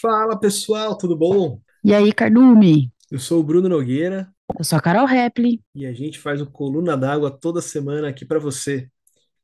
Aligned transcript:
Fala 0.00 0.38
pessoal, 0.38 0.96
tudo 0.96 1.16
bom? 1.16 1.60
E 1.84 1.94
aí, 1.94 2.12
Cardume? 2.12 2.90
Eu 3.10 3.18
sou 3.18 3.40
o 3.40 3.42
Bruno 3.42 3.68
Nogueira 3.68 4.32
Eu 4.58 4.64
sou 4.64 4.78
a 4.78 4.80
Carol 4.80 5.06
Repli. 5.06 5.60
e 5.74 5.86
a 5.86 5.92
gente 5.92 6.18
faz 6.18 6.40
o 6.40 6.46
Coluna 6.46 6.96
d'Água 6.96 7.30
toda 7.30 7.60
semana 7.60 8.08
aqui 8.08 8.24
para 8.24 8.38
você. 8.38 8.88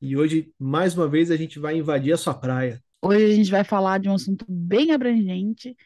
E 0.01 0.17
hoje, 0.17 0.53
mais 0.59 0.97
uma 0.97 1.09
vez, 1.09 1.31
a 1.31 1.37
gente 1.37 1.59
vai 1.59 1.77
invadir 1.77 2.13
a 2.13 2.17
sua 2.17 2.35
praia. 2.35 2.83
Hoje 3.03 3.25
a 3.25 3.35
gente 3.35 3.51
vai 3.51 3.65
falar 3.65 3.99
de 3.99 4.09
um 4.09 4.15
assunto 4.15 4.45
bem 4.49 4.93
abrangente 4.93 5.77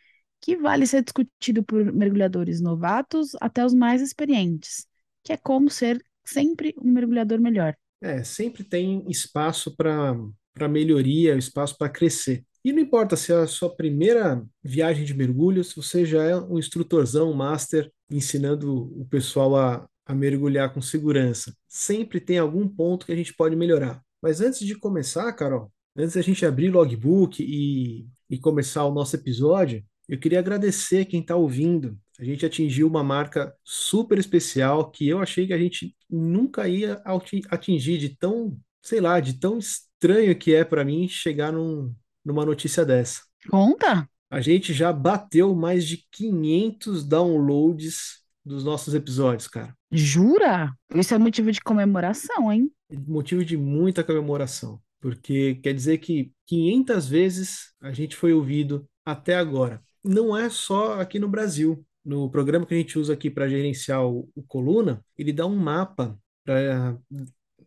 que 0.40 0.56
vale 0.56 0.86
ser 0.86 1.02
discutido 1.02 1.62
por 1.62 1.84
mergulhadores 1.92 2.60
novatos 2.60 3.36
até 3.40 3.64
os 3.64 3.74
mais 3.74 4.00
experientes, 4.00 4.86
que 5.22 5.32
é 5.32 5.36
como 5.36 5.68
ser 5.68 6.02
sempre 6.24 6.74
um 6.78 6.90
mergulhador 6.90 7.40
melhor. 7.40 7.76
É, 8.00 8.22
sempre 8.24 8.64
tem 8.64 9.04
espaço 9.08 9.74
para 9.76 10.14
para 10.52 10.68
melhoria, 10.68 11.36
espaço 11.36 11.78
para 11.78 11.88
crescer. 11.88 12.44
E 12.64 12.72
não 12.72 12.80
importa 12.80 13.16
se 13.16 13.32
é 13.32 13.36
a 13.36 13.46
sua 13.46 13.74
primeira 13.74 14.44
viagem 14.62 15.04
de 15.04 15.14
mergulho, 15.14 15.64
se 15.64 15.74
você 15.76 16.04
já 16.04 16.22
é 16.22 16.36
um 16.36 16.58
instrutorzão, 16.58 17.30
um 17.30 17.34
master, 17.34 17.90
ensinando 18.10 18.92
o 19.00 19.06
pessoal 19.06 19.56
a, 19.56 19.88
a 20.04 20.14
mergulhar 20.14 20.72
com 20.72 20.82
segurança. 20.82 21.54
Sempre 21.68 22.20
tem 22.20 22.38
algum 22.38 22.68
ponto 22.68 23.06
que 23.06 23.12
a 23.12 23.16
gente 23.16 23.34
pode 23.34 23.56
melhorar. 23.56 24.02
Mas 24.20 24.40
antes 24.40 24.60
de 24.60 24.74
começar, 24.74 25.32
Carol, 25.32 25.72
antes 25.96 26.14
da 26.14 26.22
gente 26.22 26.44
abrir 26.44 26.68
o 26.68 26.72
logbook 26.72 27.42
e, 27.42 28.06
e 28.28 28.38
começar 28.38 28.84
o 28.84 28.92
nosso 28.92 29.16
episódio, 29.16 29.82
eu 30.08 30.18
queria 30.18 30.40
agradecer 30.40 31.06
quem 31.06 31.20
está 31.20 31.36
ouvindo. 31.36 31.96
A 32.18 32.24
gente 32.24 32.44
atingiu 32.44 32.86
uma 32.86 33.02
marca 33.02 33.54
super 33.64 34.18
especial 34.18 34.90
que 34.90 35.08
eu 35.08 35.20
achei 35.20 35.46
que 35.46 35.52
a 35.54 35.58
gente 35.58 35.96
nunca 36.10 36.68
ia 36.68 36.94
ati- 37.04 37.42
atingir 37.48 37.96
de 37.96 38.10
tão, 38.10 38.58
sei 38.82 39.00
lá, 39.00 39.20
de 39.20 39.38
tão 39.38 39.58
estranho 39.58 40.36
que 40.36 40.54
é 40.54 40.64
para 40.64 40.84
mim 40.84 41.08
chegar 41.08 41.52
num, 41.52 41.94
numa 42.24 42.44
notícia 42.44 42.84
dessa. 42.84 43.22
Conta? 43.48 44.08
A 44.30 44.40
gente 44.40 44.72
já 44.72 44.92
bateu 44.92 45.54
mais 45.54 45.86
de 45.86 46.06
500 46.12 47.04
downloads 47.04 48.20
dos 48.44 48.64
nossos 48.64 48.94
episódios, 48.94 49.48
cara. 49.48 49.74
Jura? 49.90 50.72
Isso 50.94 51.14
é 51.14 51.18
motivo 51.18 51.50
de 51.50 51.60
comemoração, 51.60 52.52
hein? 52.52 52.70
Motivo 53.06 53.44
de 53.44 53.56
muita 53.56 54.04
comemoração, 54.04 54.80
porque 55.00 55.56
quer 55.56 55.74
dizer 55.74 55.98
que 55.98 56.32
500 56.46 57.08
vezes 57.08 57.72
a 57.80 57.92
gente 57.92 58.16
foi 58.16 58.32
ouvido 58.32 58.86
até 59.04 59.36
agora. 59.36 59.82
Não 60.02 60.36
é 60.36 60.48
só 60.48 61.00
aqui 61.00 61.18
no 61.18 61.28
Brasil. 61.28 61.84
No 62.04 62.30
programa 62.30 62.64
que 62.64 62.74
a 62.74 62.76
gente 62.76 62.98
usa 62.98 63.12
aqui 63.12 63.28
para 63.30 63.48
gerenciar 63.48 64.06
o, 64.06 64.28
o 64.34 64.42
Coluna, 64.42 65.04
ele 65.18 65.32
dá 65.32 65.44
um 65.44 65.56
mapa 65.56 66.18
para 66.44 66.96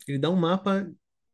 ele 0.08 0.18
dá 0.18 0.30
um 0.30 0.36
mapa 0.36 0.90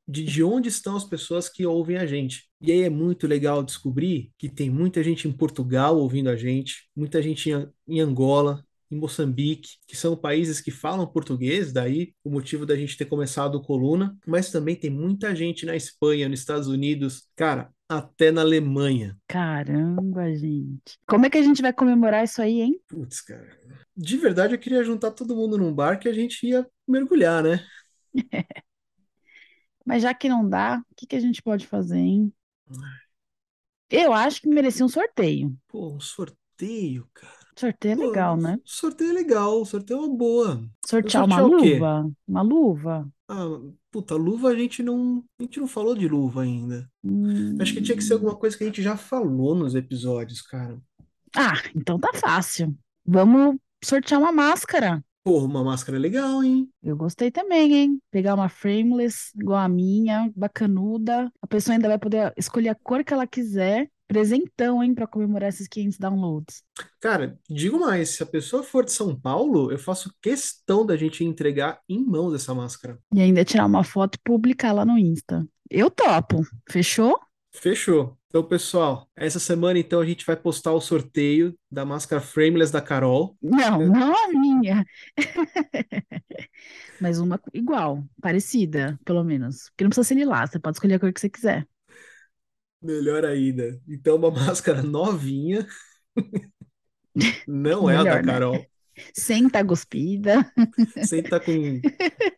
de, 0.10 0.24
de 0.24 0.44
onde 0.44 0.70
estão 0.70 0.96
as 0.96 1.04
pessoas 1.04 1.48
que 1.48 1.64
ouvem 1.68 1.98
a 1.98 2.06
gente. 2.08 2.50
E 2.60 2.72
aí 2.72 2.82
é 2.82 2.90
muito 2.90 3.28
legal 3.28 3.64
descobrir 3.64 4.32
que 4.40 4.50
tem 4.50 4.68
muita 4.68 5.04
gente 5.04 5.28
em 5.28 5.32
Portugal 5.32 6.00
ouvindo 6.00 6.30
a 6.30 6.36
gente, 6.36 6.90
muita 6.96 7.22
gente 7.22 7.52
em, 7.52 7.70
em 7.88 8.00
Angola, 8.02 8.66
em 8.90 8.98
Moçambique, 8.98 9.78
que 9.88 9.96
são 9.96 10.18
países 10.18 10.60
que 10.60 10.72
falam 10.72 11.06
português, 11.06 11.72
daí 11.72 12.12
o 12.24 12.32
motivo 12.32 12.66
da 12.66 12.76
gente 12.76 12.98
ter 12.98 13.06
começado 13.06 13.54
o 13.54 13.62
Coluna, 13.62 14.18
mas 14.26 14.50
também 14.50 14.76
tem 14.76 14.90
muita 14.90 15.36
gente 15.36 15.64
na 15.64 15.76
Espanha, 15.76 16.28
nos 16.28 16.40
Estados 16.40 16.68
Unidos, 16.68 17.28
cara, 17.36 17.70
até 17.88 18.32
na 18.32 18.42
Alemanha. 18.42 19.16
Caramba, 19.28 20.34
gente. 20.34 20.98
Como 21.08 21.28
é 21.28 21.30
que 21.30 21.38
a 21.38 21.44
gente 21.44 21.62
vai 21.62 21.72
comemorar 21.72 22.24
isso 22.24 22.42
aí, 22.42 22.62
hein? 22.62 22.82
Putz, 22.88 23.22
cara. 23.22 23.48
De 23.96 24.18
verdade, 24.18 24.56
eu 24.56 24.60
queria 24.60 24.84
juntar 24.84 25.12
todo 25.12 25.36
mundo 25.36 25.56
num 25.56 25.72
bar 25.72 26.00
que 26.00 26.10
a 26.10 26.14
gente 26.14 26.48
ia 26.48 26.66
mergulhar, 26.88 27.44
né? 27.44 27.64
Mas 29.90 30.04
já 30.04 30.14
que 30.14 30.30
não 30.30 30.48
dá, 30.48 30.80
o 30.92 30.96
que 30.96 31.08
que 31.08 31.16
a 31.16 31.20
gente 31.20 31.42
pode 31.42 31.66
fazer, 31.68 31.98
hein? 31.98 32.34
Eu 33.90 34.14
acho 34.14 34.42
que 34.42 34.48
merecia 34.50 34.86
um 34.86 34.90
sorteio. 34.90 35.56
Pô, 35.68 35.90
um 35.94 36.00
sorteio, 36.00 37.08
cara. 37.14 37.40
Sorteio 37.58 37.94
é 37.94 37.96
Pô, 37.96 38.02
legal, 38.08 38.38
né? 38.38 38.58
sorteio 38.64 39.10
é 39.10 39.14
legal, 39.14 39.66
sorteio 39.66 39.98
é 39.98 40.02
uma 40.06 40.16
boa. 40.16 40.70
Sortear 40.86 41.26
uma 41.26 41.42
luva? 41.42 42.12
Uma 42.28 42.42
luva? 42.42 43.12
Ah, 43.28 43.46
puta, 43.92 44.16
luva 44.16 44.50
a 44.50 44.56
gente 44.56 44.82
não, 44.82 45.24
a 45.40 45.44
gente 45.44 45.60
não 45.60 45.68
falou 45.68 45.96
de 45.96 46.08
luva 46.08 46.42
ainda. 46.44 46.90
Acho 47.60 47.74
que 47.74 47.82
tinha 47.82 47.98
que 47.98 48.04
ser 48.04 48.14
Hum. 48.14 48.18
alguma 48.18 48.36
coisa 48.36 48.58
que 48.58 48.64
a 48.64 48.68
gente 48.68 48.82
já 48.82 48.98
falou 48.98 49.56
nos 49.56 49.76
episódios, 49.76 50.42
cara. 50.42 50.80
Ah, 51.36 51.54
então 51.76 52.00
tá 52.00 52.12
fácil. 52.14 52.78
Vamos 53.06 53.58
sortear 53.84 54.20
uma 54.20 54.32
máscara. 54.32 55.04
Porra, 55.24 55.46
uma 55.46 55.64
máscara 55.64 55.98
legal, 55.98 56.44
hein? 56.44 56.70
Eu 56.82 56.96
gostei 56.96 57.30
também, 57.30 57.74
hein? 57.74 58.02
Pegar 58.10 58.36
uma 58.36 58.50
frameless, 58.50 59.32
igual 59.36 59.60
a 59.60 59.70
minha, 59.70 60.32
bacanuda. 60.36 61.32
A 61.42 61.48
pessoa 61.48 61.76
ainda 61.76 61.88
vai 61.88 62.00
poder 62.00 62.34
escolher 62.38 62.70
a 62.70 62.76
cor 62.76 63.04
que 63.04 63.14
ela 63.14 63.28
quiser. 63.28 63.90
Presentão, 64.08 64.84
hein, 64.84 64.96
pra 64.96 65.06
comemorar 65.06 65.50
esses 65.50 65.68
500 65.68 66.00
downloads. 66.00 66.64
Cara, 67.00 67.38
digo 67.48 67.80
mais, 67.80 68.10
se 68.10 68.24
a 68.24 68.26
pessoa 68.26 68.64
for 68.64 68.84
de 68.84 68.92
São 68.92 69.16
Paulo, 69.16 69.72
eu 69.72 69.78
faço 69.78 70.12
questão 70.20 70.84
da 70.84 70.98
gente 70.98 71.24
entregar 71.24 71.80
em 71.88 72.04
mãos 72.04 72.34
essa 72.34 72.56
máscara. 72.56 72.98
E 73.14 73.22
ainda 73.22 73.46
tirar 73.46 73.68
uma 73.68 73.84
foto 73.84 74.16
e 74.16 74.22
publicar 74.24 74.72
lá 74.72 74.84
no 74.84 74.98
Insta. 74.98 75.48
Eu 75.70 75.92
topo. 75.92 76.42
Fechou? 76.68 77.20
Fechou. 77.54 78.18
Então, 78.30 78.44
pessoal, 78.44 79.10
essa 79.16 79.40
semana 79.40 79.80
então 79.80 80.00
a 80.00 80.06
gente 80.06 80.24
vai 80.24 80.36
postar 80.36 80.72
o 80.74 80.80
sorteio 80.80 81.58
da 81.70 81.84
máscara 81.84 82.22
frameless 82.22 82.72
da 82.72 82.80
Carol. 82.80 83.36
Não, 83.42 83.80
não 83.88 84.14
a 84.16 84.28
minha. 84.28 84.86
Mas 87.02 87.20
uma 87.20 87.42
igual, 87.54 88.04
parecida, 88.22 89.00
pelo 89.04 89.24
menos. 89.24 89.70
Porque 89.70 89.84
não 89.84 89.90
precisa 89.90 90.08
ser 90.08 90.16
lilás, 90.16 90.52
você 90.52 90.60
pode 90.60 90.78
escolher 90.78 90.96
a 90.96 91.00
cor 91.00 91.12
que 91.14 91.20
você 91.20 91.30
quiser. 91.30 91.68
Melhor 92.82 93.26
ainda. 93.26 93.82
Então, 93.88 94.16
uma 94.16 94.32
máscara 94.32 94.82
novinha. 94.82 95.68
Não 97.48 97.90
é 97.90 97.98
a 97.98 98.04
da 98.04 98.04
Melhor, 98.04 98.24
né? 98.24 98.34
Carol. 98.34 98.70
Sem 99.14 99.50
tá 99.50 99.62
guspida, 99.64 100.52
Sem 101.00 101.22
estar 101.22 101.40
com 101.40 101.86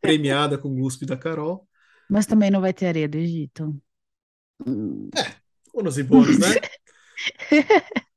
premiada 0.02 0.58
com 0.58 0.76
guspe 0.76 1.06
da 1.06 1.18
Carol. 1.18 1.68
mas 2.08 2.26
também 2.28 2.52
não 2.52 2.62
vai 2.62 2.74
ter 2.74 2.88
areia 2.88 3.08
do 3.10 3.18
Egito. 3.18 3.82
Hum. 4.66 5.10
Ônus 5.74 5.98
e 5.98 6.04
bônus, 6.04 6.38
né? 6.38 6.56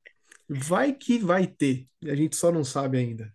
Vai 0.47 0.93
que 0.93 1.17
vai 1.17 1.47
ter. 1.47 1.87
A 2.03 2.13
gente 2.13 2.35
só 2.35 2.51
não 2.51 2.63
sabe 2.63 2.99
ainda. 2.99 3.33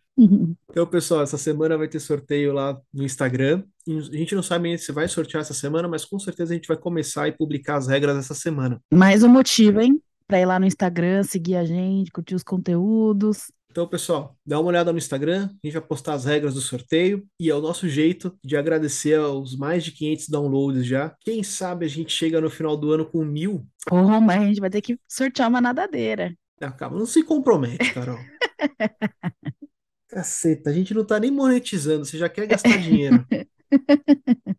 Então, 0.71 0.87
pessoal, 0.87 1.23
essa 1.23 1.39
semana 1.39 1.79
vai 1.79 1.89
ter 1.89 1.99
sorteio 1.99 2.53
lá 2.53 2.79
no 2.93 3.05
Instagram. 3.05 3.65
A 3.89 4.17
gente 4.17 4.35
não 4.35 4.43
sabe 4.43 4.69
ainda 4.69 4.81
se 4.81 4.93
vai 4.93 5.09
sortear 5.09 5.41
essa 5.41 5.55
semana, 5.55 5.89
mas 5.89 6.05
com 6.05 6.19
certeza 6.19 6.53
a 6.53 6.57
gente 6.57 6.69
vai 6.69 6.77
começar 6.77 7.27
e 7.27 7.33
publicar 7.33 7.77
as 7.77 7.89
regras 7.89 8.17
essa 8.17 8.35
semana. 8.35 8.81
Mais 8.93 9.23
um 9.23 9.29
motivo, 9.29 9.81
hein? 9.81 10.01
Pra 10.27 10.39
ir 10.39 10.47
lá 10.47 10.61
no 10.61 10.67
Instagram, 10.67 11.23
seguir 11.23 11.57
a 11.57 11.65
gente, 11.65 12.13
curtir 12.13 12.35
os 12.35 12.43
conteúdos. 12.43 13.51
Então, 13.71 13.87
pessoal, 13.87 14.37
dá 14.45 14.59
uma 14.59 14.69
olhada 14.69 14.91
no 14.91 14.99
Instagram, 14.99 15.49
a 15.49 15.67
gente 15.67 15.75
vai 15.75 15.83
postar 15.83 16.15
as 16.15 16.25
regras 16.25 16.55
do 16.55 16.61
sorteio 16.61 17.25
e 17.39 17.49
é 17.49 17.55
o 17.55 17.61
nosso 17.61 17.89
jeito 17.89 18.37
de 18.45 18.57
agradecer 18.57 19.15
aos 19.17 19.57
mais 19.57 19.85
de 19.85 19.93
500 19.93 20.29
downloads 20.29 20.87
já. 20.87 21.15
Quem 21.21 21.43
sabe 21.45 21.87
a 21.87 21.89
gente 21.89 22.13
chega 22.13 22.41
no 22.41 22.51
final 22.51 22.77
do 22.77 22.91
ano 22.91 23.07
com 23.07 23.25
mil. 23.25 23.65
Oh, 23.91 24.21
mas 24.21 24.43
a 24.43 24.47
gente 24.47 24.61
vai 24.61 24.71
ter 24.71 24.81
que 24.81 24.99
sortear 25.09 25.49
uma 25.49 25.61
nadadeira. 25.61 26.35
Ah, 26.61 26.71
calma, 26.71 26.99
não 26.99 27.07
se 27.07 27.23
compromete, 27.23 27.95
Carol. 27.95 28.19
Caceta, 30.09 30.71
a 30.71 30.73
gente 30.73 30.93
não 30.93 31.05
tá 31.05 31.21
nem 31.21 31.31
monetizando, 31.31 32.05
você 32.05 32.19
já 32.19 32.29
quer 32.29 32.47
gastar 32.47 32.77
dinheiro. 32.79 33.25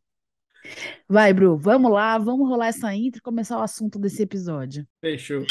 Vai, 1.07 1.33
Bru, 1.33 1.57
vamos 1.57 1.91
lá, 1.91 2.17
vamos 2.17 2.47
rolar 2.47 2.67
essa 2.67 2.95
intro 2.95 3.19
e 3.19 3.21
começar 3.21 3.59
o 3.59 3.61
assunto 3.61 3.99
desse 3.99 4.23
episódio. 4.23 4.87
Fechou. 5.01 5.45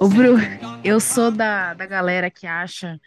Ô, 0.00 0.08
Bru, 0.08 0.36
eu 0.82 0.98
sou 1.00 1.30
da, 1.30 1.74
da 1.74 1.86
galera 1.86 2.30
que 2.30 2.46
acha 2.46 2.98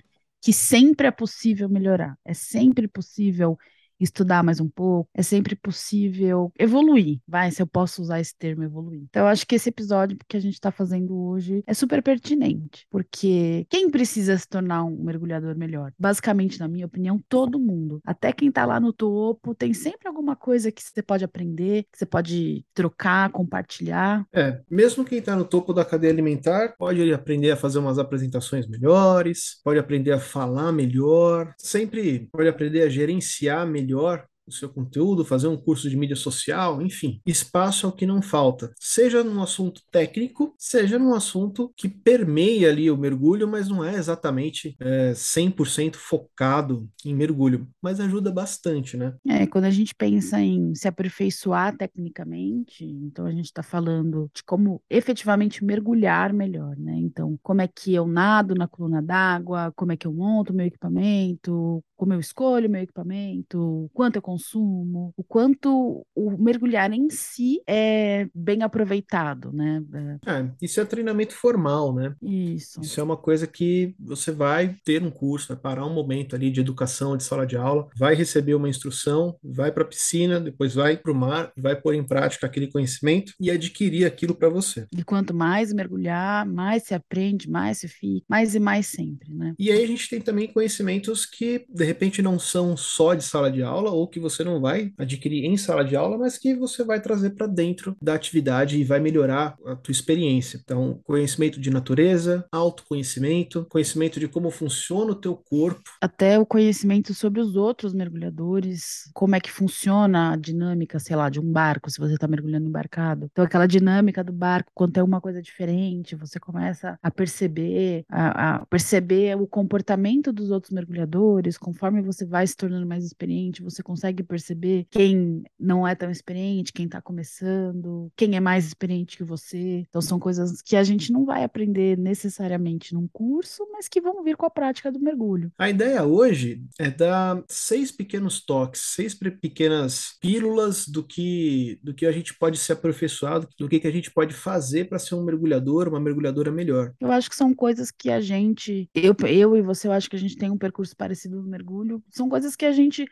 que 0.41 0.53
sempre 0.53 1.07
é 1.07 1.11
possível 1.11 1.67
melhorar, 1.69 2.17
é 2.25 2.33
sempre 2.33 2.87
possível 2.87 3.57
estudar 4.03 4.43
mais 4.43 4.59
um 4.59 4.69
pouco, 4.69 5.09
é 5.13 5.21
sempre 5.21 5.55
possível 5.55 6.51
evoluir, 6.57 7.19
vai, 7.27 7.51
se 7.51 7.61
eu 7.61 7.67
posso 7.67 8.01
usar 8.01 8.19
esse 8.19 8.35
termo 8.37 8.63
evoluir. 8.63 9.01
Então, 9.09 9.23
eu 9.23 9.27
acho 9.27 9.45
que 9.47 9.55
esse 9.55 9.69
episódio 9.69 10.17
que 10.27 10.37
a 10.37 10.39
gente 10.39 10.53
está 10.53 10.71
fazendo 10.71 11.17
hoje 11.17 11.63
é 11.65 11.73
super 11.73 12.01
pertinente, 12.01 12.85
porque 12.89 13.65
quem 13.69 13.89
precisa 13.89 14.37
se 14.37 14.47
tornar 14.47 14.83
um 14.83 15.03
mergulhador 15.03 15.55
melhor? 15.57 15.91
Basicamente, 15.97 16.59
na 16.59 16.67
minha 16.67 16.85
opinião, 16.85 17.21
todo 17.29 17.59
mundo. 17.59 18.01
Até 18.05 18.31
quem 18.31 18.49
está 18.49 18.65
lá 18.65 18.79
no 18.79 18.91
topo, 18.91 19.55
tem 19.55 19.73
sempre 19.73 20.07
alguma 20.07 20.35
coisa 20.35 20.71
que 20.71 20.81
você 20.81 21.01
pode 21.01 21.23
aprender, 21.23 21.83
que 21.91 21.97
você 21.97 22.05
pode 22.05 22.65
trocar, 22.73 23.29
compartilhar. 23.31 24.25
É, 24.33 24.59
mesmo 24.69 25.05
quem 25.05 25.19
está 25.19 25.35
no 25.35 25.45
topo 25.45 25.73
da 25.73 25.85
cadeia 25.85 26.11
alimentar 26.11 26.75
pode 26.77 27.13
aprender 27.13 27.51
a 27.51 27.57
fazer 27.57 27.79
umas 27.79 27.97
apresentações 27.97 28.67
melhores, 28.67 29.61
pode 29.63 29.79
aprender 29.79 30.11
a 30.11 30.19
falar 30.19 30.71
melhor, 30.71 31.53
sempre 31.57 32.27
pode 32.31 32.47
aprender 32.47 32.81
a 32.81 32.89
gerenciar 32.89 33.65
melhor 33.65 33.92
melhor 33.93 34.27
o 34.45 34.51
seu 34.51 34.69
conteúdo, 34.69 35.25
fazer 35.25 35.47
um 35.47 35.57
curso 35.57 35.89
de 35.89 35.97
mídia 35.97 36.15
social, 36.15 36.81
enfim. 36.81 37.21
Espaço 37.25 37.85
é 37.85 37.89
o 37.89 37.91
que 37.91 38.05
não 38.05 38.21
falta, 38.21 38.73
seja 38.79 39.23
num 39.23 39.41
assunto 39.41 39.81
técnico, 39.91 40.53
seja 40.57 40.99
num 40.99 41.13
assunto 41.13 41.71
que 41.75 41.87
permeia 41.87 42.69
ali 42.69 42.89
o 42.89 42.97
mergulho, 42.97 43.47
mas 43.47 43.69
não 43.69 43.83
é 43.83 43.95
exatamente 43.95 44.75
é, 44.79 45.13
100% 45.13 45.95
focado 45.95 46.87
em 47.05 47.13
mergulho, 47.13 47.67
mas 47.81 47.99
ajuda 47.99 48.31
bastante, 48.31 48.97
né? 48.97 49.13
É, 49.27 49.47
quando 49.47 49.65
a 49.65 49.71
gente 49.71 49.95
pensa 49.95 50.39
em 50.41 50.73
se 50.75 50.87
aperfeiçoar 50.87 51.75
tecnicamente, 51.77 52.85
então 52.85 53.25
a 53.25 53.31
gente 53.31 53.45
está 53.45 53.63
falando 53.63 54.29
de 54.33 54.43
como 54.43 54.81
efetivamente 54.89 55.63
mergulhar 55.63 56.33
melhor, 56.33 56.75
né? 56.77 56.95
Então, 56.97 57.37
como 57.41 57.61
é 57.61 57.67
que 57.67 57.93
eu 57.93 58.07
nado 58.07 58.55
na 58.55 58.67
coluna 58.67 59.01
d'água, 59.01 59.71
como 59.75 59.91
é 59.91 59.97
que 59.97 60.07
eu 60.07 60.13
monto 60.13 60.53
meu 60.53 60.65
equipamento, 60.65 61.83
como 61.95 62.13
eu 62.13 62.19
escolho 62.19 62.69
meu 62.69 62.81
equipamento, 62.81 63.89
quanto 63.93 64.17
eu 64.17 64.21
consumo, 64.33 65.13
o 65.15 65.23
quanto 65.23 66.05
o 66.15 66.31
mergulhar 66.37 66.91
em 66.91 67.09
si 67.09 67.61
é 67.67 68.27
bem 68.33 68.63
aproveitado, 68.63 69.51
né? 69.53 69.83
É, 70.25 70.49
isso 70.61 70.81
é 70.81 70.85
treinamento 70.85 71.35
formal, 71.35 71.93
né? 71.93 72.15
Isso. 72.21 72.81
Isso 72.81 72.99
é 72.99 73.03
uma 73.03 73.17
coisa 73.17 73.45
que 73.45 73.95
você 73.99 74.31
vai 74.31 74.75
ter 74.83 75.03
um 75.03 75.11
curso, 75.11 75.49
vai 75.49 75.57
parar 75.57 75.85
um 75.85 75.93
momento 75.93 76.35
ali 76.35 76.49
de 76.49 76.61
educação, 76.61 77.15
de 77.15 77.23
sala 77.23 77.45
de 77.45 77.55
aula, 77.55 77.87
vai 77.95 78.15
receber 78.15 78.55
uma 78.55 78.69
instrução, 78.69 79.35
vai 79.43 79.71
para 79.71 79.83
a 79.83 79.87
piscina, 79.87 80.39
depois 80.39 80.73
vai 80.73 80.97
para 80.97 81.11
o 81.11 81.15
mar, 81.15 81.51
vai 81.55 81.79
pôr 81.79 81.93
em 81.93 82.03
prática 82.03 82.47
aquele 82.47 82.67
conhecimento 82.67 83.33
e 83.39 83.51
adquirir 83.51 84.05
aquilo 84.05 84.33
para 84.33 84.49
você. 84.49 84.87
E 84.91 85.03
quanto 85.03 85.33
mais 85.33 85.71
mergulhar, 85.71 86.45
mais 86.45 86.83
se 86.83 86.95
aprende, 86.95 87.49
mais 87.49 87.79
se 87.79 87.87
fica, 87.87 88.25
mais 88.27 88.55
e 88.55 88.59
mais 88.59 88.87
sempre, 88.87 89.31
né? 89.33 89.53
E 89.59 89.71
aí 89.71 89.83
a 89.83 89.87
gente 89.87 90.09
tem 90.09 90.19
também 90.19 90.51
conhecimentos 90.51 91.25
que, 91.25 91.65
de 91.69 91.85
repente 91.85 92.21
não 92.21 92.39
são 92.39 92.75
só 92.75 93.13
de 93.13 93.23
sala 93.23 93.51
de 93.51 93.61
aula 93.61 93.91
ou 93.91 94.07
que 94.07 94.19
você 94.23 94.43
não 94.43 94.59
vai 94.59 94.91
adquirir 94.97 95.45
em 95.45 95.57
sala 95.57 95.83
de 95.83 95.95
aula, 95.95 96.17
mas 96.17 96.37
que 96.37 96.55
você 96.55 96.83
vai 96.83 96.99
trazer 96.99 97.31
para 97.31 97.45
dentro 97.45 97.95
da 98.01 98.13
atividade 98.15 98.79
e 98.79 98.83
vai 98.83 98.99
melhorar 98.99 99.55
a 99.65 99.75
tua 99.75 99.91
experiência. 99.91 100.59
Então, 100.63 100.99
conhecimento 101.03 101.59
de 101.59 101.69
natureza, 101.69 102.45
autoconhecimento, 102.51 103.65
conhecimento 103.69 104.19
de 104.19 104.27
como 104.27 104.49
funciona 104.49 105.11
o 105.11 105.15
teu 105.15 105.35
corpo. 105.35 105.83
Até 106.01 106.39
o 106.39 106.45
conhecimento 106.45 107.13
sobre 107.13 107.41
os 107.41 107.55
outros 107.55 107.93
mergulhadores, 107.93 109.09
como 109.13 109.35
é 109.35 109.39
que 109.39 109.51
funciona 109.51 110.33
a 110.33 110.35
dinâmica, 110.35 110.99
sei 110.99 111.15
lá, 111.15 111.29
de 111.29 111.39
um 111.39 111.51
barco, 111.51 111.89
se 111.89 111.99
você 111.99 112.13
está 112.13 112.27
mergulhando 112.27 112.67
embarcado. 112.67 113.27
Então, 113.31 113.43
aquela 113.43 113.67
dinâmica 113.67 114.23
do 114.23 114.31
barco, 114.33 114.71
quando 114.73 114.93
tem 114.93 115.03
uma 115.03 115.19
coisa 115.19 115.41
diferente, 115.41 116.15
você 116.15 116.39
começa 116.39 116.97
a 117.01 117.11
perceber, 117.11 118.05
a, 118.09 118.55
a 118.55 118.65
perceber 118.65 119.35
o 119.35 119.47
comportamento 119.47 120.31
dos 120.31 120.51
outros 120.51 120.71
mergulhadores, 120.71 121.57
conforme 121.57 122.01
você 122.01 122.25
vai 122.25 122.45
se 122.45 122.55
tornando 122.55 122.85
mais 122.85 123.03
experiente, 123.03 123.63
você 123.63 123.81
consegue 123.81 124.12
perceber 124.21 124.85
quem 124.91 125.43
não 125.57 125.87
é 125.87 125.95
tão 125.95 126.11
experiente, 126.11 126.73
quem 126.73 126.85
está 126.85 127.01
começando, 127.01 128.11
quem 128.17 128.35
é 128.35 128.39
mais 128.41 128.67
experiente 128.67 129.15
que 129.15 129.23
você. 129.23 129.85
Então 129.87 130.01
são 130.01 130.19
coisas 130.19 130.61
que 130.61 130.75
a 130.75 130.83
gente 130.83 131.11
não 131.11 131.23
vai 131.23 131.45
aprender 131.45 131.97
necessariamente 131.97 132.93
num 132.93 133.07
curso, 133.07 133.65
mas 133.71 133.87
que 133.87 134.01
vão 134.01 134.23
vir 134.23 134.35
com 134.35 134.45
a 134.45 134.49
prática 134.49 134.91
do 134.91 134.99
mergulho. 134.99 135.51
A 135.57 135.69
ideia 135.69 136.03
hoje 136.03 136.61
é 136.77 136.91
dar 136.91 137.41
seis 137.47 137.91
pequenos 137.91 138.43
toques, 138.43 138.81
seis 138.93 139.15
pequenas 139.15 140.17
pílulas 140.19 140.85
do 140.85 141.03
que 141.03 141.79
do 141.81 141.93
que 141.93 142.05
a 142.05 142.11
gente 142.11 142.33
pode 142.37 142.57
ser 142.57 142.73
aperfeiçoado, 142.73 143.47
do 143.57 143.69
que, 143.69 143.79
que 143.79 143.87
a 143.87 143.91
gente 143.91 144.11
pode 144.11 144.33
fazer 144.33 144.85
para 144.89 144.99
ser 144.99 145.15
um 145.15 145.23
mergulhador, 145.23 145.87
uma 145.87 145.99
mergulhadora 145.99 146.51
melhor. 146.51 146.93
Eu 146.99 147.11
acho 147.11 147.29
que 147.29 147.35
são 147.35 147.53
coisas 147.53 147.91
que 147.91 148.09
a 148.09 148.19
gente, 148.19 148.89
eu, 148.93 149.15
eu 149.27 149.55
e 149.55 149.61
você, 149.61 149.87
eu 149.87 149.91
acho 149.91 150.09
que 150.09 150.15
a 150.15 150.19
gente 150.19 150.35
tem 150.35 150.49
um 150.49 150.57
percurso 150.57 150.95
parecido 150.95 151.41
no 151.41 151.47
mergulho. 151.47 152.03
São 152.09 152.27
coisas 152.27 152.55
que 152.55 152.65
a 152.65 152.71
gente 152.71 153.05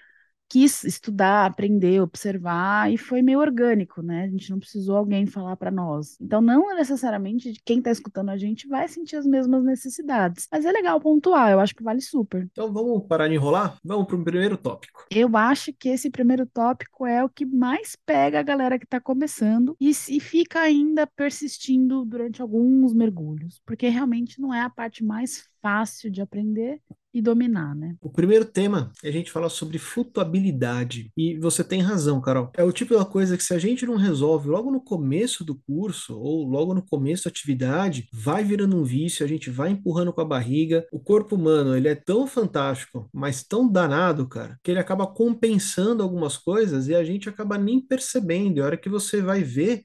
quis 0.52 0.84
estudar, 0.84 1.46
aprender, 1.46 2.02
observar 2.02 2.92
e 2.92 2.98
foi 2.98 3.22
meio 3.22 3.40
orgânico, 3.40 4.02
né? 4.02 4.26
A 4.26 4.28
gente 4.28 4.50
não 4.52 4.60
precisou 4.60 4.98
alguém 4.98 5.26
falar 5.26 5.56
para 5.56 5.72
nós. 5.72 6.18
Então, 6.20 6.42
não 6.42 6.76
necessariamente 6.76 7.54
quem 7.64 7.78
está 7.78 7.90
escutando 7.90 8.32
a 8.32 8.38
gente 8.38 8.68
vai 8.68 8.86
sentir 8.90 9.16
as 9.16 9.26
mesmas 9.26 9.64
necessidades, 9.64 10.50
mas 10.52 10.66
é 10.66 10.72
legal 10.74 11.00
pontuar, 11.00 11.52
eu 11.52 11.60
acho 11.62 11.74
que 11.74 11.82
vale 11.82 12.02
super. 12.02 12.50
Então, 12.52 12.74
vamos 12.74 13.08
parar 13.08 13.30
de 13.30 13.36
enrolar? 13.36 13.78
Vamos 13.82 14.06
para 14.08 14.18
o 14.18 14.24
primeiro 14.26 14.58
tópico. 14.58 15.06
Eu 15.10 15.38
acho 15.38 15.72
que 15.72 15.88
esse 15.88 16.10
primeiro 16.10 16.46
tópico 16.46 17.06
é 17.06 17.24
o 17.24 17.30
que 17.30 17.46
mais 17.46 17.96
pega 18.06 18.42
a 18.42 18.44
galera 18.44 18.78
que 18.78 18.84
está 18.84 19.00
começando 19.00 19.78
e, 19.80 19.90
e 19.90 20.20
fica 20.20 20.60
ainda 20.60 21.08
persistindo 21.08 22.04
durante 22.04 22.42
alguns 22.42 22.94
mergulhos, 22.94 23.62
porque 23.66 23.88
realmente 23.88 24.42
não 24.42 24.54
é 24.54 24.60
a 24.60 24.70
parte 24.70 25.02
mais 25.02 25.48
fácil 25.62 26.12
de 26.12 26.22
aprender 26.22 26.82
e 27.14 27.22
dominar, 27.22 27.76
né? 27.76 27.96
O 28.02 28.10
primeiro 28.10 28.46
tema 28.46 28.92
é 29.04 29.10
a 29.10 29.12
gente 29.12 29.32
falar 29.32 29.50
sobre 29.50 29.78
flutuabilidade. 29.78 31.12
E 31.18 31.38
você 31.38 31.64
tem 31.64 31.82
razão, 31.82 32.22
Carol. 32.22 32.52
É 32.56 32.64
o 32.64 32.72
tipo 32.72 32.96
da 32.98 33.06
coisa 33.06 33.38
que 33.38 33.44
se 33.44 33.54
a 33.54 33.60
gente 33.60 33.86
não 33.86 33.96
resolve 33.96 34.50
logo 34.50 34.72
no 34.72 34.82
começo 34.82 35.44
do 35.44 35.56
curso 35.56 36.18
ou 36.18 36.48
logo 36.48 36.74
no 36.74 36.82
começo 36.82 37.26
da 37.26 37.30
atividade, 37.30 38.08
vai 38.14 38.44
virando 38.44 38.78
um 38.78 38.84
vício, 38.84 39.26
a 39.26 39.30
gente 39.30 39.50
vai 39.50 39.72
empurrando 39.72 40.14
com 40.14 40.22
a 40.22 40.26
barriga. 40.26 40.86
O 40.92 41.00
corpo 41.00 41.36
humano, 41.36 41.76
ele 41.76 41.88
é 41.88 41.96
tão 41.96 42.26
fantástico, 42.26 43.10
mas 43.14 43.44
tão 43.44 43.70
danado, 43.70 44.28
cara, 44.28 44.58
que 44.64 44.72
ele 44.72 44.80
acaba 44.80 45.08
compensando 45.08 46.04
algumas 46.04 46.38
coisas 46.38 46.88
e 46.88 46.96
a 46.96 47.04
gente 47.04 47.28
acaba 47.28 47.58
nem 47.58 47.80
percebendo. 47.80 48.58
E 48.58 48.62
a 48.62 48.66
hora 48.66 48.78
que 48.78 48.90
você 48.90 49.22
vai 49.22 49.44
ver, 49.44 49.82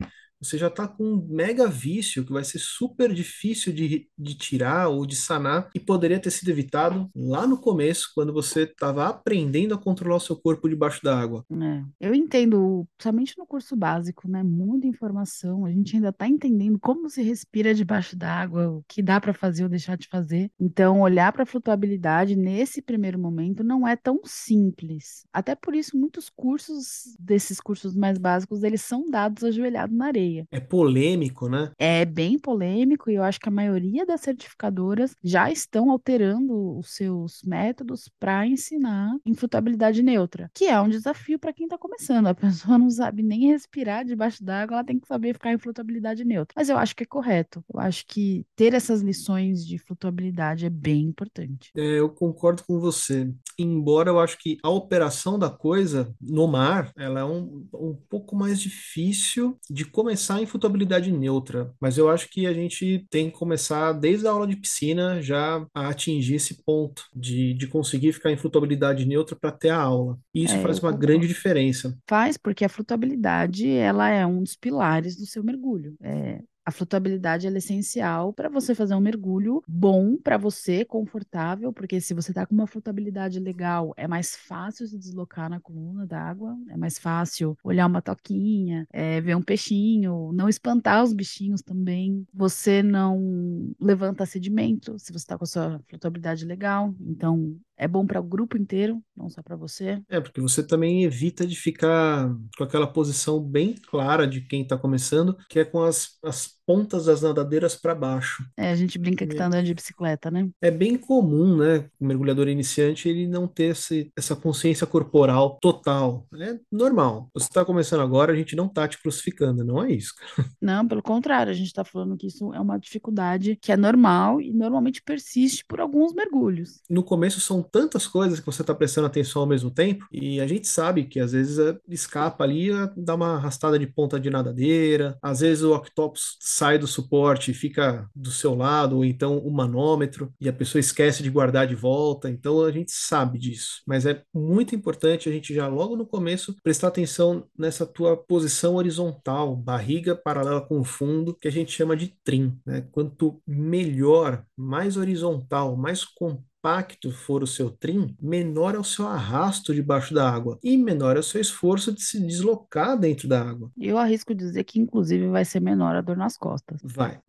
você 0.46 0.58
já 0.58 0.68
está 0.68 0.86
com 0.86 1.04
um 1.04 1.26
mega 1.28 1.66
vício 1.68 2.24
que 2.24 2.32
vai 2.32 2.44
ser 2.44 2.58
super 2.58 3.12
difícil 3.12 3.72
de, 3.72 4.08
de 4.16 4.34
tirar 4.34 4.88
ou 4.88 5.06
de 5.06 5.16
sanar 5.16 5.68
e 5.74 5.80
poderia 5.80 6.20
ter 6.20 6.30
sido 6.30 6.50
evitado 6.50 7.10
lá 7.14 7.46
no 7.46 7.58
começo, 7.58 8.10
quando 8.14 8.32
você 8.32 8.62
estava 8.62 9.06
aprendendo 9.06 9.74
a 9.74 9.78
controlar 9.78 10.16
o 10.16 10.20
seu 10.20 10.36
corpo 10.36 10.68
debaixo 10.68 11.02
da 11.02 11.18
água. 11.18 11.44
É, 11.50 12.08
eu 12.08 12.14
entendo, 12.14 12.86
somente 13.00 13.36
no 13.38 13.46
curso 13.46 13.76
básico, 13.76 14.28
né? 14.28 14.42
Muita 14.42 14.86
informação, 14.86 15.64
a 15.64 15.70
gente 15.70 15.96
ainda 15.96 16.10
está 16.10 16.28
entendendo 16.28 16.78
como 16.78 17.08
se 17.08 17.22
respira 17.22 17.74
debaixo 17.74 18.16
da 18.16 18.30
água, 18.32 18.70
o 18.70 18.84
que 18.88 19.02
dá 19.02 19.20
para 19.20 19.34
fazer 19.34 19.64
ou 19.64 19.68
deixar 19.68 19.96
de 19.96 20.08
fazer. 20.08 20.50
Então, 20.58 21.00
olhar 21.00 21.32
para 21.32 21.42
a 21.42 21.46
flutuabilidade 21.46 22.36
nesse 22.36 22.82
primeiro 22.82 23.18
momento 23.18 23.64
não 23.64 23.86
é 23.86 23.96
tão 23.96 24.20
simples. 24.24 25.26
Até 25.32 25.54
por 25.54 25.74
isso, 25.74 25.96
muitos 25.96 26.28
cursos 26.28 27.16
desses 27.18 27.60
cursos 27.60 27.94
mais 27.94 28.18
básicos, 28.18 28.62
eles 28.62 28.82
são 28.82 29.08
dados 29.10 29.44
ajoelhados 29.44 29.96
na 29.96 30.06
areia. 30.06 30.35
É 30.50 30.60
polêmico, 30.60 31.48
né? 31.48 31.70
É 31.78 32.04
bem 32.04 32.38
polêmico 32.38 33.10
e 33.10 33.14
eu 33.14 33.22
acho 33.22 33.40
que 33.40 33.48
a 33.48 33.52
maioria 33.52 34.04
das 34.04 34.20
certificadoras 34.20 35.14
já 35.22 35.50
estão 35.50 35.90
alterando 35.90 36.78
os 36.78 36.94
seus 36.94 37.42
métodos 37.44 38.10
para 38.18 38.46
ensinar 38.46 39.16
influtabilidade 39.24 40.02
neutra, 40.02 40.50
que 40.54 40.66
é 40.66 40.80
um 40.80 40.88
desafio 40.88 41.38
para 41.38 41.52
quem 41.52 41.66
está 41.66 41.78
começando. 41.78 42.26
A 42.26 42.34
pessoa 42.34 42.78
não 42.78 42.90
sabe 42.90 43.22
nem 43.22 43.48
respirar 43.50 44.04
debaixo 44.04 44.44
d'água, 44.44 44.76
ela 44.76 44.84
tem 44.84 44.98
que 44.98 45.06
saber 45.06 45.34
ficar 45.34 45.52
em 45.52 45.58
flutuabilidade 45.58 46.24
neutra. 46.24 46.54
Mas 46.56 46.68
eu 46.68 46.76
acho 46.76 46.94
que 46.94 47.02
é 47.02 47.06
correto. 47.06 47.64
Eu 47.72 47.80
acho 47.80 48.04
que 48.06 48.44
ter 48.54 48.74
essas 48.74 49.00
lições 49.00 49.66
de 49.66 49.78
flutuabilidade 49.78 50.66
é 50.66 50.70
bem 50.70 51.02
importante. 51.02 51.70
É, 51.76 52.00
eu 52.00 52.08
concordo 52.08 52.62
com 52.64 52.78
você. 52.78 53.32
Embora 53.58 54.10
eu 54.10 54.20
acho 54.20 54.38
que 54.38 54.58
a 54.62 54.70
operação 54.70 55.38
da 55.38 55.48
coisa 55.50 56.14
no 56.20 56.46
mar, 56.46 56.90
ela 56.96 57.20
é 57.20 57.24
um, 57.24 57.66
um 57.72 57.96
pouco 58.08 58.36
mais 58.36 58.60
difícil 58.60 59.58
de 59.70 59.84
começar 59.84 60.15
começar 60.16 60.40
em 60.40 60.46
flutuabilidade 60.46 61.12
neutra, 61.12 61.74
mas 61.78 61.98
eu 61.98 62.08
acho 62.08 62.30
que 62.30 62.46
a 62.46 62.52
gente 62.54 63.06
tem 63.10 63.30
que 63.30 63.36
começar 63.36 63.92
desde 63.92 64.26
a 64.26 64.30
aula 64.30 64.46
de 64.46 64.56
piscina 64.56 65.20
já 65.20 65.66
a 65.74 65.88
atingir 65.88 66.36
esse 66.36 66.62
ponto 66.64 67.02
de, 67.14 67.52
de 67.52 67.66
conseguir 67.66 68.14
ficar 68.14 68.32
em 68.32 68.36
flutuabilidade 68.36 69.04
neutra 69.04 69.36
para 69.36 69.52
ter 69.52 69.68
a 69.68 69.78
aula. 69.78 70.18
E 70.34 70.42
isso 70.42 70.54
é, 70.54 70.62
faz 70.62 70.78
uma 70.78 70.90
grande 70.90 71.28
diferença. 71.28 71.94
Faz, 72.08 72.38
porque 72.38 72.64
a 72.64 72.68
flutuabilidade 72.68 73.68
ela 73.68 74.08
é 74.08 74.24
um 74.26 74.42
dos 74.42 74.56
pilares 74.56 75.16
do 75.16 75.26
seu 75.26 75.44
mergulho. 75.44 75.94
É, 76.02 76.40
a 76.66 76.72
flutuabilidade 76.72 77.46
é 77.46 77.50
essencial 77.56 78.32
para 78.32 78.48
você 78.48 78.74
fazer 78.74 78.96
um 78.96 79.00
mergulho 79.00 79.62
bom 79.68 80.16
para 80.16 80.36
você, 80.36 80.84
confortável, 80.84 81.72
porque 81.72 82.00
se 82.00 82.12
você 82.12 82.32
está 82.32 82.44
com 82.44 82.56
uma 82.56 82.66
flutuabilidade 82.66 83.38
legal, 83.38 83.94
é 83.96 84.08
mais 84.08 84.34
fácil 84.34 84.84
se 84.88 84.98
deslocar 84.98 85.48
na 85.48 85.60
coluna 85.60 86.04
d'água, 86.04 86.58
é 86.68 86.76
mais 86.76 86.98
fácil 86.98 87.56
olhar 87.62 87.86
uma 87.86 88.02
toquinha, 88.02 88.84
é, 88.92 89.20
ver 89.20 89.36
um 89.36 89.42
peixinho, 89.42 90.32
não 90.32 90.48
espantar 90.48 91.04
os 91.04 91.12
bichinhos 91.12 91.62
também. 91.62 92.26
Você 92.34 92.82
não 92.82 93.72
levanta 93.80 94.26
sedimento 94.26 94.98
se 94.98 95.12
você 95.12 95.18
está 95.18 95.38
com 95.38 95.44
a 95.44 95.46
sua 95.46 95.80
flutuabilidade 95.88 96.44
legal. 96.44 96.92
Então, 97.00 97.56
é 97.76 97.86
bom 97.86 98.06
para 98.06 98.20
o 98.20 98.24
grupo 98.24 98.56
inteiro, 98.56 99.02
não 99.16 99.28
só 99.28 99.42
para 99.42 99.56
você. 99.56 100.00
É, 100.08 100.20
porque 100.20 100.40
você 100.40 100.62
também 100.62 101.04
evita 101.04 101.46
de 101.46 101.56
ficar 101.56 102.28
com 102.56 102.64
aquela 102.64 102.86
posição 102.86 103.40
bem 103.40 103.74
clara 103.74 104.26
de 104.26 104.40
quem 104.40 104.62
está 104.62 104.76
começando, 104.76 105.36
que 105.48 105.58
é 105.58 105.64
com 105.64 105.82
as, 105.82 106.18
as 106.24 106.56
pontas 106.66 107.04
das 107.04 107.22
nadadeiras 107.22 107.76
para 107.76 107.94
baixo. 107.94 108.44
É, 108.56 108.70
a 108.70 108.76
gente 108.76 108.98
brinca 108.98 109.24
que 109.24 109.32
está 109.32 109.46
andando 109.46 109.64
de 109.64 109.74
bicicleta, 109.74 110.30
né? 110.30 110.48
É 110.60 110.70
bem 110.70 110.98
comum, 110.98 111.56
né, 111.56 111.88
o 112.00 112.04
mergulhador 112.04 112.48
iniciante, 112.48 113.08
ele 113.08 113.26
não 113.28 113.46
ter 113.46 113.70
esse, 113.70 114.10
essa 114.16 114.34
consciência 114.34 114.86
corporal 114.86 115.58
total. 115.60 116.26
É 116.34 116.58
normal. 116.70 117.30
Você 117.32 117.46
está 117.46 117.64
começando 117.64 118.00
agora, 118.00 118.32
a 118.32 118.36
gente 118.36 118.56
não 118.56 118.66
está 118.66 118.88
te 118.88 119.00
crucificando, 119.00 119.64
não 119.64 119.82
é 119.84 119.92
isso. 119.92 120.12
Não, 120.60 120.86
pelo 120.88 121.02
contrário, 121.02 121.52
a 121.52 121.54
gente 121.54 121.66
está 121.66 121.84
falando 121.84 122.16
que 122.16 122.26
isso 122.26 122.52
é 122.52 122.58
uma 122.58 122.78
dificuldade 122.78 123.56
que 123.60 123.70
é 123.70 123.76
normal 123.76 124.40
e 124.40 124.52
normalmente 124.52 125.02
persiste 125.02 125.64
por 125.68 125.80
alguns 125.80 126.12
mergulhos. 126.12 126.80
No 126.88 127.04
começo 127.04 127.40
são 127.40 127.62
tantas 127.70 128.06
coisas 128.06 128.40
que 128.40 128.46
você 128.46 128.62
está 128.62 128.74
prestando 128.74 129.06
atenção 129.06 129.42
ao 129.42 129.48
mesmo 129.48 129.70
tempo, 129.70 130.06
e 130.12 130.40
a 130.40 130.46
gente 130.46 130.68
sabe 130.68 131.04
que 131.04 131.20
às 131.20 131.32
vezes 131.32 131.58
é, 131.58 131.76
escapa 131.88 132.44
ali, 132.44 132.70
é, 132.70 132.90
dá 132.96 133.14
uma 133.14 133.34
arrastada 133.36 133.78
de 133.78 133.86
ponta 133.86 134.18
de 134.18 134.30
nadadeira, 134.30 135.16
às 135.22 135.40
vezes 135.40 135.62
o 135.62 135.74
octopus 135.74 136.36
sai 136.40 136.78
do 136.78 136.86
suporte 136.86 137.50
e 137.50 137.54
fica 137.54 138.08
do 138.14 138.30
seu 138.30 138.54
lado, 138.54 138.96
ou 138.96 139.04
então 139.04 139.38
o 139.38 139.50
manômetro, 139.50 140.32
e 140.40 140.48
a 140.48 140.52
pessoa 140.52 140.80
esquece 140.80 141.22
de 141.22 141.30
guardar 141.30 141.66
de 141.66 141.74
volta, 141.74 142.30
então 142.30 142.62
a 142.62 142.70
gente 142.70 142.92
sabe 142.92 143.38
disso. 143.38 143.82
Mas 143.86 144.06
é 144.06 144.22
muito 144.34 144.74
importante 144.74 145.28
a 145.28 145.32
gente 145.32 145.54
já 145.54 145.66
logo 145.68 145.96
no 145.96 146.06
começo 146.06 146.54
prestar 146.62 146.88
atenção 146.88 147.46
nessa 147.58 147.86
tua 147.86 148.16
posição 148.16 148.76
horizontal, 148.76 149.54
barriga 149.56 150.14
paralela 150.14 150.60
com 150.60 150.80
o 150.80 150.84
fundo, 150.84 151.34
que 151.34 151.48
a 151.48 151.52
gente 151.52 151.72
chama 151.72 151.96
de 151.96 152.14
trim. 152.24 152.58
Né? 152.64 152.86
Quanto 152.92 153.40
melhor, 153.46 154.44
mais 154.56 154.96
horizontal, 154.96 155.76
mais 155.76 156.04
compacto, 156.04 156.46
compacto 156.66 157.12
for 157.12 157.44
o 157.44 157.46
seu 157.46 157.70
trim, 157.70 158.16
menor 158.20 158.74
é 158.74 158.78
o 158.78 158.84
seu 158.84 159.06
arrasto 159.06 159.72
debaixo 159.72 160.12
da 160.12 160.28
água 160.28 160.58
e 160.64 160.76
menor 160.76 161.16
é 161.16 161.20
o 161.20 161.22
seu 161.22 161.40
esforço 161.40 161.92
de 161.92 162.02
se 162.02 162.20
deslocar 162.20 162.98
dentro 162.98 163.28
da 163.28 163.40
água. 163.40 163.70
Eu 163.78 163.96
arrisco 163.96 164.34
dizer 164.34 164.64
que, 164.64 164.80
inclusive, 164.80 165.28
vai 165.28 165.44
ser 165.44 165.60
menor 165.60 165.94
a 165.94 166.00
dor 166.00 166.16
nas 166.16 166.36
costas. 166.36 166.80
Vai. 166.82 167.20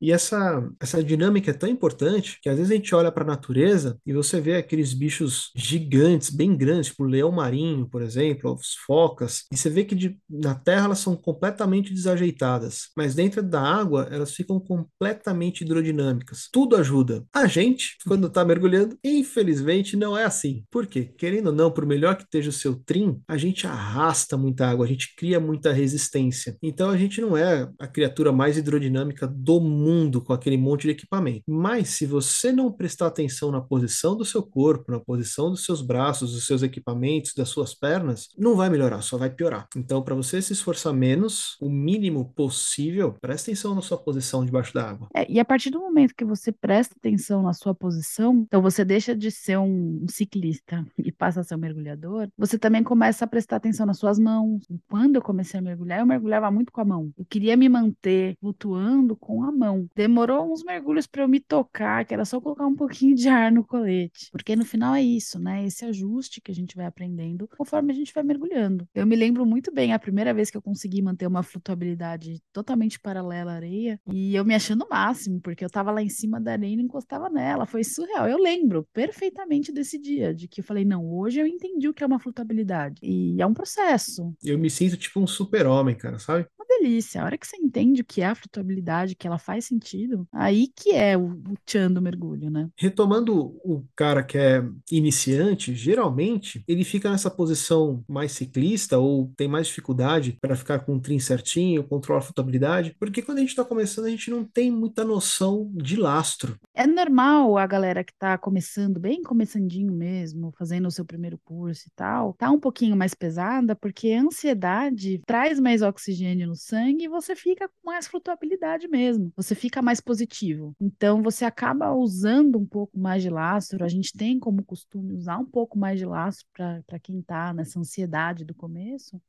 E 0.00 0.12
essa, 0.12 0.68
essa 0.78 1.02
dinâmica 1.02 1.50
é 1.50 1.54
tão 1.54 1.68
importante 1.68 2.38
que 2.42 2.50
às 2.50 2.56
vezes 2.56 2.70
a 2.70 2.74
gente 2.74 2.94
olha 2.94 3.10
para 3.10 3.24
a 3.24 3.26
natureza 3.26 3.98
e 4.04 4.12
você 4.12 4.40
vê 4.40 4.56
aqueles 4.56 4.92
bichos 4.92 5.50
gigantes, 5.56 6.28
bem 6.28 6.54
grandes, 6.54 6.88
tipo 6.88 7.04
o 7.04 7.06
leão 7.06 7.32
marinho, 7.32 7.88
por 7.88 8.02
exemplo, 8.02 8.52
as 8.52 8.74
focas, 8.86 9.44
e 9.50 9.56
você 9.56 9.70
vê 9.70 9.84
que 9.84 9.94
de, 9.94 10.18
na 10.28 10.54
terra 10.54 10.84
elas 10.84 10.98
são 10.98 11.16
completamente 11.16 11.94
desajeitadas, 11.94 12.90
mas 12.96 13.14
dentro 13.14 13.42
da 13.42 13.60
água 13.60 14.08
elas 14.10 14.34
ficam 14.34 14.60
completamente 14.60 15.62
hidrodinâmicas. 15.64 16.48
Tudo 16.52 16.76
ajuda. 16.76 17.24
A 17.32 17.46
gente, 17.46 17.96
quando 18.06 18.26
está 18.26 18.44
mergulhando, 18.44 18.81
infelizmente 19.02 19.96
não 19.96 20.16
é 20.16 20.24
assim. 20.24 20.64
Por 20.70 20.86
quê? 20.86 21.12
Querendo 21.16 21.48
ou 21.48 21.52
não, 21.52 21.70
por 21.70 21.86
melhor 21.86 22.16
que 22.16 22.24
esteja 22.24 22.50
o 22.50 22.52
seu 22.52 22.74
trim, 22.74 23.20
a 23.28 23.36
gente 23.36 23.66
arrasta 23.66 24.36
muita 24.36 24.66
água, 24.66 24.84
a 24.84 24.88
gente 24.88 25.14
cria 25.16 25.40
muita 25.40 25.72
resistência. 25.72 26.56
Então 26.62 26.90
a 26.90 26.96
gente 26.96 27.20
não 27.20 27.36
é 27.36 27.70
a 27.78 27.86
criatura 27.86 28.32
mais 28.32 28.56
hidrodinâmica 28.56 29.26
do 29.26 29.60
mundo 29.60 30.20
com 30.20 30.32
aquele 30.32 30.56
monte 30.56 30.82
de 30.82 30.90
equipamento. 30.90 31.42
Mas 31.46 31.90
se 31.90 32.06
você 32.06 32.52
não 32.52 32.72
prestar 32.72 33.06
atenção 33.06 33.50
na 33.50 33.60
posição 33.60 34.16
do 34.16 34.24
seu 34.24 34.42
corpo, 34.42 34.90
na 34.90 35.00
posição 35.00 35.50
dos 35.50 35.64
seus 35.64 35.82
braços, 35.82 36.32
dos 36.32 36.46
seus 36.46 36.62
equipamentos, 36.62 37.34
das 37.34 37.48
suas 37.48 37.74
pernas, 37.74 38.28
não 38.38 38.56
vai 38.56 38.70
melhorar, 38.70 39.02
só 39.02 39.16
vai 39.16 39.30
piorar. 39.30 39.66
Então, 39.76 40.02
para 40.02 40.14
você 40.14 40.40
se 40.40 40.52
esforçar 40.52 40.92
menos, 40.92 41.56
o 41.60 41.68
mínimo 41.68 42.32
possível, 42.34 43.14
presta 43.20 43.50
atenção 43.50 43.74
na 43.74 43.82
sua 43.82 43.98
posição 43.98 44.44
debaixo 44.44 44.72
da 44.72 44.88
água. 44.88 45.08
É, 45.14 45.30
e 45.30 45.38
a 45.38 45.44
partir 45.44 45.70
do 45.70 45.80
momento 45.80 46.14
que 46.14 46.24
você 46.24 46.52
presta 46.52 46.94
atenção 46.96 47.42
na 47.42 47.52
sua 47.52 47.74
posição, 47.74 48.44
então 48.46 48.62
você 48.62 48.71
deixa 48.84 49.14
de 49.14 49.30
ser 49.30 49.58
um, 49.58 50.06
ciclista 50.08 50.86
e 50.98 51.12
passa 51.12 51.40
a 51.40 51.44
ser 51.44 51.54
um 51.54 51.58
mergulhador, 51.58 52.28
você 52.38 52.58
também 52.58 52.82
começa 52.82 53.24
a 53.24 53.28
prestar 53.28 53.56
atenção 53.56 53.84
nas 53.84 53.98
suas 53.98 54.18
mãos. 54.18 54.62
Quando 54.88 55.16
eu 55.16 55.22
comecei 55.22 55.60
a 55.60 55.62
mergulhar, 55.62 56.00
eu 56.00 56.06
mergulhava 56.06 56.50
muito 56.50 56.72
com 56.72 56.80
a 56.80 56.84
mão. 56.84 57.12
Eu 57.18 57.24
queria 57.24 57.56
me 57.56 57.68
manter 57.68 58.36
flutuando 58.40 59.16
com 59.16 59.42
a 59.44 59.52
mão. 59.52 59.86
Demorou 59.94 60.50
uns 60.50 60.64
mergulhos 60.64 61.06
para 61.06 61.22
eu 61.22 61.28
me 61.28 61.40
tocar, 61.40 62.04
que 62.04 62.14
era 62.14 62.24
só 62.24 62.40
colocar 62.40 62.66
um 62.66 62.74
pouquinho 62.74 63.14
de 63.14 63.28
ar 63.28 63.52
no 63.52 63.64
colete. 63.64 64.30
Porque 64.30 64.56
no 64.56 64.64
final 64.64 64.94
é 64.94 65.02
isso, 65.02 65.38
né? 65.38 65.64
Esse 65.66 65.84
ajuste 65.84 66.40
que 66.40 66.50
a 66.50 66.54
gente 66.54 66.76
vai 66.76 66.86
aprendendo 66.86 67.48
conforme 67.56 67.92
a 67.92 67.96
gente 67.96 68.14
vai 68.14 68.22
mergulhando. 68.22 68.86
Eu 68.94 69.06
me 69.06 69.16
lembro 69.16 69.44
muito 69.44 69.72
bem 69.72 69.92
a 69.92 69.98
primeira 69.98 70.32
vez 70.32 70.50
que 70.50 70.56
eu 70.56 70.62
consegui 70.62 71.02
manter 71.02 71.26
uma 71.26 71.42
flutuabilidade 71.42 72.40
totalmente 72.52 72.98
paralela 73.00 73.52
à 73.52 73.54
areia 73.54 74.00
e 74.10 74.34
eu 74.34 74.44
me 74.44 74.54
achando 74.54 74.84
o 74.84 74.88
máximo, 74.88 75.40
porque 75.40 75.64
eu 75.64 75.70
tava 75.70 75.90
lá 75.90 76.02
em 76.02 76.08
cima 76.08 76.40
da 76.40 76.52
areia 76.52 76.72
e 76.72 76.76
não 76.76 76.84
encostava 76.84 77.28
nela. 77.28 77.66
Foi 77.66 77.84
surreal. 77.84 78.28
Eu 78.28 78.38
lembro 78.38 78.61
lembro 78.62 78.86
perfeitamente 78.92 79.72
desse 79.72 79.98
dia, 79.98 80.32
de 80.32 80.46
que 80.46 80.60
eu 80.60 80.64
falei, 80.64 80.84
não, 80.84 81.12
hoje 81.12 81.40
eu 81.40 81.46
entendi 81.46 81.88
o 81.88 81.94
que 81.94 82.02
é 82.02 82.06
uma 82.06 82.20
flutuabilidade. 82.20 83.00
E 83.02 83.40
é 83.42 83.46
um 83.46 83.54
processo. 83.54 84.32
Eu 84.42 84.58
me 84.58 84.70
sinto 84.70 84.96
tipo 84.96 85.20
um 85.20 85.26
super-homem, 85.26 85.96
cara, 85.96 86.18
sabe? 86.18 86.46
Uma 86.56 86.66
delícia. 86.78 87.20
A 87.20 87.24
hora 87.24 87.36
que 87.36 87.46
você 87.46 87.56
entende 87.56 88.02
o 88.02 88.04
que 88.04 88.22
é 88.22 88.26
a 88.26 88.34
flutuabilidade, 88.34 89.16
que 89.16 89.26
ela 89.26 89.38
faz 89.38 89.64
sentido, 89.64 90.26
aí 90.32 90.68
que 90.74 90.90
é 90.92 91.16
o, 91.16 91.32
o 91.32 91.54
tchan 91.66 91.90
do 91.90 92.00
mergulho, 92.00 92.50
né? 92.50 92.68
Retomando 92.76 93.34
o 93.64 93.84
cara 93.96 94.22
que 94.22 94.38
é 94.38 94.62
iniciante, 94.90 95.74
geralmente 95.74 96.62
ele 96.68 96.84
fica 96.84 97.10
nessa 97.10 97.30
posição 97.30 98.04
mais 98.08 98.32
ciclista 98.32 98.98
ou 98.98 99.32
tem 99.36 99.48
mais 99.48 99.66
dificuldade 99.66 100.38
para 100.40 100.56
ficar 100.56 100.80
com 100.80 100.96
o 100.96 101.00
trim 101.00 101.18
certinho, 101.18 101.84
controlar 101.84 102.20
a 102.20 102.22
flutuabilidade, 102.22 102.94
porque 102.98 103.22
quando 103.22 103.38
a 103.38 103.40
gente 103.40 103.50
está 103.50 103.64
começando, 103.64 104.06
a 104.06 104.10
gente 104.10 104.30
não 104.30 104.44
tem 104.44 104.70
muita 104.70 105.04
noção 105.04 105.70
de 105.74 105.96
lastro. 105.96 106.56
É 106.74 106.86
normal 106.86 107.58
a 107.58 107.66
galera 107.66 108.04
que 108.04 108.12
está 108.12 108.38
começando, 108.42 108.98
bem 108.98 109.22
começandinho 109.22 109.92
mesmo, 109.92 110.52
fazendo 110.58 110.86
o 110.88 110.90
seu 110.90 111.04
primeiro 111.04 111.38
curso 111.38 111.86
e 111.86 111.90
tal, 111.94 112.34
tá 112.34 112.50
um 112.50 112.58
pouquinho 112.58 112.96
mais 112.96 113.14
pesada, 113.14 113.76
porque 113.76 114.10
a 114.12 114.20
ansiedade 114.20 115.22
traz 115.24 115.60
mais 115.60 115.80
oxigênio 115.80 116.48
no 116.48 116.56
sangue 116.56 117.04
e 117.04 117.08
você 117.08 117.36
fica 117.36 117.68
com 117.68 117.90
mais 117.90 118.08
flutuabilidade 118.08 118.88
mesmo. 118.88 119.32
Você 119.36 119.54
fica 119.54 119.80
mais 119.80 120.00
positivo. 120.00 120.74
Então 120.80 121.22
você 121.22 121.44
acaba 121.44 121.94
usando 121.94 122.58
um 122.58 122.66
pouco 122.66 122.98
mais 122.98 123.22
de 123.22 123.30
lastro. 123.30 123.84
A 123.84 123.88
gente 123.88 124.12
tem 124.12 124.40
como 124.40 124.64
costume 124.64 125.14
usar 125.14 125.38
um 125.38 125.46
pouco 125.46 125.78
mais 125.78 125.98
de 125.98 126.04
lastro 126.04 126.46
para 126.52 126.98
quem 126.98 127.22
tá 127.22 127.54
nessa 127.54 127.78
ansiedade 127.78 128.44
do 128.44 128.54
começo 128.54 129.20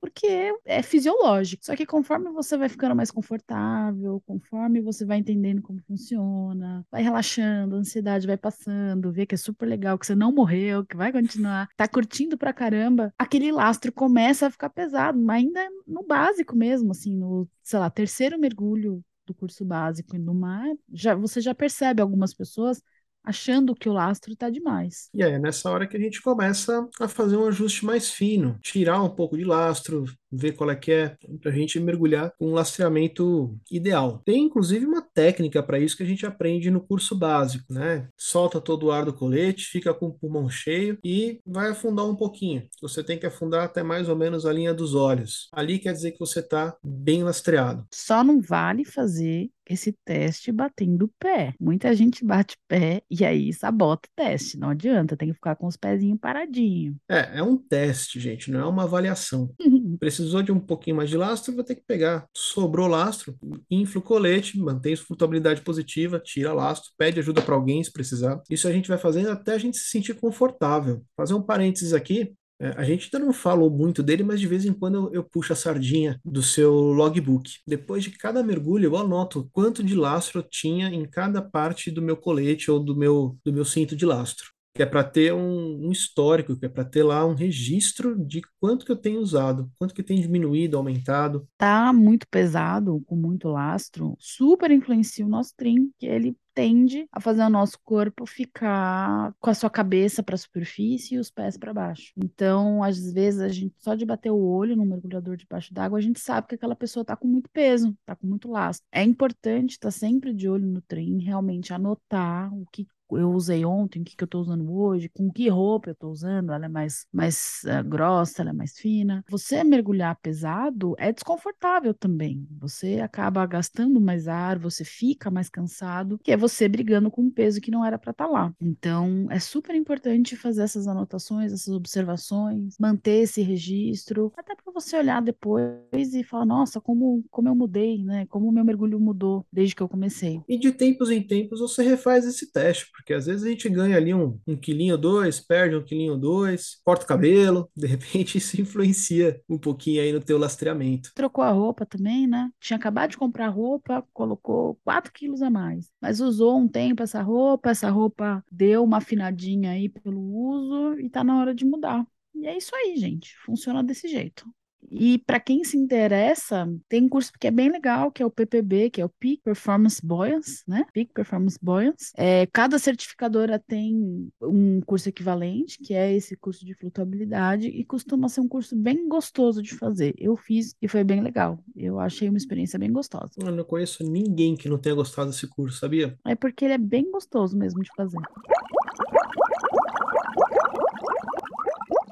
porque 0.00 0.52
é 0.64 0.82
fisiológico. 0.82 1.64
Só 1.64 1.76
que 1.76 1.84
conforme 1.86 2.30
você 2.30 2.56
vai 2.56 2.68
ficando 2.68 2.96
mais 2.96 3.10
confortável, 3.10 4.22
conforme 4.26 4.80
você 4.80 5.04
vai 5.04 5.18
entendendo 5.18 5.62
como 5.62 5.80
funciona, 5.86 6.84
vai 6.90 7.02
relaxando, 7.02 7.76
a 7.76 7.78
ansiedade 7.78 8.26
vai 8.26 8.36
passando, 8.36 9.12
vê 9.12 9.26
que 9.26 9.34
é 9.34 9.38
super 9.38 9.66
legal, 9.66 9.98
que 9.98 10.06
você 10.06 10.14
não 10.14 10.32
morreu, 10.32 10.84
que 10.84 10.96
vai 10.96 11.12
continuar, 11.12 11.68
tá 11.76 11.86
curtindo 11.86 12.38
pra 12.38 12.52
caramba, 12.52 13.12
aquele 13.18 13.52
lastro 13.52 13.92
começa 13.92 14.46
a 14.46 14.50
ficar 14.50 14.70
pesado, 14.70 15.18
mas 15.18 15.44
ainda 15.44 15.68
no 15.86 16.02
básico 16.02 16.56
mesmo, 16.56 16.92
assim, 16.92 17.16
no, 17.16 17.48
sei 17.62 17.78
lá, 17.78 17.90
terceiro 17.90 18.38
mergulho 18.38 19.04
do 19.26 19.34
curso 19.34 19.64
básico 19.64 20.18
no 20.18 20.34
mar, 20.34 20.66
já, 20.92 21.14
você 21.14 21.40
já 21.40 21.54
percebe 21.54 22.02
algumas 22.02 22.34
pessoas 22.34 22.82
achando 23.22 23.74
que 23.74 23.88
o 23.88 23.92
lastro 23.92 24.32
está 24.32 24.50
demais. 24.50 25.10
E 25.14 25.22
é 25.22 25.38
nessa 25.38 25.70
hora 25.70 25.86
que 25.86 25.96
a 25.96 26.00
gente 26.00 26.22
começa 26.22 26.88
a 27.00 27.08
fazer 27.08 27.36
um 27.36 27.46
ajuste 27.46 27.84
mais 27.84 28.10
fino, 28.10 28.58
tirar 28.62 29.02
um 29.02 29.10
pouco 29.10 29.36
de 29.36 29.44
lastro, 29.44 30.04
ver 30.30 30.52
qual 30.52 30.70
é 30.70 30.76
que 30.76 30.92
é, 30.92 31.16
para 31.40 31.50
a 31.50 31.54
gente 31.54 31.80
mergulhar 31.80 32.32
com 32.38 32.48
um 32.48 32.54
lastreamento 32.54 33.58
ideal. 33.70 34.22
Tem 34.24 34.44
inclusive 34.44 34.86
uma 34.86 35.02
técnica 35.02 35.62
para 35.62 35.78
isso 35.78 35.96
que 35.96 36.02
a 36.02 36.06
gente 36.06 36.26
aprende 36.26 36.70
no 36.70 36.80
curso 36.80 37.16
básico, 37.16 37.72
né? 37.72 38.08
Solta 38.16 38.60
todo 38.60 38.86
o 38.86 38.92
ar 38.92 39.04
do 39.04 39.12
colete, 39.12 39.66
fica 39.66 39.92
com 39.92 40.06
o 40.06 40.14
pulmão 40.14 40.48
cheio 40.48 40.98
e 41.04 41.40
vai 41.46 41.70
afundar 41.70 42.06
um 42.06 42.16
pouquinho. 42.16 42.66
Você 42.80 43.02
tem 43.02 43.18
que 43.18 43.26
afundar 43.26 43.64
até 43.64 43.82
mais 43.82 44.08
ou 44.08 44.16
menos 44.16 44.46
a 44.46 44.52
linha 44.52 44.74
dos 44.74 44.94
olhos. 44.94 45.48
Ali 45.52 45.78
quer 45.78 45.92
dizer 45.92 46.12
que 46.12 46.18
você 46.18 46.40
está 46.40 46.76
bem 46.82 47.22
lastreado. 47.22 47.86
Só 47.92 48.22
não 48.22 48.40
vale 48.40 48.84
fazer 48.84 49.50
esse 49.72 49.92
teste 50.04 50.50
batendo 50.50 51.04
o 51.04 51.12
pé. 51.18 51.54
Muita 51.60 51.94
gente 51.94 52.24
bate 52.24 52.56
pé 52.66 53.02
e 53.08 53.24
aí 53.24 53.52
sabota 53.52 54.08
o 54.08 54.12
teste. 54.16 54.58
Não 54.58 54.70
adianta, 54.70 55.16
tem 55.16 55.28
que 55.28 55.34
ficar 55.34 55.54
com 55.54 55.66
os 55.66 55.76
pezinhos 55.76 56.18
paradinhos. 56.20 56.96
É, 57.08 57.38
é 57.38 57.42
um 57.42 57.56
teste, 57.56 58.18
gente, 58.18 58.50
não 58.50 58.60
é 58.60 58.66
uma 58.66 58.82
avaliação. 58.82 59.54
Precisou 60.20 60.42
de 60.42 60.52
um 60.52 60.60
pouquinho 60.60 60.96
mais 60.96 61.08
de 61.08 61.16
lastro, 61.16 61.56
vai 61.56 61.64
ter 61.64 61.76
que 61.76 61.82
pegar. 61.86 62.26
Sobrou 62.36 62.86
lastro, 62.86 63.34
infla 63.70 64.00
o 64.00 64.04
colete, 64.04 64.58
mantém 64.58 64.94
sua 64.94 65.06
flutuabilidade 65.06 65.62
positiva, 65.62 66.20
tira 66.20 66.52
lastro, 66.52 66.90
pede 66.98 67.18
ajuda 67.18 67.40
para 67.40 67.54
alguém 67.54 67.82
se 67.82 67.90
precisar. 67.90 68.38
Isso 68.50 68.68
a 68.68 68.72
gente 68.72 68.86
vai 68.86 68.98
fazendo 68.98 69.30
até 69.30 69.54
a 69.54 69.58
gente 69.58 69.78
se 69.78 69.88
sentir 69.88 70.12
confortável. 70.12 71.02
Fazer 71.16 71.32
um 71.32 71.40
parênteses 71.40 71.94
aqui, 71.94 72.34
é, 72.60 72.74
a 72.76 72.84
gente 72.84 73.08
ainda 73.10 73.24
não 73.24 73.32
falou 73.32 73.70
muito 73.70 74.02
dele, 74.02 74.22
mas 74.22 74.38
de 74.38 74.46
vez 74.46 74.66
em 74.66 74.74
quando 74.74 74.96
eu, 74.96 75.14
eu, 75.14 75.24
puxo 75.24 75.54
a 75.54 75.56
sardinha 75.56 76.20
do 76.22 76.42
seu 76.42 76.74
logbook. 76.74 77.50
Depois 77.66 78.04
de 78.04 78.10
cada 78.10 78.42
mergulho, 78.42 78.84
eu 78.84 78.96
anoto 78.98 79.48
quanto 79.54 79.82
de 79.82 79.94
lastro 79.94 80.42
tinha 80.42 80.88
em 80.88 81.06
cada 81.06 81.40
parte 81.40 81.90
do 81.90 82.02
meu 82.02 82.18
colete 82.18 82.70
ou 82.70 82.78
do 82.78 82.94
meu, 82.94 83.38
do 83.42 83.54
meu 83.54 83.64
cinto 83.64 83.96
de 83.96 84.04
lastro. 84.04 84.50
Que 84.74 84.82
é 84.82 84.86
para 84.86 85.02
ter 85.02 85.32
um, 85.34 85.86
um, 85.86 85.90
histórico, 85.90 86.56
que 86.56 86.66
é 86.66 86.68
para 86.68 86.84
ter 86.84 87.02
lá 87.02 87.26
um 87.26 87.34
registro 87.34 88.16
de 88.24 88.40
quanto 88.60 88.86
que 88.86 88.92
eu 88.92 88.96
tenho 88.96 89.20
usado, 89.20 89.70
quanto 89.78 89.94
que 89.94 90.02
tem 90.02 90.20
diminuído, 90.20 90.76
aumentado. 90.76 91.48
Tá 91.58 91.92
muito 91.92 92.26
pesado, 92.28 93.02
com 93.06 93.16
muito 93.16 93.48
lastro, 93.48 94.16
super 94.18 94.70
influencia 94.70 95.26
o 95.26 95.28
nosso 95.28 95.52
trim, 95.56 95.90
que 95.98 96.06
ele 96.06 96.36
tende 96.54 97.06
a 97.10 97.20
fazer 97.20 97.42
o 97.42 97.50
nosso 97.50 97.78
corpo 97.84 98.26
ficar 98.26 99.32
com 99.40 99.50
a 99.50 99.54
sua 99.54 99.70
cabeça 99.70 100.22
para 100.22 100.34
a 100.34 100.38
superfície 100.38 101.14
e 101.14 101.18
os 101.18 101.30
pés 101.30 101.56
para 101.56 101.72
baixo. 101.72 102.12
Então, 102.16 102.82
às 102.82 103.12
vezes, 103.12 103.40
a 103.40 103.48
gente 103.48 103.74
só 103.78 103.94
de 103.94 104.04
bater 104.04 104.30
o 104.30 104.38
olho 104.38 104.76
no 104.76 104.84
mergulhador 104.84 105.36
debaixo 105.36 105.72
d'água, 105.72 105.98
a 105.98 106.02
gente 106.02 106.20
sabe 106.20 106.48
que 106.48 106.54
aquela 106.54 106.76
pessoa 106.76 107.02
está 107.02 107.16
com 107.16 107.26
muito 107.26 107.48
peso, 107.50 107.96
está 108.00 108.14
com 108.14 108.26
muito 108.26 108.50
lastro. 108.50 108.86
É 108.92 109.02
importante 109.02 109.72
estar 109.72 109.88
tá 109.88 109.92
sempre 109.92 110.34
de 110.34 110.48
olho 110.48 110.66
no 110.66 110.82
trem, 110.82 111.18
realmente 111.18 111.72
anotar 111.72 112.52
o 112.54 112.66
que 112.70 112.86
eu 113.12 113.30
usei 113.32 113.64
ontem, 113.64 114.00
o 114.00 114.04
que, 114.04 114.16
que 114.16 114.22
eu 114.22 114.26
estou 114.26 114.40
usando 114.40 114.72
hoje, 114.72 115.08
com 115.08 115.30
que 115.30 115.48
roupa 115.48 115.90
eu 115.90 115.92
estou 115.92 116.10
usando, 116.10 116.52
ela 116.52 116.66
é 116.66 116.68
mais, 116.68 117.06
mais 117.12 117.62
uh, 117.64 117.86
grossa, 117.86 118.42
ela 118.42 118.50
é 118.50 118.54
mais 118.54 118.78
fina. 118.78 119.24
Você 119.28 119.62
mergulhar 119.64 120.16
pesado 120.20 120.94
é 120.98 121.12
desconfortável 121.12 121.94
também. 121.94 122.46
Você 122.60 123.00
acaba 123.00 123.44
gastando 123.46 124.00
mais 124.00 124.28
ar, 124.28 124.58
você 124.58 124.84
fica 124.84 125.30
mais 125.30 125.48
cansado, 125.48 126.18
que 126.22 126.32
é 126.32 126.36
você 126.36 126.68
brigando 126.68 127.10
com 127.10 127.22
um 127.22 127.30
peso 127.30 127.60
que 127.60 127.70
não 127.70 127.84
era 127.84 127.98
para 127.98 128.10
estar 128.10 128.26
tá 128.26 128.30
lá. 128.30 128.54
Então, 128.60 129.26
é 129.30 129.38
super 129.38 129.74
importante 129.74 130.36
fazer 130.36 130.62
essas 130.62 130.86
anotações, 130.86 131.52
essas 131.52 131.74
observações, 131.74 132.76
manter 132.78 133.22
esse 133.22 133.42
registro, 133.42 134.32
até 134.36 134.54
para 134.54 134.72
você 134.72 134.96
olhar 134.96 135.20
depois 135.22 136.14
e 136.14 136.22
falar, 136.22 136.46
nossa, 136.46 136.80
como, 136.80 137.24
como 137.30 137.48
eu 137.48 137.54
mudei, 137.54 138.02
né? 138.02 138.26
Como 138.26 138.48
o 138.48 138.52
meu 138.52 138.64
mergulho 138.64 138.98
mudou 139.00 139.46
desde 139.52 139.74
que 139.74 139.82
eu 139.82 139.88
comecei. 139.88 140.40
E 140.48 140.58
de 140.58 140.72
tempos 140.72 141.10
em 141.10 141.22
tempos 141.22 141.60
você 141.60 141.82
refaz 141.82 142.26
esse 142.26 142.50
teste, 142.50 142.90
porque 143.00 143.14
às 143.14 143.26
vezes 143.26 143.44
a 143.44 143.48
gente 143.48 143.68
ganha 143.68 143.96
ali 143.96 144.12
um, 144.14 144.38
um 144.46 144.56
quilinho 144.56 144.96
dois, 144.96 145.40
perde 145.40 145.74
um 145.74 145.82
quilinho 145.82 146.16
dois, 146.16 146.80
corta 146.84 147.04
o 147.04 147.08
cabelo, 147.08 147.70
de 147.74 147.86
repente 147.86 148.36
isso 148.38 148.60
influencia 148.60 149.40
um 149.48 149.58
pouquinho 149.58 150.02
aí 150.02 150.12
no 150.12 150.20
teu 150.20 150.38
lastreamento. 150.38 151.10
Trocou 151.14 151.42
a 151.42 151.50
roupa 151.50 151.86
também, 151.86 152.26
né? 152.26 152.50
Tinha 152.60 152.76
acabado 152.76 153.10
de 153.10 153.16
comprar 153.16 153.48
roupa, 153.48 154.04
colocou 154.12 154.78
4 154.84 155.12
quilos 155.12 155.42
a 155.42 155.50
mais, 155.50 155.90
mas 156.00 156.20
usou 156.20 156.58
um 156.58 156.68
tempo 156.68 157.02
essa 157.02 157.22
roupa, 157.22 157.70
essa 157.70 157.90
roupa 157.90 158.44
deu 158.50 158.84
uma 158.84 158.98
afinadinha 158.98 159.72
aí 159.72 159.88
pelo 159.88 160.20
uso 160.20 161.00
e 161.00 161.08
tá 161.08 161.24
na 161.24 161.38
hora 161.38 161.54
de 161.54 161.64
mudar. 161.64 162.06
E 162.34 162.46
é 162.46 162.56
isso 162.56 162.74
aí, 162.74 162.96
gente. 162.96 163.36
Funciona 163.44 163.82
desse 163.82 164.08
jeito. 164.08 164.46
E 164.90 165.18
para 165.18 165.38
quem 165.38 165.62
se 165.64 165.76
interessa, 165.76 166.68
tem 166.88 167.04
um 167.04 167.08
curso 167.08 167.32
que 167.38 167.46
é 167.46 167.50
bem 167.50 167.70
legal, 167.70 168.10
que 168.10 168.22
é 168.22 168.26
o 168.26 168.30
PPB, 168.30 168.90
que 168.90 169.00
é 169.00 169.04
o 169.04 169.08
Peak 169.08 169.42
Performance 169.42 170.04
Buoyance, 170.04 170.62
né? 170.66 170.84
Peak 170.92 171.12
Performance 171.12 171.58
Buoyance. 171.60 172.12
É, 172.16 172.46
cada 172.46 172.78
certificadora 172.78 173.58
tem 173.58 174.30
um 174.42 174.80
curso 174.80 175.08
equivalente, 175.08 175.78
que 175.78 175.94
é 175.94 176.12
esse 176.12 176.36
curso 176.36 176.64
de 176.64 176.74
flutuabilidade, 176.74 177.68
e 177.68 177.84
costuma 177.84 178.28
ser 178.28 178.40
um 178.40 178.48
curso 178.48 178.76
bem 178.76 179.08
gostoso 179.08 179.62
de 179.62 179.74
fazer. 179.74 180.14
Eu 180.18 180.36
fiz 180.36 180.74
e 180.80 180.88
foi 180.88 181.04
bem 181.04 181.20
legal. 181.20 181.62
Eu 181.76 182.00
achei 182.00 182.28
uma 182.28 182.38
experiência 182.38 182.78
bem 182.78 182.92
gostosa. 182.92 183.32
Eu 183.38 183.52
não 183.52 183.64
conheço 183.64 184.02
ninguém 184.02 184.56
que 184.56 184.68
não 184.68 184.78
tenha 184.78 184.94
gostado 184.94 185.30
desse 185.30 185.46
curso, 185.46 185.78
sabia? 185.78 186.18
É 186.26 186.34
porque 186.34 186.64
ele 186.64 186.74
é 186.74 186.78
bem 186.78 187.10
gostoso 187.10 187.56
mesmo 187.56 187.82
de 187.82 187.90
fazer. 187.96 188.20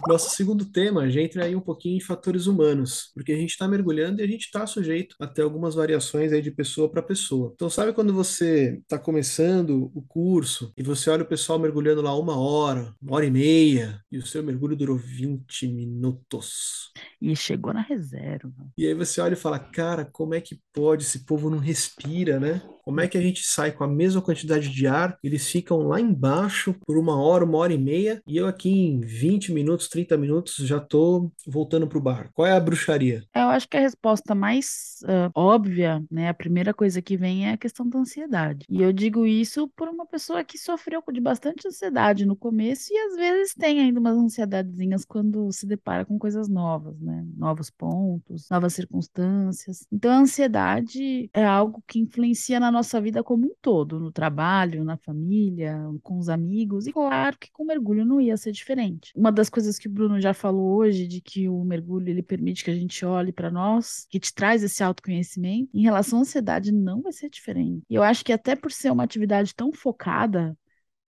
Nosso 0.08 0.30
segundo 0.30 0.64
tema, 0.64 1.02
a 1.02 1.08
gente 1.10 1.26
entra 1.26 1.44
aí 1.44 1.54
um 1.54 1.60
pouquinho 1.60 1.98
em 1.98 2.00
fatores 2.00 2.46
humanos, 2.46 3.10
porque 3.12 3.30
a 3.30 3.36
gente 3.36 3.50
está 3.50 3.68
mergulhando 3.68 4.22
e 4.22 4.24
a 4.24 4.26
gente 4.26 4.46
está 4.46 4.66
sujeito 4.66 5.14
a 5.20 5.26
ter 5.26 5.42
algumas 5.42 5.74
variações 5.74 6.32
aí 6.32 6.40
de 6.40 6.50
pessoa 6.50 6.88
para 6.88 7.02
pessoa. 7.02 7.52
Então, 7.54 7.68
sabe 7.68 7.92
quando 7.92 8.14
você 8.14 8.78
está 8.80 8.98
começando 8.98 9.90
o 9.94 10.00
curso 10.00 10.72
e 10.78 10.82
você 10.82 11.10
olha 11.10 11.24
o 11.24 11.28
pessoal 11.28 11.58
mergulhando 11.58 12.00
lá 12.00 12.18
uma 12.18 12.38
hora, 12.38 12.94
uma 13.02 13.16
hora 13.16 13.26
e 13.26 13.30
meia, 13.30 14.00
e 14.10 14.16
o 14.16 14.26
seu 14.26 14.42
mergulho 14.42 14.74
durou 14.74 14.96
20 14.96 15.68
minutos? 15.68 16.90
E 17.20 17.36
chegou 17.36 17.74
na 17.74 17.82
reserva. 17.82 18.50
E 18.78 18.86
aí 18.86 18.94
você 18.94 19.20
olha 19.20 19.34
e 19.34 19.36
fala, 19.36 19.58
cara, 19.58 20.06
como 20.06 20.34
é 20.34 20.40
que 20.40 20.58
pode? 20.72 21.04
Esse 21.04 21.26
povo 21.26 21.50
não 21.50 21.58
respira, 21.58 22.40
né? 22.40 22.62
Como 22.82 23.02
é 23.02 23.06
que 23.06 23.18
a 23.18 23.20
gente 23.20 23.42
sai 23.42 23.72
com 23.72 23.84
a 23.84 23.86
mesma 23.86 24.22
quantidade 24.22 24.70
de 24.70 24.86
ar? 24.86 25.18
Eles 25.22 25.46
ficam 25.46 25.86
lá 25.86 26.00
embaixo 26.00 26.74
por 26.86 26.96
uma 26.96 27.20
hora, 27.20 27.44
uma 27.44 27.58
hora 27.58 27.74
e 27.74 27.76
meia, 27.76 28.22
e 28.26 28.38
eu 28.38 28.46
aqui 28.46 28.70
em 28.70 29.00
20 29.00 29.52
minutos, 29.52 29.88
30 29.99 30.17
minutos 30.17 30.55
já 30.59 30.78
tô 30.78 31.31
voltando 31.47 31.88
pro 31.88 32.00
bar. 32.00 32.31
Qual 32.33 32.47
é 32.47 32.52
a 32.52 32.61
bruxaria? 32.61 33.25
Eu 33.35 33.49
acho 33.49 33.69
que 33.69 33.76
a 33.76 33.81
resposta 33.81 34.35
mais 34.35 34.99
uh, 35.05 35.31
óbvia, 35.35 36.05
né, 36.11 36.28
a 36.28 36.35
primeira 36.35 36.73
coisa 36.73 37.02
que 37.02 37.17
vem 37.17 37.49
é 37.49 37.52
a 37.52 37.57
questão 37.57 37.88
da 37.88 37.99
ansiedade. 37.99 38.64
E 38.69 38.81
eu 38.81 38.93
digo 38.93 39.26
isso 39.26 39.69
por 39.76 39.88
uma 39.88 40.07
pessoa 40.07 40.45
que 40.45 40.57
sofreu 40.57 41.02
de 41.12 41.21
bastante 41.21 41.67
ansiedade 41.67 42.26
no 42.26 42.37
começo 42.37 42.93
e 42.93 42.99
às 42.99 43.17
vezes 43.17 43.55
tem 43.55 43.81
ainda 43.81 43.99
umas 43.99 44.17
ansiedadezinhas 44.17 45.05
quando 45.05 45.50
se 45.50 45.67
depara 45.67 46.05
com 46.05 46.19
coisas 46.19 46.49
novas, 46.49 47.00
né? 47.00 47.26
Novos 47.37 47.71
pontos, 47.71 48.47
novas 48.50 48.75
circunstâncias. 48.75 49.87
Então 49.90 50.12
a 50.12 50.19
ansiedade 50.19 51.28
é 51.33 51.45
algo 51.45 51.83
que 51.88 51.99
influencia 51.99 52.61
na 52.61 52.71
nossa 52.71 53.00
vida 53.00 53.25
como 53.25 53.47
um 53.47 53.55
todo, 53.61 53.99
no 53.99 54.12
trabalho, 54.12 54.85
na 54.85 54.97
família, 54.97 55.76
com 56.02 56.19
os 56.19 56.28
amigos, 56.28 56.87
e 56.87 56.93
claro 56.93 57.37
que 57.38 57.50
com 57.50 57.64
mergulho 57.64 58.05
não 58.05 58.21
ia 58.21 58.37
ser 58.37 58.52
diferente. 58.52 59.12
Uma 59.17 59.33
das 59.33 59.49
coisas 59.49 59.78
que 59.78 59.88
o 59.88 59.90
Bruno 59.90 60.21
já 60.21 60.35
falou 60.35 60.76
hoje, 60.76 61.09
de 61.09 61.21
que 61.21 61.49
o 61.49 61.64
mergulho 61.64 62.09
ele 62.09 62.23
permite 62.23 62.62
que 62.62 62.71
a 62.71 62.75
gente 62.75 63.04
olhe 63.04 63.33
para 63.33 63.50
nós, 63.50 64.07
que 64.11 64.21
te 64.21 64.33
traz 64.33 64.62
esse 64.62 64.83
autoconhecimento, 64.83 65.71
em 65.75 65.83
relação 65.83 66.18
à 66.18 66.23
ansiedade 66.23 66.71
não 66.71 67.00
vai 67.02 67.12
ser 67.12 67.30
diferente. 67.30 67.83
E 67.88 67.95
eu 67.95 68.02
acho 68.02 68.25
que 68.25 68.33
até 68.33 68.54
por 68.54 68.71
ser 68.71 68.92
uma 68.92 69.04
atividade 69.04 69.54
tão 69.54 69.73
focada, 69.73 70.57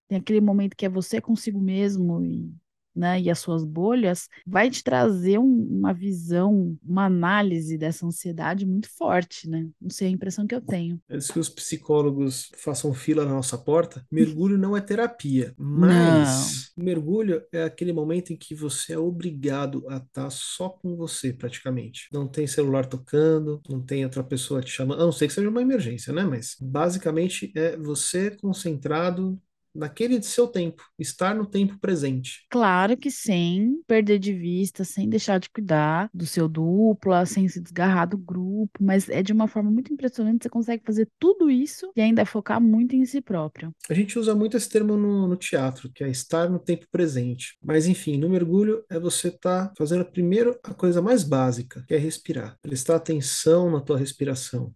tem 0.09 0.19
aquele 0.19 0.41
momento 0.41 0.77
que 0.77 0.87
é 0.87 0.89
você 0.89 1.21
consigo 1.21 1.61
mesmo 1.61 2.25
e 2.25 2.53
né, 2.95 3.21
e 3.21 3.31
as 3.31 3.39
suas 3.39 3.65
bolhas, 3.65 4.29
vai 4.47 4.71
te 4.71 4.83
trazer 4.83 5.39
um, 5.39 5.67
uma 5.71 5.93
visão, 5.93 6.77
uma 6.85 7.07
análise 7.07 7.79
dessa 7.79 8.07
ansiedade 8.07 8.67
muito 8.67 8.89
forte, 8.97 9.49
né? 9.49 9.67
Não 9.81 9.91
sei 9.91 10.09
a 10.09 10.11
impressão 10.11 10.47
que 10.47 10.55
eu 10.55 10.61
tenho. 10.61 11.01
Antes 11.09 11.31
que 11.31 11.39
os 11.39 11.49
psicólogos 11.49 12.51
façam 12.57 12.93
fila 12.93 13.25
na 13.25 13.33
nossa 13.33 13.57
porta, 13.57 14.05
mergulho 14.11 14.59
não 14.59 14.77
é 14.77 14.81
terapia, 14.81 15.55
mas 15.57 16.73
não. 16.77 16.85
mergulho 16.85 17.43
é 17.53 17.65
aquele 17.65 17.93
momento 17.93 18.33
em 18.33 18.37
que 18.37 18.55
você 18.55 18.95
é 18.95 18.99
obrigado 18.99 19.85
a 19.89 19.97
estar 19.97 20.31
só 20.31 20.69
com 20.69 20.97
você, 20.97 21.33
praticamente. 21.33 22.09
Não 22.13 22.27
tem 22.27 22.47
celular 22.47 22.87
tocando, 22.87 23.61
não 23.69 23.81
tem 23.81 24.05
outra 24.05 24.25
pessoa 24.25 24.61
te 24.61 24.71
chamando, 24.71 25.01
a 25.01 25.05
não 25.05 25.13
ser 25.13 25.27
que 25.27 25.33
seja 25.33 25.49
uma 25.49 25.63
emergência, 25.63 26.13
né? 26.13 26.25
Mas 26.25 26.57
basicamente 26.61 27.53
é 27.55 27.77
você 27.77 28.31
concentrado 28.31 29.41
naquele 29.75 30.23
seu 30.23 30.47
tempo, 30.47 30.83
estar 30.99 31.35
no 31.35 31.47
tempo 31.47 31.79
presente. 31.79 32.47
Claro 32.51 32.97
que 32.97 33.11
sem 33.11 33.83
perder 33.87 34.19
de 34.19 34.33
vista, 34.33 34.85
sem 34.85 35.09
deixar 35.09 35.39
de 35.39 35.49
cuidar 35.51 36.11
do 36.13 36.27
seu 36.27 36.49
dupla, 36.49 37.27
sem 37.27 37.49
se 37.49 37.61
desgarrar 37.61 38.09
do 38.09 38.19
grupo, 38.19 38.71
mas 38.81 39.09
é 39.09 39.23
de 39.23 39.33
uma 39.33 39.49
forma 39.49 39.71
muito 39.71 39.93
impressionante, 39.93 40.43
você 40.43 40.49
consegue 40.49 40.83
fazer 40.85 41.09
tudo 41.19 41.51
isso 41.51 41.91
e 41.97 42.01
ainda 42.01 42.25
focar 42.27 42.61
muito 42.61 42.95
em 42.95 43.05
si 43.05 43.21
próprio. 43.21 43.73
A 43.89 43.95
gente 43.95 44.19
usa 44.19 44.35
muito 44.35 44.57
esse 44.57 44.69
termo 44.69 44.97
no, 44.97 45.29
no 45.29 45.37
teatro, 45.37 45.91
que 45.93 46.05
é 46.05 46.09
estar 46.09 46.49
no 46.49 46.59
tempo 46.59 46.87
presente. 46.91 47.57
Mas 47.63 47.87
enfim, 47.87 48.17
no 48.19 48.29
mergulho 48.29 48.85
é 48.89 48.99
você 48.99 49.29
estar 49.29 49.69
tá 49.69 49.75
fazendo 49.77 50.05
primeiro 50.05 50.59
a 50.63 50.75
coisa 50.75 51.01
mais 51.01 51.23
básica, 51.23 51.85
que 51.87 51.95
é 51.95 51.99
respirar. 51.99 52.57
Prestar 52.63 52.97
atenção 52.97 53.71
na 53.71 53.81
tua 53.81 53.99
respiração 53.99 54.73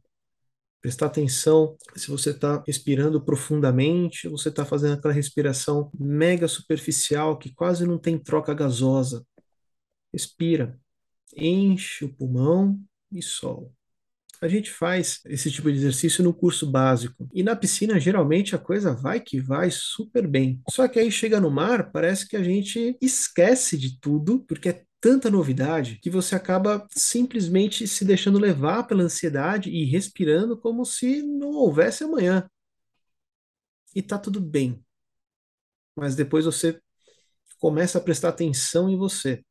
prestar 0.85 1.07
atenção 1.07 1.79
se 1.97 2.11
você 2.11 2.29
está 2.29 2.63
respirando 2.67 3.19
profundamente, 3.19 4.29
você 4.29 4.51
está 4.51 4.67
fazendo 4.67 4.93
aquela 4.93 5.15
respiração 5.15 5.91
mega 5.99 6.47
superficial 6.47 7.39
que 7.39 7.55
quase 7.55 7.87
não 7.87 7.99
tem 7.99 8.19
troca 8.19 8.53
gasosa. 8.53 9.25
Respira, 10.13 10.79
enche 11.35 12.05
o 12.05 12.13
pulmão 12.13 12.79
e 13.11 13.23
solta. 13.23 13.73
A 14.43 14.47
gente 14.47 14.71
faz 14.71 15.21
esse 15.25 15.51
tipo 15.51 15.73
de 15.73 15.79
exercício 15.79 16.23
no 16.23 16.35
curso 16.35 16.71
básico. 16.71 17.27
E 17.33 17.43
na 17.43 17.57
piscina, 17.57 17.99
geralmente, 17.99 18.55
a 18.55 18.59
coisa 18.59 18.93
vai 18.93 19.21
que 19.21 19.41
vai 19.41 19.71
super 19.71 20.29
bem. 20.29 20.61
Só 20.69 20.87
que 20.87 20.99
aí 20.99 21.11
chega 21.11 21.41
no 21.41 21.51
mar, 21.51 21.93
parece 21.93 22.29
que 22.29 22.37
a 22.37 22.43
gente 22.43 22.95
esquece 23.01 23.79
de 23.79 23.99
tudo, 23.99 24.45
porque 24.47 24.69
é 24.69 24.85
tanta 25.05 25.31
novidade 25.31 25.99
que 26.01 26.09
você 26.09 26.35
acaba 26.35 26.89
simplesmente 26.91 27.87
se 27.87 28.07
deixando 28.07 28.39
levar 28.39 28.85
pela 28.85 29.03
ansiedade 29.03 29.69
e 29.69 29.85
respirando 29.85 30.57
como 30.57 30.83
se 30.87 31.23
não 31.23 31.51
houvesse 31.51 32.05
amanhã. 32.05 32.49
E 33.95 34.01
tá 34.01 34.19
tudo 34.19 34.41
bem. 34.41 34.83
Mas 35.95 36.17
depois 36.17 36.47
você 36.47 36.81
começa 37.59 37.99
a 37.99 38.01
prestar 38.01 38.31
atenção 38.31 38.89
em 38.89 38.97
você. 38.97 39.45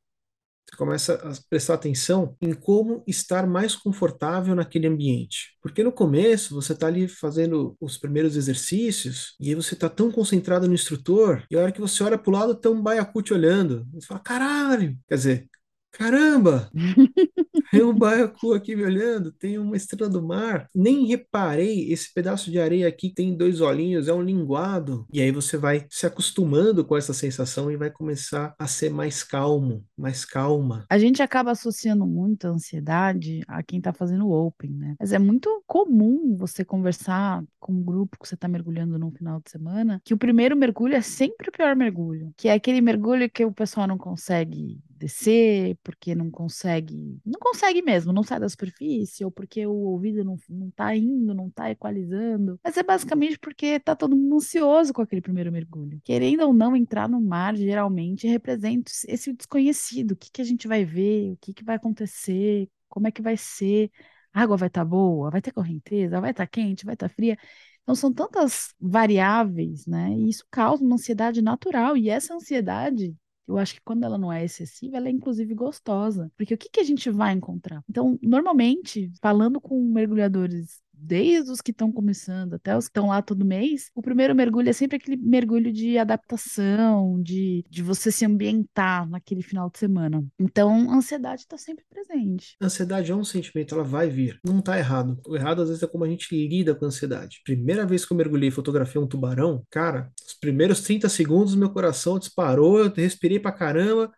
Você 0.69 0.77
começa 0.77 1.13
a 1.15 1.33
prestar 1.49 1.75
atenção 1.75 2.35
em 2.41 2.53
como 2.53 3.03
estar 3.05 3.45
mais 3.45 3.75
confortável 3.75 4.55
naquele 4.55 4.87
ambiente. 4.87 5.55
Porque 5.61 5.83
no 5.83 5.91
começo 5.91 6.55
você 6.55 6.73
está 6.73 6.87
ali 6.87 7.07
fazendo 7.07 7.75
os 7.79 7.97
primeiros 7.97 8.35
exercícios 8.35 9.35
e 9.39 9.49
aí 9.49 9.55
você 9.55 9.73
está 9.75 9.89
tão 9.89 10.11
concentrado 10.11 10.67
no 10.67 10.73
instrutor 10.73 11.43
e 11.51 11.55
a 11.55 11.61
hora 11.61 11.71
que 11.71 11.81
você 11.81 12.03
olha 12.03 12.17
para 12.17 12.29
o 12.29 12.33
lado 12.33 12.55
tem 12.55 12.71
um 12.71 12.81
baiacu 12.81 13.21
te 13.21 13.33
olhando. 13.33 13.85
Você 13.93 14.07
fala, 14.07 14.19
caralho! 14.21 14.97
Quer 15.07 15.15
dizer, 15.15 15.49
caramba! 15.93 16.69
Tem 17.71 17.81
um 17.81 17.93
baiacu 17.93 18.53
aqui 18.53 18.75
me 18.75 18.83
olhando, 18.83 19.31
tem 19.31 19.57
uma 19.57 19.75
estrela 19.75 20.07
do 20.07 20.21
mar. 20.21 20.69
Nem 20.75 21.07
reparei 21.07 21.91
esse 21.91 22.13
pedaço 22.13 22.51
de 22.51 22.59
areia 22.59 22.87
aqui 22.87 23.09
tem 23.09 23.35
dois 23.35 23.61
olhinhos, 23.61 24.07
é 24.07 24.13
um 24.13 24.21
linguado. 24.21 25.07
E 25.11 25.19
aí 25.19 25.31
você 25.31 25.57
vai 25.57 25.87
se 25.89 26.05
acostumando 26.05 26.85
com 26.85 26.95
essa 26.95 27.13
sensação 27.13 27.71
e 27.71 27.75
vai 27.75 27.89
começar 27.89 28.53
a 28.59 28.67
ser 28.67 28.91
mais 28.91 29.23
calmo, 29.23 29.83
mais 29.97 30.23
calma. 30.23 30.85
A 30.87 30.99
gente 30.99 31.23
acaba 31.23 31.49
associando 31.49 32.05
muito 32.05 32.45
a 32.45 32.51
ansiedade 32.51 33.41
a 33.47 33.63
quem 33.63 33.79
está 33.79 33.91
fazendo 33.91 34.27
o 34.27 34.47
open, 34.47 34.69
né? 34.69 34.95
Mas 34.99 35.11
é 35.11 35.17
muito 35.17 35.63
comum 35.65 36.35
você 36.37 36.63
conversar 36.63 37.43
com 37.59 37.73
um 37.73 37.83
grupo 37.83 38.19
que 38.21 38.27
você 38.27 38.35
está 38.35 38.47
mergulhando 38.47 38.99
no 38.99 39.09
final 39.09 39.41
de 39.43 39.49
semana, 39.49 39.99
que 40.05 40.13
o 40.13 40.17
primeiro 40.17 40.55
mergulho 40.55 40.95
é 40.95 41.01
sempre 41.01 41.49
o 41.49 41.51
pior 41.51 41.75
mergulho, 41.75 42.31
que 42.37 42.49
é 42.49 42.53
aquele 42.53 42.81
mergulho 42.81 43.29
que 43.31 43.43
o 43.43 43.51
pessoal 43.51 43.87
não 43.87 43.97
consegue 43.97 44.79
descer, 45.03 45.77
porque 45.83 46.15
não 46.15 46.31
consegue, 46.31 47.19
não 47.25 47.39
consegue 47.39 47.81
mesmo, 47.81 48.13
não 48.13 48.23
sai 48.23 48.39
da 48.39 48.47
superfície, 48.47 49.25
ou 49.25 49.31
porque 49.31 49.65
o 49.67 49.73
ouvido 49.73 50.23
não, 50.23 50.37
não 50.49 50.71
tá 50.71 50.95
indo, 50.95 51.33
não 51.33 51.49
tá 51.49 51.69
equalizando. 51.69 52.59
Mas 52.63 52.77
é 52.77 52.83
basicamente 52.83 53.37
porque 53.37 53.79
tá 53.79 53.95
todo 53.95 54.15
mundo 54.15 54.35
ansioso 54.37 54.93
com 54.93 55.01
aquele 55.01 55.21
primeiro 55.21 55.51
mergulho. 55.51 55.99
Querendo 56.03 56.43
ou 56.43 56.53
não 56.53 56.75
entrar 56.75 57.09
no 57.09 57.19
mar, 57.19 57.55
geralmente 57.55 58.27
representa 58.27 58.91
esse 59.07 59.33
desconhecido. 59.33 60.11
O 60.11 60.15
que, 60.15 60.31
que 60.31 60.41
a 60.41 60.45
gente 60.45 60.67
vai 60.67 60.85
ver, 60.85 61.33
o 61.33 61.37
que, 61.37 61.53
que 61.53 61.63
vai 61.63 61.75
acontecer, 61.75 62.69
como 62.87 63.07
é 63.07 63.11
que 63.11 63.21
vai 63.21 63.35
ser. 63.35 63.91
A 64.33 64.41
água 64.41 64.57
vai 64.57 64.67
estar 64.67 64.81
tá 64.81 64.85
boa, 64.85 65.29
vai 65.29 65.41
ter 65.41 65.51
correnteza, 65.51 66.21
vai 66.21 66.31
estar 66.31 66.45
tá 66.45 66.51
quente, 66.51 66.85
vai 66.85 66.95
estar 66.95 67.09
tá 67.09 67.13
fria. 67.13 67.37
Então, 67.83 67.95
são 67.95 68.13
tantas 68.13 68.73
variáveis, 68.79 69.85
né? 69.85 70.09
E 70.17 70.29
isso 70.29 70.45
causa 70.49 70.83
uma 70.83 70.95
ansiedade 70.95 71.41
natural. 71.41 71.97
E 71.97 72.09
essa 72.09 72.33
ansiedade, 72.33 73.15
eu 73.47 73.57
acho 73.57 73.75
que 73.75 73.81
quando 73.81 74.03
ela 74.03 74.17
não 74.17 74.31
é 74.31 74.43
excessiva, 74.43 74.97
ela 74.97 75.07
é 75.07 75.11
inclusive 75.11 75.53
gostosa. 75.53 76.31
Porque 76.37 76.53
o 76.53 76.57
que, 76.57 76.69
que 76.69 76.79
a 76.79 76.83
gente 76.83 77.09
vai 77.09 77.33
encontrar? 77.33 77.83
Então, 77.89 78.17
normalmente, 78.21 79.11
falando 79.21 79.59
com 79.59 79.81
mergulhadores 79.83 80.83
desde 81.03 81.51
os 81.51 81.61
que 81.61 81.71
estão 81.71 81.91
começando 81.91 82.53
até 82.53 82.77
os 82.77 82.85
que 82.85 82.91
estão 82.91 83.07
lá 83.07 83.21
todo 83.21 83.45
mês, 83.45 83.91
o 83.93 84.01
primeiro 84.01 84.33
mergulho 84.33 84.69
é 84.69 84.73
sempre 84.73 84.97
aquele 84.97 85.17
mergulho 85.17 85.71
de 85.71 85.97
adaptação, 85.97 87.21
de, 87.21 87.65
de 87.69 87.83
você 87.83 88.11
se 88.11 88.25
ambientar 88.25 89.07
naquele 89.09 89.41
final 89.41 89.69
de 89.69 89.79
semana. 89.79 90.25
Então, 90.39 90.89
a 90.91 90.95
ansiedade 90.95 91.41
está 91.41 91.57
sempre 91.57 91.83
presente. 91.89 92.55
A 92.61 92.65
ansiedade 92.65 93.11
é 93.11 93.15
um 93.15 93.23
sentimento, 93.23 93.75
ela 93.75 93.83
vai 93.83 94.09
vir. 94.09 94.39
Não 94.45 94.59
está 94.59 94.77
errado. 94.77 95.19
O 95.27 95.35
errado, 95.35 95.61
às 95.61 95.67
vezes, 95.67 95.83
é 95.83 95.87
como 95.87 96.05
a 96.05 96.09
gente 96.09 96.33
lida 96.33 96.73
com 96.73 96.85
a 96.85 96.87
ansiedade. 96.87 97.41
Primeira 97.43 97.85
vez 97.85 98.05
que 98.05 98.13
eu 98.13 98.17
mergulhei 98.17 98.49
e 98.49 98.51
fotografei 98.51 99.01
um 99.01 99.07
tubarão, 99.07 99.63
cara, 99.69 100.11
primeiros 100.43 100.81
30 100.81 101.07
segundos 101.07 101.55
meu 101.55 101.69
coração 101.69 102.19
disparou, 102.19 102.79
eu 102.79 102.91
respirei 102.93 103.39
pra 103.39 103.51
caramba. 103.51 104.13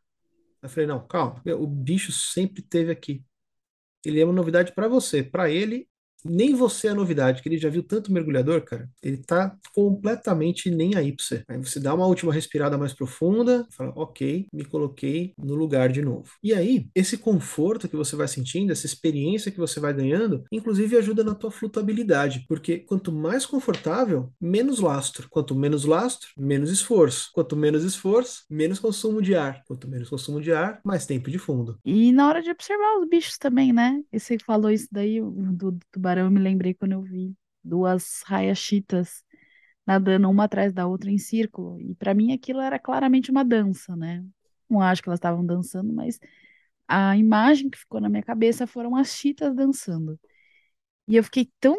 Eu 0.59 0.67
falei, 0.67 0.88
não, 0.88 1.05
calma, 1.07 1.39
o 1.59 1.67
bicho 1.67 2.11
sempre 2.11 2.63
teve 2.63 2.91
aqui. 2.91 3.23
Ele 4.03 4.19
é 4.19 4.25
uma 4.25 4.33
novidade 4.33 4.73
para 4.73 4.88
você, 4.88 5.21
para 5.21 5.51
ele 5.51 5.88
nem 6.25 6.53
você 6.53 6.88
é 6.88 6.93
novidade, 6.93 7.41
que 7.41 7.49
ele 7.49 7.57
já 7.57 7.69
viu 7.69 7.83
tanto 7.83 8.11
mergulhador, 8.11 8.61
cara, 8.63 8.89
ele 9.01 9.17
tá 9.17 9.55
completamente 9.73 10.69
nem 10.69 10.95
aí 10.95 11.11
pra 11.15 11.23
você. 11.23 11.43
Aí 11.47 11.57
você 11.57 11.79
dá 11.79 11.93
uma 11.93 12.07
última 12.07 12.33
respirada 12.33 12.77
mais 12.77 12.93
profunda, 12.93 13.65
fala, 13.71 13.93
ok, 13.95 14.47
me 14.51 14.65
coloquei 14.65 15.33
no 15.38 15.55
lugar 15.55 15.89
de 15.91 16.01
novo. 16.01 16.29
E 16.43 16.53
aí, 16.53 16.88
esse 16.95 17.17
conforto 17.17 17.88
que 17.88 17.95
você 17.95 18.15
vai 18.15 18.27
sentindo, 18.27 18.71
essa 18.71 18.85
experiência 18.85 19.51
que 19.51 19.59
você 19.59 19.79
vai 19.79 19.93
ganhando, 19.93 20.43
inclusive 20.51 20.97
ajuda 20.97 21.23
na 21.23 21.35
tua 21.35 21.51
flutuabilidade, 21.51 22.45
porque 22.47 22.79
quanto 22.79 23.11
mais 23.11 23.45
confortável, 23.45 24.31
menos 24.39 24.79
lastro. 24.79 25.27
Quanto 25.29 25.55
menos 25.55 25.85
lastro, 25.85 26.29
menos 26.38 26.71
esforço. 26.71 27.29
Quanto 27.33 27.55
menos 27.55 27.83
esforço, 27.83 28.43
menos 28.49 28.79
consumo 28.79 29.21
de 29.21 29.35
ar. 29.35 29.63
Quanto 29.67 29.88
menos 29.88 30.09
consumo 30.09 30.41
de 30.41 30.51
ar, 30.51 30.79
mais 30.83 31.05
tempo 31.05 31.29
de 31.29 31.38
fundo. 31.38 31.77
E 31.85 32.11
na 32.11 32.27
hora 32.27 32.41
de 32.41 32.49
observar 32.49 32.99
os 32.99 33.07
bichos 33.07 33.38
também, 33.38 33.73
né? 33.73 34.01
E 34.11 34.19
você 34.19 34.38
falou 34.39 34.71
isso 34.71 34.88
daí 34.91 35.19
do 35.21 35.77
tubarão 35.91 36.14
tubarão, 36.15 36.25
eu 36.25 36.32
me 36.32 36.39
lembrei 36.39 36.73
quando 36.73 36.93
eu 36.93 37.01
vi 37.01 37.36
duas 37.63 38.21
raiachitas 38.25 39.23
nadando 39.86 40.30
uma 40.30 40.45
atrás 40.45 40.73
da 40.73 40.88
outra 40.88 41.12
em 41.12 41.17
círculo. 41.17 41.80
E 41.82 41.95
para 41.95 42.13
mim 42.13 42.34
aquilo 42.34 42.62
era 42.62 42.80
claramente 42.80 43.32
uma 43.32 43.43
dança, 43.45 43.95
né? 43.95 44.25
Não 44.69 44.82
acho 44.82 45.01
que 45.04 45.10
elas 45.10 45.19
estavam 45.19 45.45
dançando, 45.45 45.93
mas 45.93 46.19
a 46.88 47.17
imagem 47.17 47.69
que 47.69 47.78
ficou 47.80 48.01
na 48.01 48.10
minha 48.10 48.23
cabeça 48.23 48.67
foram 48.67 48.95
as 48.95 49.10
chitas 49.10 49.56
dançando. 49.56 50.19
E 51.08 51.15
eu 51.15 51.23
fiquei 51.23 51.51
tão. 51.60 51.75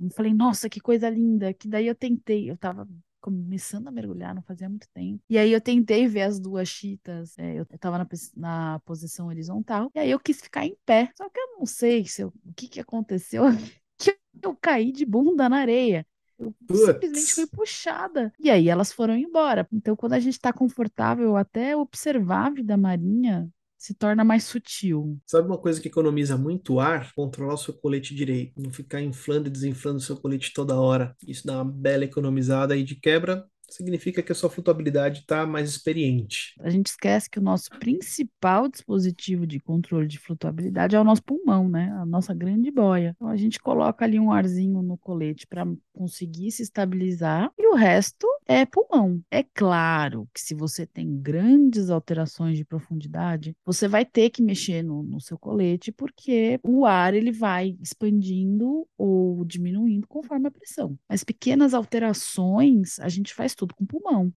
Eu 0.00 0.10
falei, 0.16 0.34
nossa, 0.34 0.68
que 0.70 0.80
coisa 0.80 1.10
linda! 1.10 1.52
Que 1.54 1.68
daí 1.68 1.86
eu 1.86 1.94
tentei, 1.94 2.50
eu 2.50 2.56
tava 2.58 2.88
começando 3.20 3.88
a 3.88 3.90
mergulhar, 3.90 4.34
não 4.34 4.42
fazia 4.42 4.68
muito 4.68 4.88
tempo. 4.92 5.22
E 5.28 5.38
aí 5.38 5.52
eu 5.52 5.60
tentei 5.60 6.06
ver 6.06 6.22
as 6.22 6.38
duas 6.38 6.68
chitas, 6.68 7.38
é, 7.38 7.58
eu 7.58 7.66
tava 7.78 7.98
na, 7.98 8.06
na, 8.36 8.80
posição 8.80 9.26
horizontal, 9.26 9.90
e 9.94 9.98
aí 9.98 10.10
eu 10.10 10.20
quis 10.20 10.40
ficar 10.40 10.66
em 10.66 10.76
pé. 10.84 11.10
Só 11.16 11.28
que 11.28 11.38
eu 11.38 11.58
não 11.58 11.66
sei 11.66 12.04
se 12.04 12.22
eu, 12.22 12.32
o 12.44 12.52
que 12.54 12.68
que 12.68 12.80
aconteceu, 12.80 13.42
que 13.98 14.16
eu 14.42 14.56
caí 14.56 14.92
de 14.92 15.04
bunda 15.04 15.48
na 15.48 15.58
areia. 15.58 16.06
Eu 16.38 16.54
Putz. 16.66 16.86
simplesmente 16.86 17.34
fui 17.34 17.46
puxada. 17.48 18.32
E 18.38 18.48
aí 18.48 18.68
elas 18.68 18.92
foram 18.92 19.16
embora. 19.16 19.66
Então, 19.72 19.96
quando 19.96 20.12
a 20.12 20.20
gente 20.20 20.34
está 20.34 20.52
confortável, 20.52 21.36
até 21.36 21.76
observar 21.76 22.46
a 22.46 22.50
vida 22.50 22.76
marinha 22.76 23.50
se 23.78 23.94
torna 23.94 24.24
mais 24.24 24.44
sutil. 24.44 25.18
Sabe 25.24 25.46
uma 25.46 25.56
coisa 25.56 25.80
que 25.80 25.88
economiza 25.88 26.36
muito 26.36 26.80
ar? 26.80 27.12
Controlar 27.14 27.54
o 27.54 27.58
seu 27.58 27.72
colete 27.72 28.14
direito. 28.14 28.60
Não 28.60 28.70
ficar 28.70 29.00
inflando 29.00 29.48
e 29.48 29.50
desinflando 29.50 29.98
o 29.98 30.02
seu 30.02 30.16
colete 30.16 30.52
toda 30.52 30.78
hora. 30.78 31.16
Isso 31.26 31.46
dá 31.46 31.62
uma 31.62 31.64
bela 31.64 32.04
economizada 32.04 32.76
e 32.76 32.82
de 32.82 32.96
quebra 32.96 33.46
significa 33.68 34.22
que 34.22 34.32
a 34.32 34.34
sua 34.34 34.50
flutuabilidade 34.50 35.20
está 35.20 35.46
mais 35.46 35.68
experiente. 35.68 36.54
A 36.60 36.70
gente 36.70 36.86
esquece 36.86 37.28
que 37.28 37.38
o 37.38 37.42
nosso 37.42 37.70
principal 37.78 38.68
dispositivo 38.68 39.46
de 39.46 39.60
controle 39.60 40.06
de 40.06 40.18
flutuabilidade 40.18 40.96
é 40.96 41.00
o 41.00 41.04
nosso 41.04 41.22
pulmão, 41.22 41.68
né? 41.68 41.92
A 42.00 42.06
nossa 42.06 42.34
grande 42.34 42.70
boia. 42.70 43.14
Então 43.16 43.28
a 43.28 43.36
gente 43.36 43.60
coloca 43.60 44.04
ali 44.04 44.18
um 44.18 44.32
arzinho 44.32 44.82
no 44.82 44.96
colete 44.96 45.46
para 45.46 45.66
conseguir 45.92 46.50
se 46.50 46.62
estabilizar 46.62 47.52
e 47.58 47.66
o 47.68 47.74
resto 47.74 48.26
é 48.46 48.64
pulmão. 48.64 49.20
É 49.30 49.42
claro 49.42 50.28
que 50.32 50.40
se 50.40 50.54
você 50.54 50.86
tem 50.86 51.20
grandes 51.20 51.90
alterações 51.90 52.56
de 52.56 52.64
profundidade, 52.64 53.54
você 53.64 53.86
vai 53.86 54.04
ter 54.04 54.30
que 54.30 54.42
mexer 54.42 54.82
no, 54.82 55.02
no 55.02 55.20
seu 55.20 55.38
colete 55.38 55.92
porque 55.92 56.58
o 56.62 56.86
ar 56.86 57.14
ele 57.14 57.32
vai 57.32 57.76
expandindo 57.80 58.86
ou 58.96 59.44
diminuindo 59.44 60.06
conforme 60.06 60.48
a 60.48 60.50
pressão. 60.50 60.98
Mas 61.08 61.24
pequenas 61.24 61.74
alterações 61.74 62.98
a 63.00 63.08
gente 63.08 63.34
faz 63.34 63.54
tudo 63.58 63.74
com 63.74 63.84
pulmão. 63.84 64.32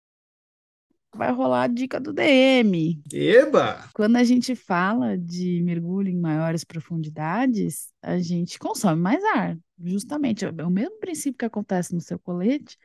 Vai 1.14 1.32
rolar 1.32 1.64
a 1.64 1.68
dica 1.68 2.00
do 2.00 2.14
DM. 2.14 3.02
Eba! 3.14 3.90
Quando 3.94 4.16
a 4.16 4.24
gente 4.24 4.56
fala 4.56 5.18
de 5.18 5.62
mergulho 5.62 6.10
em 6.10 6.18
maiores 6.18 6.64
profundidades, 6.64 7.92
a 8.02 8.18
gente 8.18 8.58
consome 8.58 9.00
mais 9.00 9.24
ar. 9.36 9.58
Justamente, 9.78 10.46
é 10.46 10.50
o 10.66 10.70
mesmo 10.70 11.00
princípio 11.00 11.38
que 11.38 11.46
acontece 11.46 11.94
no 11.94 12.00
seu 12.00 12.18
colete, 12.18 12.78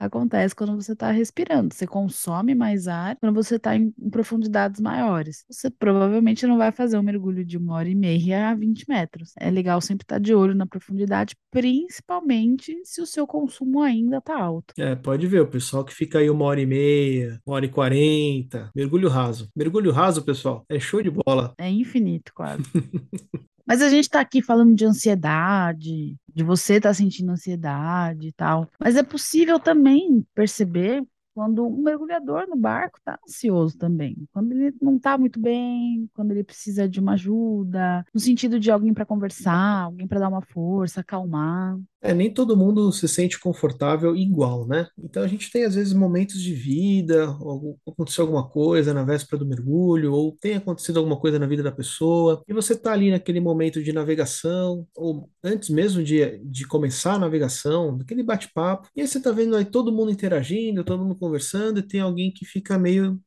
acontece 0.00 0.54
quando 0.54 0.74
você 0.74 0.92
está 0.92 1.10
respirando. 1.10 1.74
Você 1.74 1.86
consome 1.86 2.54
mais 2.54 2.88
ar 2.88 3.16
quando 3.16 3.34
você 3.34 3.56
está 3.56 3.76
em, 3.76 3.92
profundidades 4.10 4.80
maiores. 4.80 5.44
Você 5.50 5.70
provavelmente 5.70 6.46
não 6.46 6.56
vai 6.56 6.72
fazer 6.72 6.98
um 6.98 7.02
mergulho 7.02 7.44
de 7.44 7.58
uma 7.58 7.74
hora 7.74 7.88
e 7.88 7.94
meia 7.94 8.48
a 8.48 8.54
20 8.54 8.88
metros. 8.88 9.32
É 9.38 9.50
legal 9.50 9.80
sempre 9.80 10.04
estar 10.04 10.16
tá 10.16 10.20
de 10.20 10.34
olho 10.34 10.54
na 10.54 10.66
profundidade, 10.66 11.36
principalmente 11.50 12.80
se 12.84 13.02
o 13.02 13.06
seu 13.06 13.26
consumo 13.26 13.82
ainda 13.82 14.16
está 14.16 14.40
alto. 14.40 14.72
É, 14.78 14.96
pode 14.96 15.26
ver, 15.26 15.42
o 15.42 15.46
pessoal 15.46 15.84
que 15.84 15.94
fica 15.94 16.18
aí 16.18 16.30
uma 16.30 16.46
hora 16.46 16.60
e 16.60 16.66
meia, 16.66 17.38
uma 17.46 17.56
hora 17.56 17.66
e 17.66 17.68
quarenta, 17.68 18.70
mergulho 18.74 19.08
raso. 19.08 19.50
Mergulho 19.54 19.92
raso, 19.92 20.24
pessoal, 20.24 20.64
é 20.68 20.80
show 20.80 21.02
de 21.02 21.10
bola. 21.10 21.52
É 21.58 21.68
infinito, 21.68 22.32
quase. 22.34 22.62
Mas 23.70 23.82
a 23.82 23.88
gente 23.88 24.06
está 24.06 24.20
aqui 24.20 24.42
falando 24.42 24.74
de 24.74 24.84
ansiedade, 24.84 26.16
de 26.28 26.42
você 26.42 26.78
estar 26.78 26.88
tá 26.88 26.94
sentindo 26.94 27.30
ansiedade 27.30 28.26
e 28.26 28.32
tal. 28.32 28.68
Mas 28.80 28.96
é 28.96 29.02
possível 29.04 29.60
também 29.60 30.26
perceber 30.34 31.04
quando 31.32 31.64
um 31.64 31.80
mergulhador 31.80 32.48
no 32.48 32.56
barco 32.56 32.98
está 32.98 33.16
ansioso 33.24 33.78
também, 33.78 34.16
quando 34.32 34.50
ele 34.50 34.74
não 34.82 34.96
está 34.96 35.16
muito 35.16 35.38
bem, 35.38 36.10
quando 36.12 36.32
ele 36.32 36.42
precisa 36.42 36.88
de 36.88 36.98
uma 36.98 37.12
ajuda, 37.12 38.04
no 38.12 38.18
sentido 38.18 38.58
de 38.58 38.72
alguém 38.72 38.92
para 38.92 39.06
conversar, 39.06 39.84
alguém 39.84 40.08
para 40.08 40.18
dar 40.18 40.28
uma 40.28 40.42
força, 40.42 41.00
acalmar. 41.00 41.78
É, 42.02 42.14
nem 42.14 42.32
todo 42.32 42.56
mundo 42.56 42.90
se 42.92 43.06
sente 43.06 43.38
confortável 43.38 44.16
igual, 44.16 44.66
né? 44.66 44.86
Então 44.98 45.22
a 45.22 45.26
gente 45.26 45.50
tem 45.50 45.64
às 45.64 45.74
vezes 45.74 45.92
momentos 45.92 46.40
de 46.40 46.54
vida, 46.54 47.36
ou 47.40 47.78
aconteceu 47.86 48.24
alguma 48.24 48.48
coisa 48.48 48.94
na 48.94 49.04
véspera 49.04 49.38
do 49.38 49.46
mergulho, 49.46 50.12
ou 50.14 50.36
tem 50.40 50.54
acontecido 50.54 50.96
alguma 50.96 51.18
coisa 51.20 51.38
na 51.38 51.46
vida 51.46 51.62
da 51.62 51.70
pessoa, 51.72 52.42
e 52.48 52.54
você 52.54 52.72
está 52.72 52.92
ali 52.92 53.10
naquele 53.10 53.38
momento 53.40 53.82
de 53.82 53.92
navegação, 53.92 54.86
ou 54.94 55.28
antes 55.44 55.68
mesmo 55.68 56.02
de, 56.02 56.38
de 56.44 56.66
começar 56.66 57.14
a 57.14 57.18
navegação, 57.18 57.96
naquele 57.98 58.22
bate-papo, 58.22 58.88
e 58.96 59.02
aí 59.02 59.06
você 59.06 59.18
está 59.18 59.30
vendo 59.30 59.54
aí 59.54 59.64
todo 59.66 59.92
mundo 59.92 60.10
interagindo, 60.10 60.82
todo 60.84 61.02
mundo 61.02 61.18
conversando, 61.18 61.80
e 61.80 61.82
tem 61.82 62.00
alguém 62.00 62.32
que 62.32 62.46
fica 62.46 62.78
meio 62.78 63.20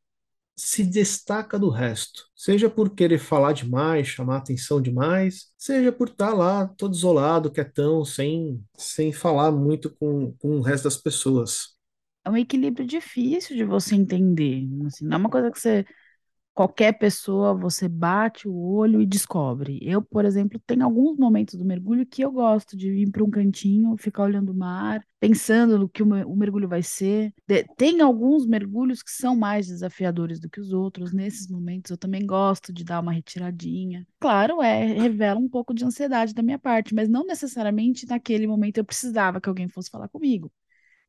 se 0.56 0.84
destaca 0.84 1.58
do 1.58 1.70
resto, 1.70 2.28
seja 2.36 2.70
por 2.70 2.92
querer 2.92 3.18
falar 3.18 3.54
demais, 3.54 4.08
chamar 4.08 4.38
atenção 4.38 4.82
demais, 4.82 5.52
seja 5.58 5.92
por 5.92 6.10
estar 6.10 6.30
tá 6.30 6.34
lá 6.34 6.68
todo 6.68 6.94
isolado, 6.94 7.52
quietão, 7.52 8.06
sem, 8.06 8.64
sem 8.78 9.12
falar 9.12 9.52
muito 9.52 9.90
com, 9.96 10.34
com 10.34 10.58
o 10.58 10.62
resto 10.62 10.86
das 10.86 10.98
pessoas. 10.98 11.74
É 12.26 12.30
um 12.30 12.38
equilíbrio 12.38 12.86
difícil 12.86 13.56
de 13.56 13.66
você 13.66 13.96
entender. 13.96 14.68
Assim, 14.86 15.06
não 15.06 15.16
é 15.16 15.18
uma 15.18 15.30
coisa 15.30 15.52
que 15.52 15.60
você 15.60 15.86
qualquer 16.54 16.94
pessoa, 16.94 17.54
você 17.54 17.88
bate 17.90 18.48
o 18.48 18.56
olho 18.56 19.02
e 19.02 19.06
descobre. 19.06 19.80
Eu, 19.82 20.02
por 20.02 20.26
exemplo, 20.26 20.60
tenho 20.66 20.84
alguns 20.84 21.18
momentos 21.18 21.56
do 21.56 21.66
mergulho 21.66 22.06
que 22.06 22.22
eu 22.24 22.32
gosto 22.32 22.78
de 22.78 22.90
ir 22.92 23.12
para 23.12 23.24
um 23.24 23.30
cantinho, 23.30 23.96
ficar 23.98 24.24
olhando 24.24 24.52
o 24.52 24.56
mar, 24.56 25.04
pensando 25.20 25.78
no 25.80 25.90
que 25.90 26.04
o 26.04 26.36
mergulho 26.36 26.68
vai 26.68 26.84
ser. 26.84 27.34
Tem 27.76 28.02
alguns 28.02 28.46
mergulhos 28.46 29.02
que 29.02 29.12
são 29.12 29.36
mais 29.36 29.68
desafiadores 29.68 30.40
do 30.40 30.50
que 30.50 30.60
os 30.60 30.72
outros. 30.74 31.12
Nesses 31.14 31.48
momentos 31.48 31.92
eu 31.92 31.98
também 31.98 32.26
gosto 32.26 32.72
de 32.72 32.84
dar 32.84 33.00
uma 33.00 33.12
retiradinha. 33.12 34.06
Claro, 34.20 34.62
é, 34.62 34.86
revela 34.86 35.40
um 35.40 35.50
pouco 35.50 35.74
de 35.74 35.84
ansiedade 35.84 36.34
da 36.34 36.44
minha 36.44 36.60
parte, 36.60 36.94
mas 36.94 37.10
não 37.10 37.26
necessariamente 37.26 38.06
naquele 38.08 38.48
momento 38.48 38.78
eu 38.78 38.86
precisava 38.86 39.42
que 39.42 39.50
alguém 39.50 39.68
fosse 39.68 39.90
falar 39.90 40.08
comigo. 40.10 40.52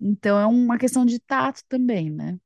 Então 0.01 0.39
é 0.39 0.47
uma 0.47 0.79
questão 0.79 1.05
de 1.05 1.19
tato 1.19 1.63
também, 1.69 2.11
né? 2.11 2.39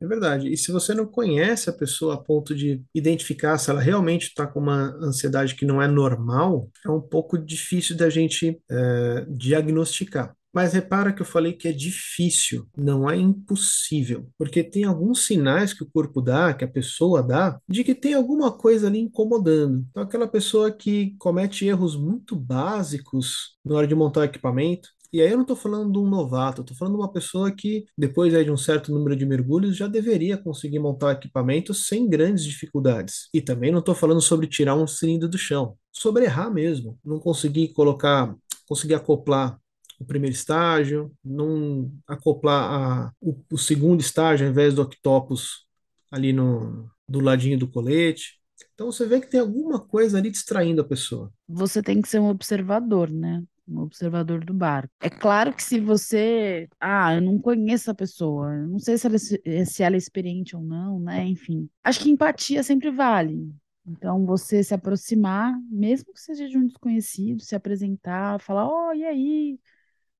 É 0.00 0.06
verdade. 0.06 0.50
E 0.50 0.56
se 0.56 0.72
você 0.72 0.94
não 0.94 1.06
conhece 1.06 1.68
a 1.68 1.72
pessoa 1.72 2.14
a 2.14 2.18
ponto 2.18 2.54
de 2.54 2.82
identificar 2.94 3.58
se 3.58 3.70
ela 3.70 3.80
realmente 3.80 4.28
está 4.28 4.46
com 4.46 4.58
uma 4.58 4.94
ansiedade 4.96 5.54
que 5.54 5.66
não 5.66 5.80
é 5.80 5.86
normal, 5.86 6.68
é 6.84 6.90
um 6.90 7.00
pouco 7.00 7.36
difícil 7.36 7.96
da 7.96 8.08
gente 8.08 8.58
é, 8.70 9.26
diagnosticar. 9.28 10.34
Mas 10.52 10.72
repara 10.72 11.12
que 11.12 11.22
eu 11.22 11.26
falei 11.26 11.52
que 11.52 11.68
é 11.68 11.72
difícil, 11.72 12.66
não 12.76 13.08
é 13.08 13.16
impossível, 13.16 14.28
porque 14.36 14.64
tem 14.64 14.84
alguns 14.84 15.24
sinais 15.24 15.72
que 15.72 15.84
o 15.84 15.90
corpo 15.90 16.20
dá, 16.20 16.52
que 16.52 16.64
a 16.64 16.68
pessoa 16.68 17.22
dá, 17.22 17.60
de 17.68 17.84
que 17.84 17.94
tem 17.94 18.14
alguma 18.14 18.50
coisa 18.50 18.88
ali 18.88 18.98
incomodando. 18.98 19.86
Então, 19.90 20.02
aquela 20.02 20.26
pessoa 20.26 20.72
que 20.72 21.14
comete 21.18 21.66
erros 21.66 21.96
muito 21.96 22.34
básicos 22.34 23.56
na 23.64 23.76
hora 23.76 23.86
de 23.86 23.94
montar 23.94 24.20
o 24.20 24.24
equipamento, 24.24 24.88
e 25.12 25.20
aí 25.20 25.30
eu 25.30 25.36
não 25.36 25.42
estou 25.42 25.56
falando 25.56 25.92
de 25.92 25.98
um 25.98 26.08
novato, 26.08 26.60
estou 26.60 26.76
falando 26.76 26.94
de 26.94 27.00
uma 27.00 27.12
pessoa 27.12 27.50
que, 27.50 27.84
depois 27.96 28.34
aí, 28.34 28.44
de 28.44 28.50
um 28.50 28.56
certo 28.56 28.92
número 28.92 29.16
de 29.16 29.26
mergulhos, 29.26 29.76
já 29.76 29.86
deveria 29.86 30.36
conseguir 30.36 30.78
montar 30.78 31.12
equipamento 31.12 31.74
sem 31.74 32.08
grandes 32.08 32.44
dificuldades. 32.44 33.28
E 33.34 33.40
também 33.40 33.72
não 33.72 33.80
estou 33.80 33.94
falando 33.94 34.20
sobre 34.20 34.46
tirar 34.46 34.76
um 34.76 34.86
cilindro 34.86 35.28
do 35.28 35.38
chão, 35.38 35.76
sobre 35.92 36.24
errar 36.24 36.50
mesmo, 36.50 36.98
não 37.04 37.18
conseguir 37.18 37.72
colocar, 37.72 38.34
conseguir 38.66 38.94
acoplar 38.94 39.58
o 39.98 40.04
primeiro 40.04 40.34
estágio, 40.34 41.12
não 41.22 41.92
acoplar 42.06 42.72
a, 42.72 43.12
o, 43.20 43.36
o 43.52 43.58
segundo 43.58 44.00
estágio 44.00 44.46
ao 44.46 44.50
invés 44.50 44.74
do 44.74 44.82
octopus 44.82 45.66
ali 46.10 46.32
no, 46.32 46.90
do 47.06 47.20
ladinho 47.20 47.58
do 47.58 47.68
colete. 47.68 48.40
Então 48.74 48.90
você 48.90 49.06
vê 49.06 49.20
que 49.20 49.28
tem 49.28 49.40
alguma 49.40 49.78
coisa 49.78 50.16
ali 50.16 50.30
distraindo 50.30 50.80
a 50.80 50.84
pessoa. 50.84 51.30
Você 51.46 51.82
tem 51.82 52.00
que 52.00 52.08
ser 52.08 52.18
um 52.18 52.28
observador, 52.28 53.10
né? 53.10 53.42
Um 53.66 53.80
observador 53.80 54.44
do 54.44 54.52
barco. 54.52 54.92
É 55.00 55.10
claro 55.10 55.52
que 55.52 55.62
se 55.62 55.78
você, 55.80 56.68
ah, 56.80 57.14
eu 57.14 57.20
não 57.20 57.38
conheço 57.38 57.90
a 57.90 57.94
pessoa, 57.94 58.54
não 58.66 58.78
sei 58.78 58.98
se 58.98 59.06
ela, 59.06 59.16
é 59.44 59.64
se 59.64 59.82
ela 59.82 59.94
é 59.94 59.98
experiente 59.98 60.56
ou 60.56 60.62
não, 60.62 60.98
né? 60.98 61.24
Enfim, 61.26 61.68
acho 61.84 62.00
que 62.00 62.10
empatia 62.10 62.62
sempre 62.62 62.90
vale. 62.90 63.52
Então, 63.86 64.24
você 64.24 64.62
se 64.62 64.74
aproximar, 64.74 65.54
mesmo 65.68 66.12
que 66.12 66.20
seja 66.20 66.48
de 66.48 66.56
um 66.56 66.66
desconhecido, 66.66 67.42
se 67.42 67.54
apresentar, 67.54 68.40
falar, 68.40 68.68
oh, 68.68 68.92
e 68.92 69.04
aí? 69.04 69.58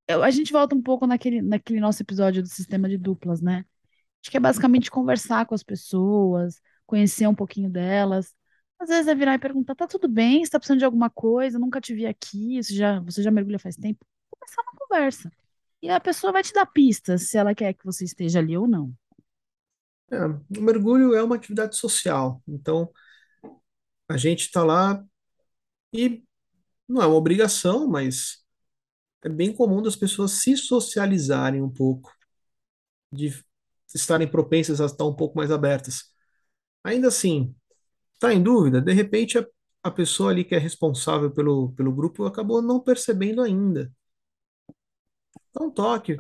Eu, 0.09 0.22
a 0.22 0.31
gente 0.31 0.53
volta 0.53 0.74
um 0.74 0.83
pouco 0.83 1.07
naquele, 1.07 1.40
naquele 1.40 1.79
nosso 1.81 2.03
episódio 2.03 2.42
do 2.42 2.48
sistema 2.48 2.88
de 2.88 2.98
duplas, 2.98 3.40
né? 3.40 3.64
Acho 4.22 4.31
que 4.31 4.37
é 4.37 4.40
basicamente 4.40 4.90
conversar 4.90 5.46
com 5.46 5.55
as 5.55 5.62
pessoas, 5.62 6.61
conhecer 6.87 7.26
um 7.26 7.35
pouquinho 7.35 7.70
delas, 7.70 8.35
às 8.80 8.88
vezes 8.88 9.08
é 9.08 9.14
virar 9.14 9.34
e 9.34 9.38
perguntar, 9.38 9.74
tá 9.74 9.86
tudo 9.86 10.08
bem? 10.08 10.44
Você 10.44 10.50
tá 10.50 10.58
precisando 10.58 10.78
de 10.80 10.84
alguma 10.84 11.10
coisa? 11.10 11.58
Nunca 11.58 11.80
te 11.80 11.94
vi 11.94 12.06
aqui, 12.06 12.62
você 12.62 12.74
já, 12.74 13.00
você 13.00 13.22
já 13.22 13.30
mergulha 13.30 13.58
faz 13.58 13.76
tempo? 13.76 14.04
Começar 14.30 14.62
uma 14.62 14.72
conversa. 14.78 15.30
E 15.82 15.90
a 15.90 16.00
pessoa 16.00 16.32
vai 16.32 16.42
te 16.42 16.52
dar 16.52 16.66
pistas 16.66 17.28
se 17.28 17.38
ela 17.38 17.54
quer 17.54 17.74
que 17.74 17.84
você 17.84 18.04
esteja 18.04 18.38
ali 18.38 18.56
ou 18.56 18.66
não. 18.66 18.92
É, 20.10 20.16
o 20.58 20.62
mergulho 20.62 21.14
é 21.14 21.22
uma 21.22 21.36
atividade 21.36 21.76
social, 21.76 22.42
então 22.48 22.90
a 24.08 24.16
gente 24.16 24.40
está 24.40 24.64
lá 24.64 25.04
e 25.92 26.22
não 26.88 27.02
é 27.02 27.06
uma 27.06 27.16
obrigação, 27.16 27.88
mas 27.88 28.44
é 29.24 29.28
bem 29.28 29.54
comum 29.54 29.82
das 29.82 29.96
pessoas 29.96 30.32
se 30.42 30.56
socializarem 30.56 31.62
um 31.62 31.70
pouco, 31.70 32.12
de 33.12 33.32
estarem 33.94 34.28
propensas 34.30 34.80
a 34.80 34.86
estar 34.86 35.04
um 35.04 35.14
pouco 35.14 35.36
mais 35.36 35.50
abertas. 35.50 36.04
Ainda 36.84 37.08
assim, 37.08 37.54
Está 38.20 38.33
em 38.33 38.40
dúvida? 38.42 38.80
De 38.80 38.92
repente 38.92 39.37
a, 39.38 39.44
a 39.83 39.90
pessoa 39.90 40.30
ali 40.30 40.44
que 40.44 40.54
é 40.54 40.59
responsável 40.59 41.30
pelo, 41.30 41.72
pelo 41.72 41.92
grupo 41.92 42.24
acabou 42.24 42.62
não 42.62 42.78
percebendo 42.80 43.42
ainda. 43.42 43.90
Dá 45.54 45.64
um 45.64 45.70
toque. 45.70 46.16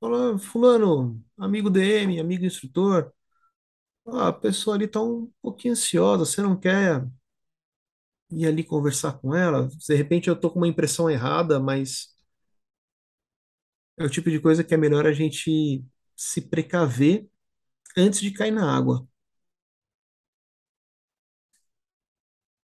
Fala, 0.00 0.38
fulano, 0.38 1.22
amigo 1.38 1.70
DM, 1.70 2.20
amigo 2.20 2.44
instrutor. 2.44 3.12
Ah, 4.06 4.28
a 4.28 4.32
pessoa 4.32 4.76
ali 4.76 4.86
está 4.86 5.02
um 5.02 5.30
pouquinho 5.42 5.72
ansiosa, 5.74 6.24
você 6.26 6.42
não 6.42 6.56
quer 6.58 7.06
ir 8.30 8.46
ali 8.46 8.64
conversar 8.64 9.14
com 9.20 9.34
ela? 9.34 9.68
De 9.86 9.94
repente 9.94 10.28
eu 10.28 10.34
estou 10.34 10.50
com 10.50 10.58
uma 10.58 10.68
impressão 10.68 11.10
errada, 11.10 11.60
mas 11.60 12.08
é 13.98 14.04
o 14.04 14.10
tipo 14.10 14.30
de 14.30 14.40
coisa 14.40 14.64
que 14.64 14.74
é 14.74 14.76
melhor 14.76 15.06
a 15.06 15.12
gente 15.12 15.84
se 16.16 16.40
precaver 16.42 17.28
antes 17.98 18.20
de 18.22 18.32
cair 18.32 18.52
na 18.52 18.76
água. 18.76 19.07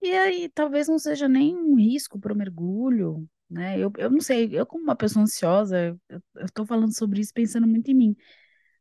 E 0.02 0.12
aí, 0.12 0.48
talvez 0.48 0.88
não 0.88 0.98
seja 0.98 1.28
nem 1.28 1.54
um 1.56 1.74
risco 1.76 2.18
para 2.18 2.32
o 2.32 2.36
mergulho, 2.36 3.28
né? 3.50 3.78
Eu, 3.78 3.92
eu 3.98 4.10
não 4.10 4.20
sei, 4.20 4.48
eu 4.52 4.64
como 4.66 4.82
uma 4.84 4.96
pessoa 4.96 5.22
ansiosa, 5.24 5.98
eu, 6.08 6.22
estou 6.44 6.64
falando 6.66 6.94
sobre 6.96 7.20
isso 7.20 7.34
pensando 7.34 7.66
muito 7.66 7.90
em 7.90 7.94
mim. 7.94 8.16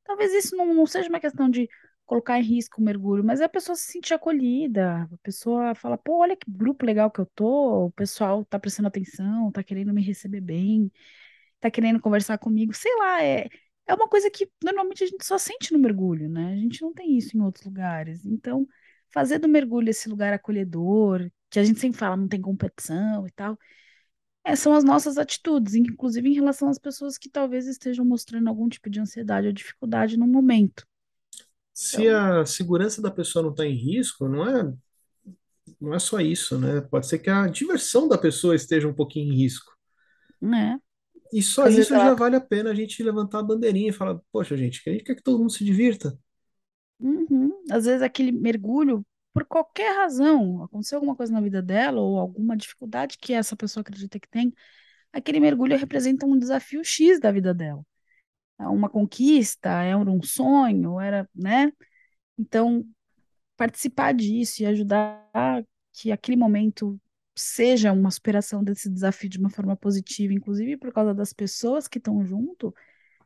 Talvez 0.03 0.33
isso 0.33 0.55
não, 0.55 0.73
não 0.73 0.85
seja 0.87 1.09
uma 1.09 1.19
questão 1.19 1.49
de 1.49 1.69
colocar 2.05 2.39
em 2.39 2.43
risco 2.43 2.81
o 2.81 2.83
mergulho, 2.85 3.23
mas 3.23 3.41
é 3.41 3.45
a 3.45 3.49
pessoa 3.49 3.75
se 3.75 3.91
sentir 3.91 4.13
acolhida, 4.15 5.03
a 5.03 5.17
pessoa 5.23 5.75
fala, 5.75 5.97
pô, 5.97 6.19
olha 6.19 6.35
que 6.35 6.49
grupo 6.51 6.85
legal 6.85 7.11
que 7.11 7.19
eu 7.21 7.25
tô, 7.35 7.85
o 7.87 7.91
pessoal 7.91 8.45
tá 8.45 8.59
prestando 8.59 8.87
atenção, 8.87 9.51
tá 9.51 9.63
querendo 9.63 9.93
me 9.93 10.01
receber 10.01 10.41
bem, 10.41 10.91
tá 11.59 11.69
querendo 11.71 11.99
conversar 11.99 12.37
comigo, 12.37 12.73
sei 12.73 12.95
lá, 12.97 13.23
é, 13.23 13.47
é 13.87 13.93
uma 13.93 14.07
coisa 14.07 14.29
que 14.31 14.49
normalmente 14.63 15.03
a 15.03 15.07
gente 15.07 15.25
só 15.25 15.37
sente 15.37 15.73
no 15.73 15.79
mergulho, 15.79 16.29
né? 16.29 16.53
A 16.53 16.57
gente 16.57 16.81
não 16.81 16.93
tem 16.93 17.17
isso 17.17 17.37
em 17.37 17.41
outros 17.41 17.65
lugares. 17.65 18.25
Então, 18.25 18.67
fazer 19.11 19.39
do 19.39 19.47
mergulho 19.47 19.89
esse 19.89 20.09
lugar 20.09 20.33
acolhedor, 20.33 21.29
que 21.49 21.59
a 21.59 21.63
gente 21.63 21.79
sempre 21.79 21.97
fala, 21.97 22.17
não 22.17 22.27
tem 22.27 22.41
competição 22.41 23.25
e 23.27 23.31
tal. 23.31 23.57
É, 24.43 24.55
são 24.55 24.73
as 24.73 24.83
nossas 24.83 25.17
atitudes, 25.17 25.75
inclusive 25.75 26.29
em 26.29 26.33
relação 26.33 26.69
às 26.69 26.79
pessoas 26.79 27.17
que 27.17 27.29
talvez 27.29 27.67
estejam 27.67 28.05
mostrando 28.05 28.47
algum 28.47 28.69
tipo 28.69 28.89
de 28.89 28.99
ansiedade 28.99 29.47
ou 29.47 29.53
dificuldade 29.53 30.17
no 30.17 30.27
momento. 30.27 30.87
Se 31.73 32.05
então, 32.05 32.41
a 32.41 32.45
segurança 32.45 33.01
da 33.01 33.11
pessoa 33.11 33.43
não 33.43 33.51
está 33.51 33.65
em 33.65 33.75
risco, 33.75 34.27
não 34.27 34.47
é, 34.47 34.73
não 35.79 35.93
é 35.93 35.99
só 35.99 36.19
isso, 36.19 36.59
né? 36.59 36.81
Pode 36.81 37.07
ser 37.07 37.19
que 37.19 37.29
a 37.29 37.47
diversão 37.47 38.07
da 38.07 38.17
pessoa 38.17 38.55
esteja 38.55 38.87
um 38.87 38.93
pouquinho 38.93 39.31
em 39.31 39.37
risco. 39.37 39.71
Né? 40.41 40.79
E 41.31 41.41
só 41.43 41.67
isso 41.67 41.89
já 41.89 42.07
ela... 42.07 42.15
vale 42.15 42.35
a 42.35 42.41
pena 42.41 42.71
a 42.71 42.73
gente 42.73 43.03
levantar 43.03 43.39
a 43.39 43.43
bandeirinha 43.43 43.89
e 43.89 43.93
falar, 43.93 44.19
poxa, 44.31 44.57
gente, 44.57 44.81
a 44.87 44.91
gente 44.91 45.03
quer 45.03 45.15
que 45.15 45.23
todo 45.23 45.37
mundo 45.37 45.51
se 45.51 45.63
divirta. 45.63 46.17
Uhum. 46.99 47.51
Às 47.71 47.85
vezes 47.85 48.01
aquele 48.01 48.31
mergulho, 48.31 49.05
por 49.33 49.45
qualquer 49.45 49.95
razão, 49.95 50.63
aconteceu 50.63 50.97
alguma 50.97 51.15
coisa 51.15 51.31
na 51.31 51.41
vida 51.41 51.61
dela 51.61 52.01
ou 52.01 52.17
alguma 52.19 52.57
dificuldade 52.57 53.17
que 53.17 53.33
essa 53.33 53.55
pessoa 53.55 53.81
acredita 53.81 54.19
que 54.19 54.27
tem, 54.27 54.53
aquele 55.13 55.39
mergulho 55.39 55.77
representa 55.77 56.25
um 56.25 56.37
desafio 56.37 56.83
X 56.83 57.19
da 57.19 57.31
vida 57.31 57.53
dela. 57.53 57.83
É 58.59 58.67
uma 58.67 58.89
conquista, 58.89 59.69
é 59.83 59.95
um 59.95 60.21
sonho, 60.21 60.99
era, 60.99 61.29
né? 61.33 61.71
Então, 62.37 62.85
participar 63.55 64.13
disso 64.13 64.63
e 64.63 64.65
ajudar 64.65 65.25
que 65.93 66.11
aquele 66.11 66.37
momento 66.37 66.99
seja 67.35 67.91
uma 67.93 68.11
superação 68.11 68.63
desse 68.63 68.89
desafio 68.89 69.29
de 69.29 69.39
uma 69.39 69.49
forma 69.49 69.75
positiva, 69.75 70.33
inclusive 70.33 70.77
por 70.77 70.91
causa 70.91 71.13
das 71.13 71.31
pessoas 71.31 71.87
que 71.87 71.97
estão 71.97 72.23
junto, 72.25 72.73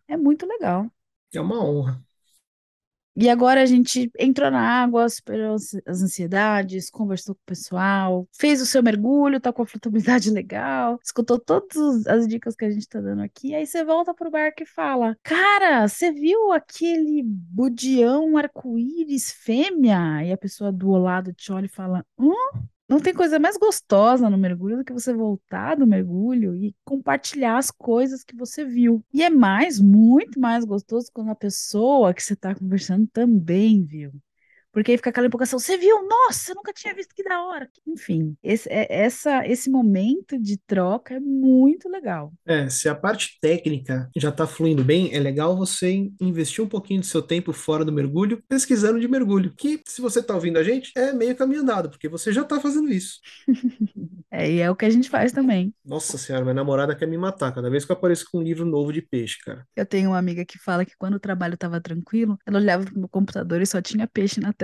é 0.07 0.15
muito 0.15 0.45
legal. 0.45 0.91
É 1.33 1.41
uma 1.41 1.63
honra. 1.63 2.03
E 3.15 3.29
agora 3.29 3.61
a 3.61 3.65
gente 3.65 4.11
entrou 4.17 4.49
na 4.49 4.59
água, 4.59 5.07
superou 5.07 5.55
as 5.55 6.01
ansiedades, 6.01 6.89
conversou 6.89 7.35
com 7.35 7.41
o 7.41 7.45
pessoal, 7.45 8.27
fez 8.31 8.59
o 8.61 8.65
seu 8.65 8.81
mergulho, 8.81 9.39
tá 9.39 9.53
com 9.53 9.61
a 9.61 9.65
flutuabilidade 9.67 10.29
legal, 10.31 10.99
escutou 11.03 11.39
todas 11.39 12.07
as 12.07 12.27
dicas 12.27 12.55
que 12.55 12.65
a 12.65 12.71
gente 12.71 12.87
tá 12.87 12.99
dando 12.99 13.21
aqui. 13.21 13.53
Aí 13.53 13.65
você 13.67 13.83
volta 13.83 14.13
pro 14.13 14.31
barco 14.31 14.63
e 14.63 14.65
fala: 14.65 15.15
Cara, 15.21 15.87
você 15.87 16.11
viu 16.11 16.51
aquele 16.51 17.21
budião 17.23 18.35
arco-íris 18.37 19.31
fêmea? 19.31 20.23
E 20.25 20.31
a 20.31 20.37
pessoa 20.37 20.71
do 20.71 20.91
lado 20.91 21.33
te 21.33 21.51
olha 21.51 21.65
e 21.65 21.69
fala: 21.69 22.03
Hum? 22.17 22.72
Não 22.93 22.99
tem 22.99 23.11
coisa 23.11 23.39
mais 23.39 23.57
gostosa 23.57 24.29
no 24.29 24.37
mergulho 24.37 24.77
do 24.77 24.83
que 24.83 24.93
você 24.93 25.11
voltar 25.11 25.73
do 25.73 25.87
mergulho 25.87 26.55
e 26.55 26.75
compartilhar 26.85 27.57
as 27.57 27.71
coisas 27.71 28.23
que 28.23 28.35
você 28.35 28.63
viu. 28.63 29.03
E 29.11 29.23
é 29.23 29.31
mais, 29.31 29.79
muito 29.79 30.39
mais 30.39 30.63
gostoso 30.63 31.09
quando 31.11 31.31
a 31.31 31.35
pessoa 31.35 32.13
que 32.13 32.21
você 32.21 32.33
está 32.33 32.53
conversando 32.53 33.07
também 33.07 33.83
viu. 33.83 34.11
Porque 34.73 34.91
aí 34.91 34.97
fica 34.97 35.11
aquela 35.11 35.27
empolgação, 35.27 35.59
você 35.59 35.77
viu? 35.77 36.07
Nossa, 36.07 36.51
eu 36.51 36.55
nunca 36.55 36.73
tinha 36.73 36.93
visto 36.95 37.13
que 37.13 37.23
da 37.23 37.43
hora. 37.43 37.69
Enfim, 37.87 38.35
esse, 38.43 38.67
é, 38.69 38.87
essa, 38.89 39.47
esse 39.47 39.69
momento 39.69 40.37
de 40.37 40.57
troca 40.57 41.13
é 41.13 41.19
muito 41.19 41.87
legal. 41.87 42.33
É, 42.43 42.67
se 42.67 42.89
a 42.89 42.95
parte 42.95 43.37
técnica 43.39 44.09
já 44.17 44.29
está 44.29 44.47
fluindo 44.47 44.83
bem, 44.83 45.13
é 45.13 45.19
legal 45.19 45.55
você 45.55 46.09
investir 46.19 46.63
um 46.63 46.67
pouquinho 46.67 47.01
do 47.01 47.05
seu 47.05 47.21
tempo 47.21 47.53
fora 47.53 47.85
do 47.85 47.91
mergulho, 47.91 48.43
pesquisando 48.49 48.99
de 48.99 49.07
mergulho. 49.07 49.53
Que, 49.55 49.79
se 49.85 50.01
você 50.01 50.19
está 50.19 50.33
ouvindo 50.33 50.57
a 50.57 50.63
gente, 50.63 50.91
é 50.97 51.13
meio 51.13 51.35
caminho 51.35 51.61
andado, 51.61 51.89
porque 51.91 52.09
você 52.09 52.33
já 52.33 52.41
está 52.41 52.59
fazendo 52.59 52.91
isso. 52.91 53.19
é, 54.31 54.49
e 54.49 54.59
é 54.59 54.71
o 54.71 54.75
que 54.75 54.85
a 54.85 54.89
gente 54.89 55.07
faz 55.07 55.31
também. 55.31 55.71
Nossa 55.85 56.17
senhora, 56.17 56.43
minha 56.43 56.55
namorada 56.55 56.95
quer 56.95 57.07
me 57.07 57.17
matar 57.17 57.53
cada 57.53 57.69
vez 57.69 57.85
que 57.85 57.91
eu 57.91 57.95
apareço 57.95 58.25
com 58.31 58.39
um 58.39 58.43
livro 58.43 58.65
novo 58.65 58.91
de 58.91 59.03
peixe, 59.03 59.37
cara. 59.45 59.67
Eu 59.75 59.85
tenho 59.85 60.09
uma 60.09 60.17
amiga 60.17 60.43
que 60.43 60.57
fala 60.57 60.83
que 60.83 60.97
quando 60.97 61.13
o 61.13 61.19
trabalho 61.19 61.53
estava 61.53 61.79
tranquilo, 61.79 62.39
ela 62.43 62.57
olhava 62.57 62.85
pro 62.85 62.97
meu 62.97 63.09
computador 63.09 63.61
e 63.61 63.67
só 63.67 63.79
tinha 63.79 64.07
peixe 64.07 64.39
na 64.39 64.51
tela. 64.51 64.62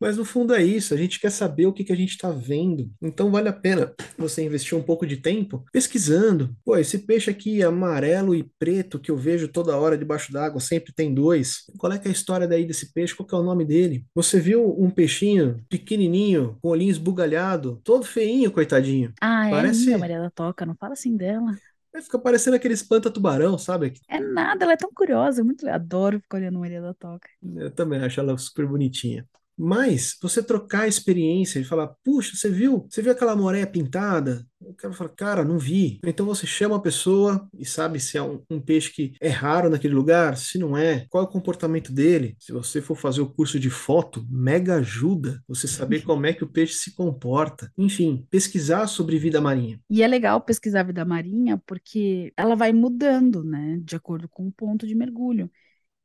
Mas 0.00 0.16
no 0.16 0.24
fundo 0.24 0.54
é 0.54 0.62
isso, 0.62 0.94
a 0.94 0.96
gente 0.96 1.20
quer 1.20 1.30
saber 1.30 1.66
o 1.66 1.72
que, 1.74 1.84
que 1.84 1.92
a 1.92 1.96
gente 1.96 2.12
está 2.12 2.30
vendo. 2.30 2.90
Então 3.02 3.30
vale 3.30 3.50
a 3.50 3.52
pena 3.52 3.92
você 4.16 4.42
investir 4.42 4.76
um 4.76 4.82
pouco 4.82 5.06
de 5.06 5.18
tempo 5.18 5.62
pesquisando. 5.70 6.56
Pô, 6.64 6.76
esse 6.78 7.00
peixe 7.00 7.30
aqui 7.30 7.62
amarelo 7.62 8.34
e 8.34 8.50
preto 8.58 8.98
que 8.98 9.10
eu 9.10 9.16
vejo 9.16 9.46
toda 9.48 9.76
hora 9.76 9.98
debaixo 9.98 10.32
d'água, 10.32 10.58
sempre 10.58 10.90
tem 10.94 11.12
dois. 11.12 11.64
Qual 11.76 11.92
é 11.92 11.98
que 11.98 12.08
é 12.08 12.10
a 12.10 12.14
história 12.14 12.48
daí 12.48 12.64
desse 12.64 12.94
peixe? 12.94 13.14
Qual 13.14 13.26
que 13.26 13.34
é 13.34 13.38
o 13.38 13.42
nome 13.42 13.64
dele? 13.64 14.06
Você 14.14 14.40
viu 14.40 14.74
um 14.80 14.88
peixinho 14.88 15.62
pequenininho, 15.68 16.56
com 16.62 16.68
olhinho 16.68 16.90
esbugalhado, 16.90 17.78
todo 17.84 18.06
feinho, 18.06 18.50
coitadinho. 18.50 19.12
Ah, 19.20 19.48
é 19.48 19.50
Parece 19.50 19.84
linda, 19.84 19.98
Maria 19.98 20.20
da 20.20 20.30
Toca, 20.30 20.64
não 20.64 20.74
fala 20.74 20.94
assim 20.94 21.14
dela. 21.14 21.54
É, 21.94 22.02
fica 22.02 22.18
parecendo 22.18 22.56
aquele 22.56 22.74
espanta-tubarão, 22.74 23.58
sabe? 23.58 23.94
É 24.08 24.20
nada, 24.20 24.64
ela 24.64 24.72
é 24.72 24.76
tão 24.76 24.90
curiosa, 24.92 25.42
muito. 25.42 25.68
Adoro 25.68 26.20
ficar 26.20 26.38
olhando 26.38 26.58
Maria 26.58 26.80
da 26.80 26.94
Toca. 26.94 27.28
Eu 27.56 27.70
também 27.70 28.00
acho 28.00 28.20
ela 28.20 28.36
super 28.38 28.66
bonitinha. 28.66 29.28
Mas 29.62 30.16
você 30.22 30.42
trocar 30.42 30.82
a 30.82 30.88
experiência 30.88 31.58
e 31.58 31.64
falar, 31.64 31.88
puxa, 32.02 32.34
você 32.34 32.48
viu? 32.48 32.86
Você 32.88 33.02
viu 33.02 33.12
aquela 33.12 33.36
moreia 33.36 33.66
pintada? 33.66 34.46
O 34.58 34.74
cara 34.74 34.94
fala, 34.94 35.10
cara, 35.10 35.44
não 35.44 35.58
vi. 35.58 36.00
Então 36.04 36.24
você 36.24 36.46
chama 36.46 36.76
a 36.76 36.80
pessoa 36.80 37.46
e 37.58 37.64
sabe 37.66 38.00
se 38.00 38.16
é 38.16 38.22
um, 38.22 38.42
um 38.50 38.60
peixe 38.60 38.90
que 38.90 39.12
é 39.20 39.28
raro 39.28 39.68
naquele 39.68 39.94
lugar, 39.94 40.36
se 40.36 40.58
não 40.58 40.76
é, 40.76 41.06
qual 41.10 41.24
é 41.24 41.26
o 41.26 41.30
comportamento 41.30 41.92
dele. 41.92 42.36
Se 42.38 42.52
você 42.52 42.80
for 42.80 42.94
fazer 42.94 43.20
o 43.20 43.30
curso 43.30 43.58
de 43.58 43.68
foto, 43.70 44.26
mega 44.30 44.76
ajuda 44.76 45.42
você 45.46 45.68
saber 45.68 46.02
como 46.02 46.24
é 46.26 46.32
que 46.32 46.44
o 46.44 46.48
peixe 46.48 46.74
se 46.74 46.94
comporta. 46.94 47.70
Enfim, 47.76 48.26
pesquisar 48.30 48.86
sobre 48.86 49.18
vida 49.18 49.40
marinha. 49.40 49.78
E 49.90 50.02
é 50.02 50.08
legal 50.08 50.40
pesquisar 50.40 50.84
vida 50.84 51.04
marinha 51.04 51.60
porque 51.66 52.32
ela 52.36 52.54
vai 52.54 52.72
mudando, 52.72 53.44
né, 53.44 53.78
de 53.82 53.96
acordo 53.96 54.28
com 54.28 54.46
o 54.46 54.52
ponto 54.52 54.86
de 54.86 54.94
mergulho. 54.94 55.50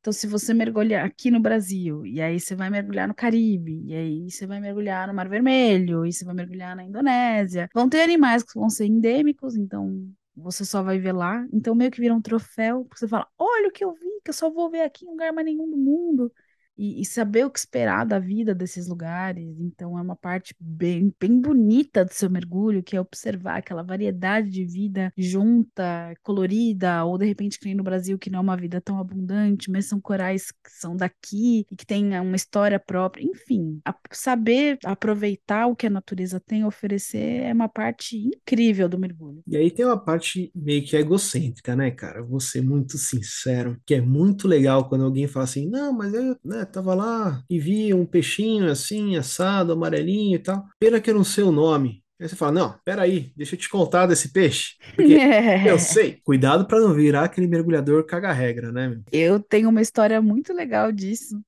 Então, 0.06 0.14
se 0.14 0.28
você 0.28 0.54
mergulhar 0.54 1.04
aqui 1.04 1.32
no 1.32 1.40
Brasil, 1.40 2.06
e 2.06 2.22
aí 2.22 2.40
você 2.40 2.54
vai 2.56 2.70
mergulhar 2.70 3.08
no 3.08 3.16
Caribe, 3.16 3.82
e 3.88 3.96
aí 3.96 4.30
você 4.30 4.46
vai 4.46 4.60
mergulhar 4.60 5.08
no 5.08 5.16
Mar 5.16 5.28
Vermelho, 5.28 6.06
e 6.06 6.14
você 6.14 6.24
vai 6.24 6.36
mergulhar 6.36 6.76
na 6.76 6.84
Indonésia, 6.84 7.68
vão 7.74 7.90
ter 7.90 8.02
animais 8.02 8.44
que 8.44 8.54
vão 8.54 8.70
ser 8.70 8.86
endêmicos, 8.86 9.56
então 9.56 10.08
você 10.36 10.64
só 10.64 10.84
vai 10.84 11.00
ver 11.00 11.12
lá. 11.12 11.44
Então, 11.52 11.74
meio 11.74 11.90
que 11.90 12.00
vira 12.00 12.14
um 12.14 12.22
troféu, 12.22 12.86
porque 12.86 13.00
você 13.00 13.08
fala: 13.08 13.28
olha 13.36 13.68
o 13.68 13.72
que 13.72 13.84
eu 13.84 13.94
vi, 13.94 14.22
que 14.24 14.30
eu 14.30 14.34
só 14.36 14.48
vou 14.48 14.70
ver 14.70 14.82
aqui 14.82 15.06
em 15.06 15.10
lugar 15.10 15.34
mais 15.34 15.44
nenhum 15.44 15.68
do 15.68 15.76
mundo 15.76 16.32
e, 16.78 17.02
e 17.02 17.06
saber 17.06 17.46
o 17.46 17.52
que 17.52 17.60
esperar 17.60 18.06
da 18.06 18.20
vida 18.20 18.54
desses 18.54 18.88
lugares. 18.88 19.56
Então, 19.60 19.98
é 19.98 20.02
uma 20.02 20.16
parte 20.16 20.56
bem, 20.60 21.14
bem 21.20 21.40
bonita 21.40 22.04
do 22.06 22.14
seu 22.14 22.30
mergulho, 22.30 22.84
que 22.84 22.96
é 22.96 23.02
observar 23.02 23.58
aquela 23.58 23.84
variedade 23.84 24.50
de 24.50 24.66
vida 24.66 25.12
junta, 25.18 26.14
colorida, 26.24 27.04
ou 27.06 27.18
de 27.18 27.26
repente, 27.26 27.60
que 27.60 27.66
nem 27.66 27.76
no 27.76 27.84
Brasil, 27.84 28.18
que 28.20 28.30
não 28.30 28.40
é 28.40 28.42
uma 28.42 28.58
vida 28.58 28.82
tão 28.82 29.00
abundante, 29.00 29.70
mas 29.72 29.86
são 29.86 30.00
corais 30.02 30.52
que 30.52 30.72
são 30.72 30.96
daqui 30.96 31.66
e 31.72 31.76
que 31.76 31.86
têm 31.86 32.20
uma 32.20 32.36
história 32.36 32.80
própria. 32.80 33.24
Enfim, 33.24 33.80
a- 33.86 33.96
saber 34.12 34.78
aproveitar 34.86 35.68
o 35.68 35.76
que 35.76 35.88
a 35.88 35.90
natureza 35.90 36.40
tem 36.40 36.64
a 36.64 36.68
oferecer 36.68 37.44
é 37.44 37.54
uma 37.54 37.70
parte 37.70 38.18
incrível 38.18 38.88
do 38.90 38.98
mergulho. 39.00 39.44
E 39.48 39.56
aí 39.56 39.70
tem 39.70 39.86
uma 39.86 39.98
parte 40.04 40.52
meio 40.56 40.84
que 40.84 40.96
egocêntrica, 40.96 41.76
né, 41.76 41.92
cara? 41.92 42.24
Vou 42.24 42.40
ser 42.40 42.62
muito 42.62 42.98
sincero, 42.98 43.80
que 43.86 43.94
é 43.94 44.02
muito 44.02 44.48
legal 44.48 44.90
quando 44.90 45.04
alguém 45.06 45.28
fala 45.28 45.44
assim, 45.46 45.68
não, 45.70 45.94
mas 45.94 46.14
eu, 46.16 46.36
né, 46.44 46.65
tava 46.66 46.94
lá 46.94 47.44
e 47.50 47.60
vi 47.60 47.94
um 47.94 48.06
peixinho 48.06 48.70
assim, 48.70 49.16
assado, 49.16 49.74
amarelinho 49.74 50.36
e 50.36 50.40
tal. 50.40 50.66
Pena 50.80 51.00
que 51.00 51.10
eu 51.10 51.16
não 51.16 51.24
sei 51.24 51.44
o 51.44 51.52
nome. 51.52 52.04
Aí 52.20 52.30
você 52.30 52.36
fala, 52.36 52.52
não, 52.54 52.80
peraí, 52.86 53.34
deixa 53.36 53.56
eu 53.56 53.60
te 53.60 53.68
contar 53.70 54.06
desse 54.06 54.32
peixe. 54.32 54.76
Porque 54.96 55.18
eu 55.68 55.78
sei. 55.78 56.22
Cuidado 56.24 56.66
para 56.66 56.80
não 56.80 56.94
virar 56.94 57.26
aquele 57.26 57.48
mergulhador 57.48 58.06
caga-regra, 58.06 58.72
né, 58.72 58.88
meu? 58.88 59.04
Eu 59.12 59.40
tenho 59.40 59.70
uma 59.70 59.82
história 59.82 60.22
muito 60.22 60.54
legal 60.54 60.92
disso. 60.92 61.42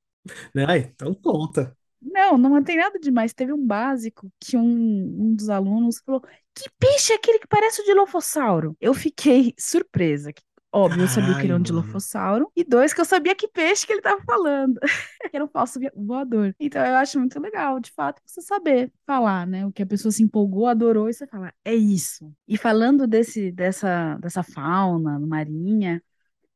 Ai, 0.67 0.91
então 0.93 1.13
conta. 1.13 1.75
Não, 2.01 2.37
não 2.37 2.63
tem 2.63 2.77
nada 2.77 2.99
demais. 2.99 3.33
Teve 3.33 3.53
um 3.53 3.65
básico 3.65 4.29
que 4.39 4.57
um, 4.57 4.63
um 4.63 5.35
dos 5.35 5.49
alunos 5.49 6.01
falou: 6.05 6.21
Que 6.53 6.69
peixe 6.77 7.13
é 7.13 7.15
aquele 7.15 7.39
que 7.39 7.47
parece 7.47 7.81
o 7.81 7.85
dilofossauro? 7.85 8.75
Eu 8.79 8.93
fiquei 8.93 9.53
surpresa. 9.59 10.31
que, 10.33 10.41
Óbvio, 10.71 11.03
eu 11.03 11.07
sabia 11.07 11.33
que 11.35 11.41
ele 11.41 11.53
era 11.53 11.59
um 11.59 11.63
dilofossauro. 11.63 12.51
E 12.55 12.63
dois, 12.63 12.93
que 12.93 12.99
eu 13.01 13.05
sabia 13.05 13.33
que 13.33 13.47
peixe 13.47 13.85
que 13.85 13.93
ele 13.93 13.99
estava 13.99 14.21
falando. 14.23 14.79
Que 15.29 15.35
era 15.35 15.43
um 15.43 15.47
falso 15.49 15.79
voador. 15.95 16.55
Então, 16.59 16.85
eu 16.85 16.95
acho 16.95 17.19
muito 17.19 17.39
legal, 17.39 17.79
de 17.79 17.91
fato, 17.91 18.21
você 18.25 18.41
saber 18.41 18.91
falar, 19.05 19.45
né? 19.45 19.65
O 19.65 19.71
que 19.71 19.83
a 19.83 19.85
pessoa 19.85 20.11
se 20.11 20.23
empolgou, 20.23 20.67
adorou, 20.67 21.09
e 21.09 21.13
você 21.13 21.27
fala, 21.27 21.53
é 21.65 21.75
isso. 21.75 22.31
E 22.47 22.57
falando 22.57 23.05
desse, 23.07 23.51
dessa, 23.51 24.15
dessa 24.19 24.43
fauna 24.43 25.19
marinha, 25.19 26.01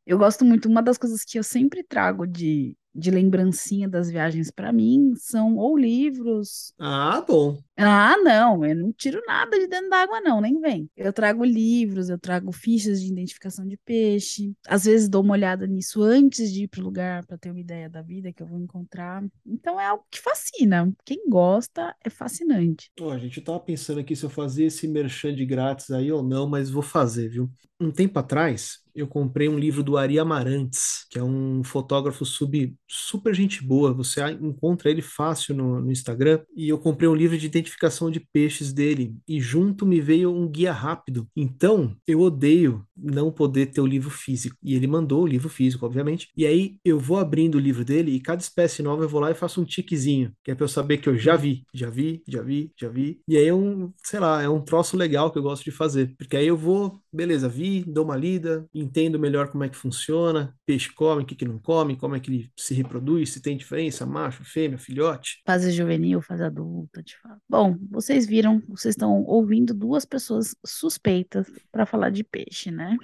eu 0.05 0.17
gosto 0.17 0.45
muito, 0.45 0.69
uma 0.69 0.81
das 0.83 0.97
coisas 0.97 1.23
que 1.23 1.39
eu 1.39 1.43
sempre 1.43 1.83
trago 1.83 2.27
de, 2.27 2.77
de 2.93 3.09
lembrancinha 3.11 3.87
das 3.87 4.09
viagens 4.09 4.51
para 4.51 4.71
mim 4.71 5.13
são 5.15 5.55
ou 5.55 5.77
livros. 5.77 6.73
Ah, 6.79 7.23
bom. 7.25 7.57
Ah, 7.77 8.15
não, 8.17 8.63
eu 8.65 8.75
não 8.75 8.93
tiro 8.93 9.21
nada 9.25 9.57
de 9.57 9.67
dentro 9.67 9.89
d'água, 9.89 10.21
não, 10.21 10.39
nem 10.39 10.59
vem. 10.59 10.89
Eu 10.95 11.11
trago 11.11 11.43
livros, 11.43 12.09
eu 12.09 12.19
trago 12.19 12.51
fichas 12.51 13.01
de 13.01 13.07
identificação 13.07 13.65
de 13.67 13.77
peixe. 13.77 14.53
Às 14.67 14.85
vezes 14.85 15.09
dou 15.09 15.23
uma 15.23 15.33
olhada 15.33 15.65
nisso 15.65 16.03
antes 16.03 16.51
de 16.51 16.63
ir 16.63 16.67
para 16.67 16.81
o 16.81 16.83
lugar 16.83 17.25
para 17.25 17.37
ter 17.37 17.49
uma 17.49 17.59
ideia 17.59 17.89
da 17.89 18.01
vida 18.01 18.31
que 18.31 18.43
eu 18.43 18.47
vou 18.47 18.59
encontrar. 18.59 19.23
Então 19.45 19.79
é 19.79 19.87
algo 19.87 20.05
que 20.11 20.19
fascina. 20.19 20.91
Quem 21.03 21.27
gosta 21.27 21.95
é 22.03 22.09
fascinante. 22.09 22.91
Ó, 22.99 23.17
gente, 23.17 23.37
eu 23.37 23.43
tava 23.43 23.59
pensando 23.59 23.99
aqui 23.99 24.15
se 24.15 24.23
eu 24.23 24.29
fazia 24.29 24.67
esse 24.67 24.87
merchan 24.87 25.33
de 25.33 25.45
grátis 25.45 25.89
aí 25.91 26.11
ou 26.11 26.21
não, 26.21 26.47
mas 26.47 26.69
vou 26.69 26.83
fazer, 26.83 27.29
viu? 27.29 27.49
Um 27.79 27.91
tempo 27.91 28.19
atrás, 28.19 28.80
eu 28.95 29.07
comprei 29.07 29.47
um 29.49 29.57
livro 29.57 29.83
do 29.83 29.97
Ari 29.97 30.19
Amarantes, 30.19 31.05
que 31.09 31.19
é 31.19 31.23
um 31.23 31.63
fotógrafo 31.63 32.25
sub, 32.25 32.75
super 32.87 33.33
gente 33.33 33.63
boa. 33.63 33.93
Você 33.93 34.21
encontra 34.31 34.89
ele 34.89 35.01
fácil 35.01 35.55
no, 35.55 35.81
no 35.81 35.91
Instagram. 35.91 36.41
E 36.55 36.69
eu 36.69 36.77
comprei 36.77 37.07
um 37.09 37.15
livro 37.15 37.37
de 37.37 37.45
identificação 37.45 38.09
de 38.09 38.19
peixes 38.19 38.73
dele. 38.73 39.15
E 39.27 39.39
junto 39.39 39.85
me 39.85 39.99
veio 39.99 40.33
um 40.33 40.47
guia 40.47 40.71
rápido. 40.71 41.27
Então, 41.35 41.95
eu 42.07 42.19
odeio 42.21 42.85
não 42.95 43.31
poder 43.31 43.67
ter 43.67 43.81
o 43.81 43.85
livro 43.85 44.09
físico. 44.09 44.55
E 44.61 44.75
ele 44.75 44.87
mandou 44.87 45.23
o 45.23 45.27
livro 45.27 45.49
físico, 45.49 45.85
obviamente. 45.85 46.29
E 46.35 46.45
aí 46.45 46.77
eu 46.85 46.99
vou 46.99 47.17
abrindo 47.17 47.55
o 47.55 47.59
livro 47.59 47.83
dele 47.83 48.11
e 48.11 48.19
cada 48.19 48.41
espécie 48.41 48.83
nova 48.83 49.03
eu 49.03 49.09
vou 49.09 49.19
lá 49.19 49.31
e 49.31 49.35
faço 49.35 49.61
um 49.61 49.65
tiquezinho, 49.65 50.31
que 50.43 50.51
é 50.51 50.55
pra 50.55 50.65
eu 50.65 50.69
saber 50.69 50.97
que 50.97 51.09
eu 51.09 51.17
já 51.17 51.35
vi, 51.35 51.65
já 51.73 51.89
vi, 51.89 52.23
já 52.27 52.41
vi, 52.41 52.71
já 52.79 52.89
vi. 52.89 53.19
E 53.27 53.37
aí 53.37 53.47
é 53.47 53.53
um, 53.53 53.91
sei 54.03 54.19
lá, 54.19 54.41
é 54.41 54.49
um 54.49 54.61
troço 54.61 54.95
legal 54.97 55.31
que 55.31 55.37
eu 55.37 55.43
gosto 55.43 55.63
de 55.63 55.71
fazer. 55.71 56.13
Porque 56.17 56.37
aí 56.37 56.47
eu 56.47 56.57
vou, 56.57 57.01
beleza, 57.11 57.49
vi, 57.49 57.83
dou 57.83 58.05
uma 58.05 58.15
lida, 58.15 58.67
entendo 58.81 59.19
melhor 59.19 59.49
como 59.49 59.63
é 59.63 59.69
que 59.69 59.75
funciona, 59.75 60.55
peixe 60.65 60.91
come, 60.91 61.23
o 61.23 61.25
que 61.25 61.35
que 61.35 61.45
não 61.45 61.57
come, 61.59 61.95
como 61.95 62.15
é 62.15 62.19
que 62.19 62.29
ele 62.29 62.51
se 62.57 62.73
reproduz, 62.73 63.31
se 63.31 63.41
tem 63.41 63.55
diferença, 63.57 64.05
macho, 64.05 64.43
fêmea, 64.43 64.77
filhote. 64.77 65.41
Fase 65.45 65.71
juvenil, 65.71 66.21
fase 66.21 66.43
adulta, 66.43 67.01
de 67.01 67.17
fato. 67.17 67.39
Bom, 67.49 67.77
vocês 67.89 68.25
viram, 68.25 68.61
vocês 68.67 68.93
estão 68.93 69.23
ouvindo 69.23 69.73
duas 69.73 70.05
pessoas 70.05 70.55
suspeitas 70.65 71.51
para 71.71 71.85
falar 71.85 72.09
de 72.09 72.23
peixe, 72.23 72.71
né? 72.71 72.97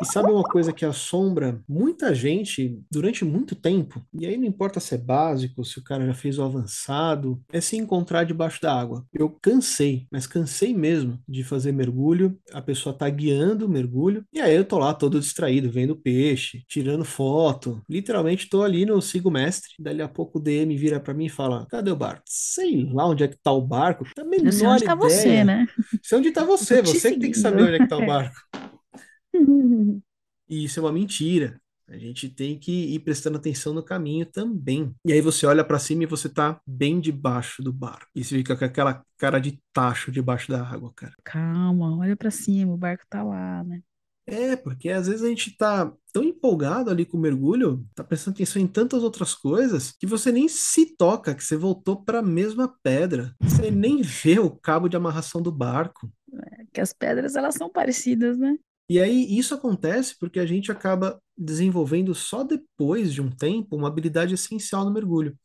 E 0.00 0.04
sabe 0.04 0.30
uma 0.30 0.42
coisa 0.42 0.72
que 0.72 0.84
assombra 0.84 1.60
muita 1.68 2.14
gente 2.14 2.78
durante 2.90 3.24
muito 3.24 3.54
tempo? 3.54 4.02
E 4.12 4.26
aí 4.26 4.36
não 4.36 4.44
importa 4.44 4.78
se 4.80 4.94
é 4.94 4.98
básico, 4.98 5.64
se 5.64 5.78
o 5.78 5.84
cara 5.84 6.06
já 6.06 6.14
fez 6.14 6.38
o 6.38 6.42
avançado, 6.42 7.40
é 7.52 7.60
se 7.60 7.76
encontrar 7.76 8.24
debaixo 8.24 8.60
da 8.60 8.78
água. 8.78 9.04
Eu 9.12 9.30
cansei, 9.30 10.06
mas 10.10 10.26
cansei 10.26 10.74
mesmo 10.74 11.18
de 11.28 11.42
fazer 11.42 11.72
mergulho. 11.72 12.38
A 12.52 12.60
pessoa 12.60 12.94
tá 12.96 13.08
guiando 13.08 13.66
o 13.66 13.68
mergulho 13.68 14.24
e 14.32 14.40
aí 14.40 14.54
eu 14.54 14.64
tô 14.64 14.78
lá 14.78 14.92
todo 14.92 15.20
distraído, 15.20 15.70
vendo 15.70 15.96
peixe, 15.96 16.62
tirando 16.68 17.04
foto. 17.04 17.80
Literalmente 17.88 18.48
tô 18.48 18.62
ali 18.62 18.84
no 18.84 19.00
Sigo 19.00 19.30
Mestre. 19.30 19.70
Dali 19.78 20.02
a 20.02 20.08
pouco 20.08 20.38
o 20.38 20.42
DM 20.42 20.76
vira 20.76 21.00
pra 21.00 21.14
mim 21.14 21.26
e 21.26 21.30
fala: 21.30 21.66
Cadê 21.70 21.90
o 21.90 21.96
barco? 21.96 22.22
Sei 22.26 22.88
lá 22.92 23.06
onde 23.06 23.24
é 23.24 23.28
que 23.28 23.36
tá 23.42 23.52
o 23.52 23.62
barco. 23.62 24.04
Tá 24.14 24.22
a 24.22 24.24
Eu 24.24 24.52
sei 24.52 24.60
menor 24.62 24.74
onde 24.74 24.84
tá 24.84 24.94
você, 24.94 25.28
ideia. 25.28 25.44
né? 25.44 25.66
Sei 26.02 26.18
onde 26.18 26.30
tá 26.30 26.44
você, 26.44 26.82
você 26.82 27.12
que 27.12 27.20
tem 27.20 27.30
que 27.30 27.38
saber 27.38 27.62
onde 27.62 27.74
é 27.74 27.78
que 27.78 27.88
tá 27.88 27.96
o 27.96 28.06
barco. 28.06 28.36
E 30.48 30.64
isso 30.64 30.78
é 30.78 30.82
uma 30.82 30.92
mentira. 30.92 31.60
A 31.88 31.98
gente 31.98 32.28
tem 32.28 32.58
que 32.58 32.94
ir 32.94 32.98
prestando 33.00 33.36
atenção 33.36 33.72
no 33.72 33.82
caminho 33.82 34.26
também. 34.26 34.92
E 35.04 35.12
aí 35.12 35.20
você 35.20 35.46
olha 35.46 35.64
para 35.64 35.78
cima 35.78 36.02
e 36.02 36.06
você 36.06 36.28
tá 36.28 36.60
bem 36.66 37.00
debaixo 37.00 37.62
do 37.62 37.72
barco. 37.72 38.06
E 38.14 38.24
você 38.24 38.36
fica 38.36 38.56
com 38.56 38.64
aquela 38.64 39.04
cara 39.16 39.38
de 39.38 39.60
tacho 39.72 40.10
debaixo 40.10 40.50
da 40.50 40.64
água, 40.64 40.92
cara. 40.94 41.14
Calma, 41.24 41.96
olha 41.96 42.16
pra 42.16 42.30
cima, 42.30 42.72
o 42.72 42.76
barco 42.76 43.04
tá 43.08 43.22
lá, 43.22 43.62
né? 43.62 43.82
É, 44.28 44.56
porque 44.56 44.88
às 44.88 45.06
vezes 45.06 45.22
a 45.22 45.28
gente 45.28 45.56
tá 45.56 45.92
tão 46.12 46.24
empolgado 46.24 46.90
ali 46.90 47.06
com 47.06 47.16
o 47.16 47.20
mergulho, 47.20 47.86
tá 47.94 48.02
prestando 48.02 48.34
atenção 48.34 48.60
em 48.60 48.66
tantas 48.66 49.04
outras 49.04 49.36
coisas, 49.36 49.92
que 49.92 50.04
você 50.04 50.32
nem 50.32 50.48
se 50.48 50.96
toca, 50.96 51.32
que 51.32 51.44
você 51.44 51.56
voltou 51.56 52.02
para 52.02 52.18
a 52.18 52.22
mesma 52.22 52.74
pedra. 52.82 53.32
Você 53.40 53.70
nem 53.70 54.02
vê 54.02 54.40
o 54.40 54.50
cabo 54.50 54.88
de 54.88 54.96
amarração 54.96 55.40
do 55.40 55.52
barco. 55.52 56.10
Que 56.72 56.80
as 56.80 56.92
pedras, 56.92 57.36
elas 57.36 57.54
são 57.54 57.70
parecidas, 57.70 58.36
né? 58.36 58.56
E 58.88 59.00
aí 59.00 59.36
isso 59.36 59.54
acontece 59.54 60.16
porque 60.18 60.38
a 60.38 60.46
gente 60.46 60.70
acaba 60.70 61.20
desenvolvendo 61.36 62.14
só 62.14 62.44
depois 62.44 63.12
de 63.12 63.20
um 63.20 63.30
tempo 63.30 63.76
uma 63.76 63.88
habilidade 63.88 64.34
essencial 64.34 64.84
no 64.84 64.92
mergulho, 64.92 65.36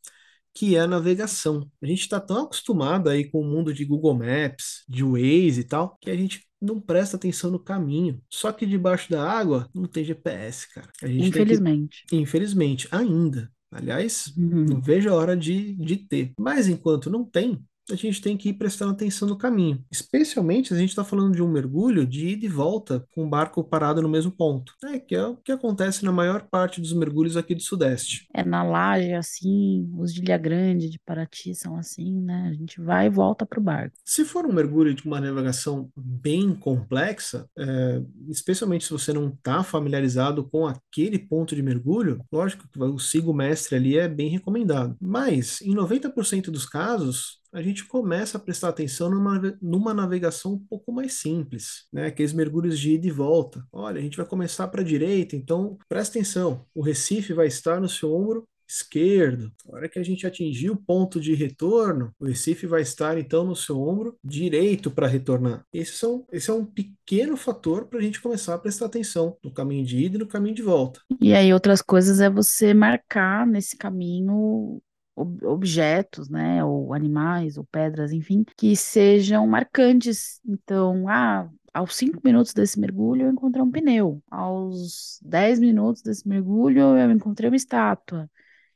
que 0.54 0.76
é 0.76 0.80
a 0.80 0.86
navegação. 0.86 1.68
A 1.82 1.86
gente 1.86 2.02
está 2.02 2.20
tão 2.20 2.44
acostumado 2.44 3.08
aí 3.08 3.28
com 3.30 3.40
o 3.40 3.44
mundo 3.44 3.72
de 3.72 3.84
Google 3.84 4.14
Maps, 4.14 4.84
de 4.88 5.02
Waze 5.02 5.60
e 5.60 5.64
tal, 5.64 5.98
que 6.00 6.10
a 6.10 6.16
gente 6.16 6.46
não 6.60 6.80
presta 6.80 7.16
atenção 7.16 7.50
no 7.50 7.58
caminho. 7.58 8.22
Só 8.30 8.52
que 8.52 8.64
debaixo 8.64 9.10
da 9.10 9.28
água 9.28 9.68
não 9.74 9.86
tem 9.86 10.04
GPS, 10.04 10.72
cara. 10.72 10.88
Infelizmente. 11.04 12.04
Que... 12.08 12.16
Infelizmente, 12.16 12.88
ainda. 12.90 13.50
Aliás, 13.72 14.26
uhum. 14.36 14.66
não 14.66 14.80
vejo 14.80 15.08
a 15.08 15.14
hora 15.14 15.36
de, 15.36 15.74
de 15.76 15.96
ter. 15.96 16.32
Mas 16.38 16.68
enquanto 16.68 17.10
não 17.10 17.24
tem, 17.24 17.58
a 17.90 17.94
gente 17.94 18.20
tem 18.20 18.36
que 18.36 18.50
ir 18.50 18.54
prestando 18.54 18.92
atenção 18.92 19.28
no 19.28 19.36
caminho. 19.36 19.84
Especialmente 19.90 20.68
se 20.68 20.74
a 20.74 20.78
gente 20.78 20.90
está 20.90 21.04
falando 21.04 21.34
de 21.34 21.42
um 21.42 21.50
mergulho 21.50 22.06
de 22.06 22.28
ida 22.28 22.46
e 22.46 22.48
volta 22.48 23.04
com 23.14 23.24
o 23.24 23.28
barco 23.28 23.64
parado 23.64 24.00
no 24.00 24.08
mesmo 24.08 24.30
ponto. 24.30 24.74
É, 24.84 24.98
que 24.98 25.14
é 25.14 25.26
o 25.26 25.36
que 25.36 25.52
acontece 25.52 26.04
na 26.04 26.12
maior 26.12 26.42
parte 26.50 26.80
dos 26.80 26.92
mergulhos 26.92 27.36
aqui 27.36 27.54
do 27.54 27.62
Sudeste. 27.62 28.26
É, 28.34 28.44
na 28.44 28.62
laje, 28.62 29.12
assim, 29.12 29.90
os 29.98 30.12
de 30.12 30.22
Ilha 30.22 30.38
Grande, 30.38 30.88
de 30.88 30.98
Paraty 30.98 31.54
são 31.54 31.76
assim, 31.76 32.20
né? 32.20 32.48
A 32.50 32.54
gente 32.54 32.80
vai 32.80 33.06
e 33.06 33.10
volta 33.10 33.44
para 33.44 33.58
o 33.58 33.62
barco. 33.62 33.96
Se 34.04 34.24
for 34.24 34.46
um 34.46 34.52
mergulho 34.52 34.94
de 34.94 35.04
uma 35.04 35.20
navegação 35.20 35.90
bem 35.96 36.54
complexa, 36.54 37.48
é, 37.58 38.02
especialmente 38.28 38.84
se 38.84 38.92
você 38.92 39.12
não 39.12 39.28
está 39.28 39.62
familiarizado 39.62 40.44
com 40.44 40.66
aquele 40.66 41.18
ponto 41.18 41.54
de 41.54 41.62
mergulho, 41.62 42.24
lógico 42.30 42.68
que 42.68 42.82
o 42.82 42.98
sigo 42.98 43.32
mestre 43.32 43.76
ali 43.76 43.98
é 43.98 44.08
bem 44.08 44.28
recomendado. 44.28 44.96
Mas, 45.00 45.60
em 45.62 45.74
90% 45.74 46.50
dos 46.50 46.66
casos, 46.66 47.41
a 47.52 47.60
gente 47.60 47.84
começa 47.84 48.38
a 48.38 48.40
prestar 48.40 48.70
atenção 48.70 49.10
numa, 49.10 49.58
numa 49.60 49.92
navegação 49.92 50.54
um 50.54 50.58
pouco 50.58 50.90
mais 50.90 51.14
simples, 51.14 51.86
né? 51.92 52.06
Aqueles 52.06 52.32
mergulhos 52.32 52.78
de 52.78 52.92
ida 52.94 53.06
e 53.06 53.10
volta. 53.10 53.64
Olha, 53.70 53.98
a 53.98 54.02
gente 54.02 54.16
vai 54.16 54.26
começar 54.26 54.68
para 54.68 54.80
a 54.80 54.84
direita, 54.84 55.36
então 55.36 55.78
presta 55.88 56.18
atenção. 56.18 56.64
O 56.74 56.80
Recife 56.80 57.32
vai 57.34 57.46
estar 57.46 57.80
no 57.80 57.88
seu 57.88 58.12
ombro 58.14 58.48
esquerdo. 58.66 59.52
Na 59.66 59.76
hora 59.76 59.88
que 59.88 59.98
a 59.98 60.02
gente 60.02 60.26
atingir 60.26 60.70
o 60.70 60.76
ponto 60.76 61.20
de 61.20 61.34
retorno, 61.34 62.10
o 62.18 62.24
Recife 62.24 62.66
vai 62.66 62.80
estar 62.80 63.18
então 63.18 63.44
no 63.44 63.54
seu 63.54 63.78
ombro 63.78 64.16
direito 64.24 64.90
para 64.90 65.06
retornar. 65.06 65.66
Esse, 65.72 65.92
são, 65.92 66.24
esse 66.32 66.48
é 66.48 66.54
um 66.54 66.64
pequeno 66.64 67.36
fator 67.36 67.86
para 67.86 67.98
a 67.98 68.02
gente 68.02 68.20
começar 68.20 68.54
a 68.54 68.58
prestar 68.58 68.86
atenção 68.86 69.36
no 69.44 69.52
caminho 69.52 69.84
de 69.84 69.98
ida 69.98 70.16
e 70.16 70.20
no 70.20 70.26
caminho 70.26 70.54
de 70.54 70.62
volta. 70.62 71.00
E 71.20 71.34
aí, 71.34 71.52
outras 71.52 71.82
coisas 71.82 72.20
é 72.20 72.30
você 72.30 72.72
marcar 72.72 73.46
nesse 73.46 73.76
caminho 73.76 74.80
objetos, 75.14 76.28
né, 76.28 76.64
ou 76.64 76.94
animais, 76.94 77.56
ou 77.58 77.64
pedras, 77.64 78.12
enfim, 78.12 78.44
que 78.56 78.74
sejam 78.76 79.46
marcantes. 79.46 80.40
Então, 80.46 81.08
ah, 81.08 81.48
aos 81.72 81.94
cinco 81.96 82.20
minutos 82.24 82.52
desse 82.52 82.78
mergulho 82.78 83.26
eu 83.26 83.30
encontrei 83.32 83.62
um 83.62 83.70
pneu, 83.70 84.22
aos 84.30 85.18
dez 85.22 85.58
minutos 85.58 86.02
desse 86.02 86.26
mergulho 86.28 86.96
eu 86.96 87.10
encontrei 87.10 87.48
uma 87.50 87.56
estátua. 87.56 88.30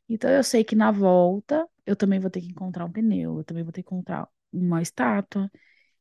Então 0.08 0.30
eu 0.30 0.42
sei 0.44 0.64
que 0.64 0.76
na 0.76 0.90
volta 0.90 1.66
eu 1.84 1.96
também 1.96 2.20
vou 2.20 2.30
ter 2.30 2.40
que 2.40 2.48
encontrar 2.48 2.84
um 2.84 2.92
pneu, 2.92 3.38
eu 3.38 3.44
também 3.44 3.62
vou 3.64 3.72
ter 3.72 3.82
que 3.82 3.88
encontrar 3.88 4.28
uma 4.52 4.82
estátua. 4.82 5.50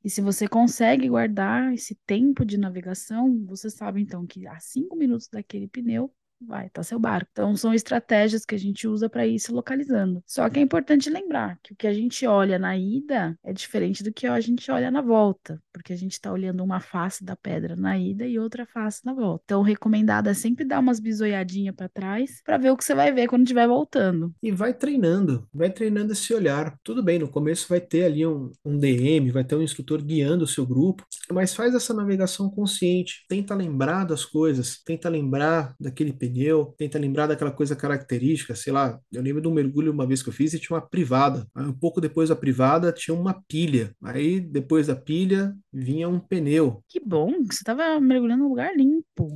E 0.03 0.09
se 0.09 0.21
você 0.21 0.47
consegue 0.47 1.09
guardar 1.09 1.73
esse 1.73 1.95
tempo 2.05 2.45
de 2.45 2.57
navegação, 2.57 3.43
você 3.45 3.69
sabe 3.69 4.01
então 4.01 4.25
que 4.25 4.47
a 4.47 4.59
cinco 4.59 4.95
minutos 4.95 5.27
daquele 5.27 5.67
pneu 5.67 6.13
vai, 6.41 6.69
tá 6.69 6.83
seu 6.83 6.99
barco. 6.99 7.29
Então, 7.31 7.55
são 7.55 7.73
estratégias 7.73 8.45
que 8.45 8.55
a 8.55 8.59
gente 8.59 8.87
usa 8.87 9.09
para 9.09 9.25
ir 9.25 9.39
se 9.39 9.51
localizando. 9.51 10.23
Só 10.25 10.49
que 10.49 10.59
é 10.59 10.61
importante 10.61 11.09
lembrar 11.09 11.59
que 11.63 11.73
o 11.73 11.75
que 11.75 11.87
a 11.87 11.93
gente 11.93 12.25
olha 12.25 12.59
na 12.59 12.77
ida 12.77 13.37
é 13.43 13.53
diferente 13.53 14.03
do 14.03 14.11
que 14.11 14.27
a 14.27 14.39
gente 14.39 14.69
olha 14.71 14.91
na 14.91 15.01
volta, 15.01 15.61
porque 15.73 15.93
a 15.93 15.97
gente 15.97 16.13
está 16.13 16.31
olhando 16.31 16.63
uma 16.63 16.79
face 16.79 17.23
da 17.23 17.35
pedra 17.35 17.75
na 17.75 17.97
ida 17.97 18.25
e 18.25 18.39
outra 18.39 18.65
face 18.65 19.05
na 19.05 19.13
volta. 19.13 19.43
Então, 19.45 19.61
recomendado 19.61 20.27
é 20.27 20.33
sempre 20.33 20.65
dar 20.65 20.79
umas 20.79 20.99
bisoiadinhas 20.99 21.75
para 21.75 21.89
trás 21.89 22.41
para 22.43 22.57
ver 22.57 22.71
o 22.71 22.77
que 22.77 22.83
você 22.83 22.95
vai 22.95 23.11
ver 23.11 23.27
quando 23.27 23.43
estiver 23.43 23.67
voltando. 23.67 24.33
E 24.41 24.51
vai 24.51 24.73
treinando, 24.73 25.47
vai 25.53 25.69
treinando 25.69 26.13
esse 26.13 26.33
olhar. 26.33 26.77
Tudo 26.83 27.03
bem, 27.03 27.19
no 27.19 27.27
começo 27.27 27.67
vai 27.67 27.81
ter 27.81 28.05
ali 28.05 28.25
um, 28.25 28.51
um 28.63 28.77
DM, 28.77 29.31
vai 29.31 29.43
ter 29.43 29.55
um 29.55 29.61
instrutor 29.61 30.01
guiando 30.01 30.43
o 30.43 30.47
seu 30.47 30.65
grupo, 30.65 31.03
mas 31.31 31.53
faz 31.53 31.73
essa 31.73 31.93
navegação 31.93 32.49
consciente. 32.49 33.25
Tenta 33.27 33.55
lembrar 33.55 34.05
das 34.05 34.25
coisas, 34.25 34.81
tenta 34.83 35.09
lembrar 35.09 35.75
daquele 35.79 36.13
pneu, 36.27 36.73
tenta 36.77 36.99
lembrar 36.99 37.27
daquela 37.27 37.51
coisa 37.51 37.75
característica, 37.75 38.55
sei 38.55 38.73
lá, 38.73 38.99
eu 39.11 39.21
lembro 39.21 39.41
de 39.41 39.47
um 39.47 39.53
mergulho 39.53 39.91
uma 39.91 40.07
vez 40.07 40.21
que 40.21 40.29
eu 40.29 40.33
fiz 40.33 40.53
e 40.53 40.59
tinha 40.59 40.75
uma 40.75 40.87
privada. 40.87 41.47
Aí, 41.53 41.65
um 41.65 41.73
pouco 41.73 42.01
depois 42.01 42.29
da 42.29 42.35
privada 42.35 42.91
tinha 42.91 43.15
uma 43.15 43.41
pilha. 43.47 43.95
Aí 44.03 44.39
depois 44.39 44.87
da 44.87 44.95
pilha 44.95 45.55
vinha 45.71 46.09
um 46.09 46.19
pneu. 46.19 46.83
Que 46.87 46.99
bom, 46.99 47.31
você 47.43 47.59
estava 47.59 47.99
mergulhando 47.99 48.43
num 48.43 48.49
lugar 48.49 48.75
limpo. 48.75 49.31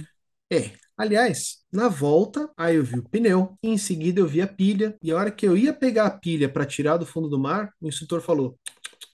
É, 0.51 0.71
Aliás, 0.99 1.59
na 1.71 1.87
volta, 1.87 2.51
aí 2.57 2.75
eu 2.75 2.83
vi 2.83 2.99
o 2.99 3.09
pneu, 3.09 3.57
e 3.63 3.69
em 3.69 3.77
seguida 3.77 4.19
eu 4.19 4.27
vi 4.27 4.41
a 4.41 4.47
pilha, 4.47 4.97
e 5.01 5.11
a 5.11 5.15
hora 5.15 5.31
que 5.31 5.47
eu 5.47 5.55
ia 5.55 5.73
pegar 5.73 6.05
a 6.05 6.11
pilha 6.11 6.49
para 6.49 6.65
tirar 6.65 6.97
do 6.97 7.05
fundo 7.05 7.29
do 7.29 7.39
mar, 7.39 7.71
o 7.79 7.87
instrutor 7.87 8.19
falou: 8.19 8.59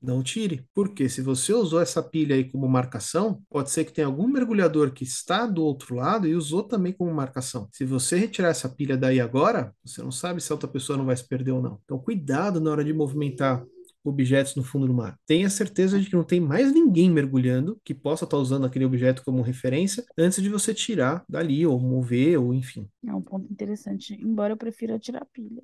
não 0.05 0.23
tire. 0.23 0.65
Porque 0.73 1.09
se 1.09 1.21
você 1.21 1.53
usou 1.53 1.81
essa 1.81 2.01
pilha 2.01 2.35
aí 2.35 2.43
como 2.43 2.67
marcação, 2.67 3.41
pode 3.49 3.71
ser 3.71 3.85
que 3.85 3.93
tenha 3.93 4.07
algum 4.07 4.27
mergulhador 4.27 4.91
que 4.91 5.03
está 5.03 5.45
do 5.45 5.63
outro 5.63 5.95
lado 5.95 6.27
e 6.27 6.35
usou 6.35 6.63
também 6.63 6.93
como 6.93 7.13
marcação. 7.13 7.67
Se 7.71 7.83
você 7.85 8.17
retirar 8.17 8.49
essa 8.49 8.69
pilha 8.69 8.97
daí 8.97 9.19
agora, 9.19 9.73
você 9.83 10.01
não 10.01 10.11
sabe 10.11 10.41
se 10.41 10.51
a 10.51 10.55
outra 10.55 10.69
pessoa 10.69 10.97
não 10.97 11.05
vai 11.05 11.15
se 11.15 11.27
perder 11.27 11.51
ou 11.51 11.61
não. 11.61 11.79
Então, 11.83 11.97
cuidado 11.99 12.61
na 12.61 12.71
hora 12.71 12.83
de 12.83 12.93
movimentar 12.93 13.63
objetos 14.09 14.55
no 14.55 14.63
fundo 14.63 14.87
do 14.87 14.93
mar. 14.93 15.17
Tenha 15.25 15.49
certeza 15.49 15.99
de 15.99 16.09
que 16.09 16.15
não 16.15 16.23
tem 16.23 16.39
mais 16.39 16.71
ninguém 16.71 17.09
mergulhando 17.09 17.79
que 17.83 17.93
possa 17.93 18.25
estar 18.25 18.37
usando 18.37 18.65
aquele 18.65 18.85
objeto 18.85 19.23
como 19.25 19.41
referência 19.41 20.05
antes 20.17 20.41
de 20.41 20.49
você 20.49 20.73
tirar 20.73 21.25
dali 21.27 21.65
ou 21.65 21.79
mover 21.79 22.39
ou 22.39 22.53
enfim. 22.53 22.87
É 23.05 23.13
um 23.13 23.21
ponto 23.21 23.51
interessante, 23.51 24.13
embora 24.21 24.53
eu 24.53 24.57
prefira 24.57 24.99
tirar 24.99 25.23
a 25.23 25.25
pilha. 25.25 25.63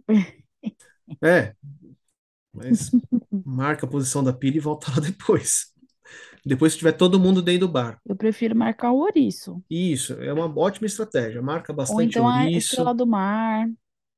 É, 1.22 1.54
mas 2.54 2.92
marca 3.46 3.86
a 3.86 3.90
posição 3.90 4.24
da 4.24 4.34
pilha 4.34 4.58
e 4.58 4.60
volta 4.60 4.92
lá 4.92 5.00
depois. 5.00 5.72
Depois 6.46 6.74
que 6.74 6.80
tiver 6.80 6.94
todo 6.94 7.20
mundo 7.20 7.42
dentro 7.42 7.68
do 7.68 7.72
barco. 7.72 8.02
Eu 8.06 8.16
prefiro 8.16 8.56
marcar 8.56 8.92
o 8.92 8.98
ouriço. 8.98 9.62
Isso, 9.70 10.14
é 10.14 10.34
uma 10.34 10.52
ótima 10.60 10.88
estratégia. 10.88 11.42
Marca 11.42 11.72
bastante 11.72 11.98
Ou 11.98 12.02
então 12.02 12.26
ouriço. 12.26 12.56
a 12.56 12.58
estrela 12.58 12.96
do 12.96 13.06
mar. 13.06 13.70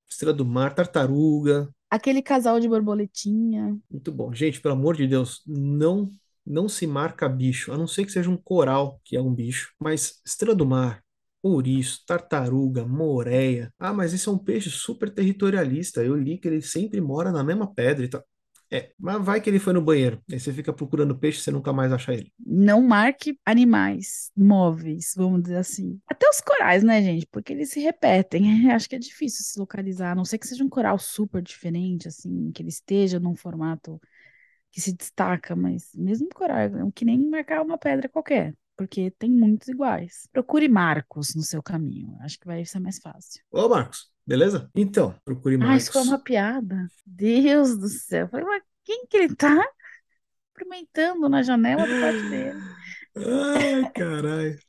Estrela 0.10 0.34
do 0.34 0.46
mar, 0.46 0.74
tartaruga. 0.74 1.70
Aquele 1.90 2.22
casal 2.22 2.60
de 2.60 2.68
borboletinha. 2.68 3.78
Muito 3.92 4.12
bom. 4.12 4.34
Gente, 4.34 4.62
pelo 4.62 4.74
amor 4.74 4.96
de 4.96 5.08
Deus, 5.08 5.42
não 5.46 6.10
não 6.46 6.68
se 6.68 6.86
marca 6.86 7.30
bicho, 7.30 7.72
a 7.72 7.78
não 7.78 7.88
ser 7.88 8.06
que 8.06 8.12
seja 8.12 8.30
um 8.30 8.36
coral, 8.36 9.00
que 9.06 9.16
é 9.16 9.22
um 9.22 9.34
bicho. 9.34 9.74
Mas 9.80 10.22
estrela 10.26 10.56
do 10.56 10.66
mar, 10.66 11.03
ouriço, 11.44 12.04
tartaruga, 12.08 12.86
moreia. 12.86 13.72
Ah, 13.78 13.94
mas 13.94 14.14
esse 14.14 14.30
é 14.30 14.32
um 14.32 14.38
peixe 14.38 14.70
super 14.70 15.10
territorialista. 15.14 16.04
Eu 16.04 16.16
li 16.16 16.38
que 16.38 16.48
ele 16.48 16.62
sempre 16.62 17.02
mora 17.02 17.32
na 17.32 17.44
mesma 17.44 17.72
pedra 17.72 18.06
e 18.06 18.08
tal. 18.08 18.24
É, 18.72 18.92
mas 18.98 19.24
vai 19.24 19.40
que 19.40 19.48
ele 19.48 19.60
foi 19.60 19.72
no 19.72 19.82
banheiro. 19.84 20.20
Aí 20.32 20.40
você 20.40 20.52
fica 20.52 20.74
procurando 20.74 21.16
peixe 21.16 21.40
e 21.40 21.44
você 21.44 21.52
nunca 21.52 21.72
mais 21.72 21.92
acha 21.92 22.12
ele. 22.12 22.34
Não 22.44 22.82
marque 22.82 23.38
animais 23.46 24.32
móveis, 24.36 25.14
vamos 25.16 25.44
dizer 25.44 25.58
assim. 25.58 26.00
Até 26.08 26.28
os 26.28 26.42
corais, 26.42 26.82
né, 26.82 27.00
gente? 27.04 27.28
Porque 27.28 27.54
eles 27.54 27.70
se 27.70 27.80
repetem. 27.80 28.72
Acho 28.74 28.90
que 28.90 28.96
é 28.96 29.00
difícil 29.00 29.46
se 29.46 29.60
localizar, 29.60 30.14
a 30.14 30.16
não 30.16 30.26
ser 30.26 30.40
que 30.40 30.48
seja 30.48 30.64
um 30.64 30.70
coral 30.70 30.98
super 30.98 31.40
diferente, 31.40 32.08
assim, 32.08 32.52
que 32.52 32.64
ele 32.64 32.70
esteja 32.70 33.20
num 33.20 33.36
formato 33.36 34.02
que 34.72 34.82
se 34.82 34.92
destaca, 34.92 35.56
mas 35.56 35.92
mesmo 35.94 36.28
coral, 36.34 36.58
é 36.58 36.72
que 36.96 37.06
nem 37.06 37.30
marcar 37.30 37.62
uma 37.62 37.78
pedra 37.78 38.10
qualquer 38.10 38.56
porque 38.78 39.12
tem 39.12 39.30
muitos 39.30 39.68
iguais. 39.68 40.28
Procure 40.32 40.68
Marcos 40.68 41.36
no 41.36 41.42
seu 41.42 41.62
caminho, 41.62 42.18
acho 42.22 42.40
que 42.40 42.48
vai 42.48 42.66
ser 42.66 42.80
mais 42.80 43.00
fácil. 43.00 43.44
Ô, 43.52 43.70
Marcos, 43.70 44.12
beleza? 44.26 44.70
Então, 44.76 45.16
procure 45.24 45.58
Marcos. 45.58 45.74
Ah, 45.74 45.78
isso 45.78 45.92
foi 45.92 46.02
uma 46.02 46.20
piada. 46.20 46.88
Deus 47.06 47.78
do 47.78 47.88
céu. 47.88 48.28
Falei, 48.28 48.46
mas 48.46 48.64
quem 48.84 49.06
que 49.08 49.18
ele 49.18 49.36
tá 49.36 49.64
cumprimentando 50.54 51.30
na 51.30 51.42
janela 51.42 51.86
do 51.86 52.00
quarto 52.00 52.30
dele? 52.30 52.60
Ai, 53.16 53.92
caralho. 53.92 54.60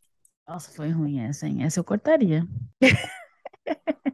Nossa, 0.46 0.70
foi 0.70 0.90
ruim 0.90 1.20
essa, 1.20 1.46
hein? 1.46 1.64
Essa 1.64 1.80
eu 1.80 1.84
cortaria. 1.84 2.46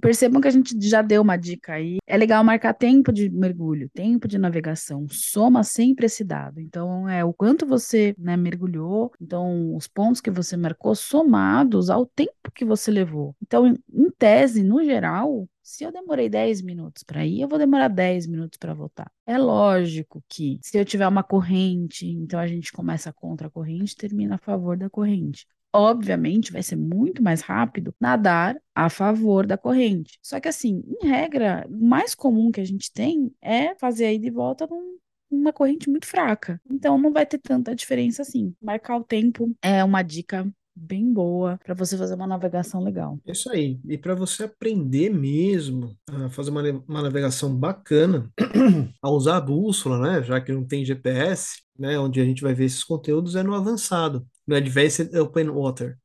Percebam 0.00 0.40
que 0.40 0.48
a 0.48 0.50
gente 0.50 0.74
já 0.80 1.02
deu 1.02 1.22
uma 1.22 1.36
dica 1.36 1.74
aí. 1.74 1.98
É 2.06 2.16
legal 2.16 2.42
marcar 2.42 2.74
tempo 2.74 3.12
de 3.12 3.28
mergulho, 3.30 3.88
tempo 3.90 4.26
de 4.26 4.38
navegação. 4.38 5.06
Soma 5.08 5.62
sempre 5.62 6.06
esse 6.06 6.24
dado. 6.24 6.60
Então, 6.60 7.08
é 7.08 7.24
o 7.24 7.32
quanto 7.32 7.66
você 7.66 8.14
né, 8.18 8.36
mergulhou, 8.36 9.12
então 9.20 9.74
os 9.74 9.86
pontos 9.86 10.20
que 10.20 10.30
você 10.30 10.56
marcou 10.56 10.94
somados 10.94 11.90
ao 11.90 12.06
tempo 12.06 12.50
que 12.54 12.64
você 12.64 12.90
levou. 12.90 13.34
Então, 13.42 13.66
em, 13.66 14.10
tese, 14.18 14.62
no 14.62 14.84
geral, 14.84 15.48
se 15.62 15.84
eu 15.84 15.92
demorei 15.92 16.28
10 16.28 16.62
minutos 16.62 17.02
para 17.02 17.24
ir, 17.24 17.40
eu 17.40 17.48
vou 17.48 17.58
demorar 17.58 17.88
10 17.88 18.26
minutos 18.26 18.58
para 18.58 18.74
voltar. 18.74 19.10
É 19.26 19.38
lógico 19.38 20.22
que 20.28 20.58
se 20.62 20.76
eu 20.78 20.84
tiver 20.84 21.06
uma 21.06 21.22
corrente, 21.22 22.06
então 22.06 22.38
a 22.40 22.46
gente 22.46 22.72
começa 22.72 23.12
contra 23.12 23.46
a 23.46 23.50
corrente, 23.50 23.96
termina 23.96 24.34
a 24.34 24.38
favor 24.38 24.76
da 24.76 24.90
corrente 24.90 25.46
obviamente 25.72 26.52
vai 26.52 26.62
ser 26.62 26.76
muito 26.76 27.22
mais 27.22 27.40
rápido 27.40 27.94
nadar 28.00 28.60
a 28.74 28.88
favor 28.88 29.46
da 29.46 29.56
corrente. 29.56 30.18
Só 30.22 30.40
que 30.40 30.48
assim, 30.48 30.82
em 30.86 31.06
regra, 31.06 31.66
o 31.68 31.84
mais 31.84 32.14
comum 32.14 32.50
que 32.50 32.60
a 32.60 32.64
gente 32.64 32.92
tem 32.92 33.32
é 33.40 33.74
fazer 33.76 34.06
a 34.06 34.12
ida 34.12 34.26
e 34.26 34.30
volta 34.30 34.66
num 34.66 34.98
uma 35.30 35.52
corrente 35.52 35.88
muito 35.88 36.06
fraca. 36.06 36.60
Então 36.68 36.98
não 36.98 37.12
vai 37.12 37.24
ter 37.24 37.38
tanta 37.38 37.74
diferença 37.74 38.22
assim. 38.22 38.52
Marcar 38.60 38.96
o 38.96 39.04
tempo 39.04 39.54
é 39.62 39.84
uma 39.84 40.02
dica 40.02 40.50
bem 40.74 41.12
boa 41.12 41.58
para 41.62 41.74
você 41.74 41.96
fazer 41.96 42.14
uma 42.14 42.26
navegação 42.26 42.82
legal. 42.82 43.18
Isso 43.26 43.50
aí. 43.50 43.78
E 43.86 43.98
para 43.98 44.14
você 44.14 44.44
aprender 44.44 45.10
mesmo 45.10 45.94
a 46.08 46.30
fazer 46.30 46.50
uma, 46.50 46.62
uma 46.88 47.02
navegação 47.02 47.54
bacana, 47.54 48.30
a 49.02 49.10
usar 49.10 49.36
a 49.36 49.40
bússola, 49.40 49.98
né? 49.98 50.22
Já 50.22 50.40
que 50.40 50.52
não 50.52 50.64
tem 50.64 50.84
GPS, 50.84 51.62
né? 51.78 51.98
Onde 51.98 52.20
a 52.20 52.24
gente 52.24 52.42
vai 52.42 52.54
ver 52.54 52.64
esses 52.64 52.82
conteúdos 52.82 53.36
é 53.36 53.42
no 53.42 53.54
avançado, 53.54 54.26
no 54.50 54.56
Advanced 54.56 55.14
Open 55.16 55.48
Water. 55.48 55.96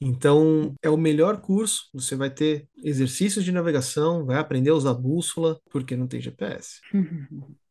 Então, 0.00 0.74
é 0.82 0.90
o 0.90 0.96
melhor 0.96 1.40
curso. 1.40 1.88
Você 1.94 2.16
vai 2.16 2.28
ter 2.28 2.68
exercícios 2.82 3.44
de 3.44 3.52
navegação, 3.52 4.26
vai 4.26 4.36
aprender 4.36 4.70
a 4.70 4.74
usar 4.74 4.94
bússola, 4.94 5.60
porque 5.70 5.96
não 5.96 6.08
tem 6.08 6.20
GPS. 6.20 6.80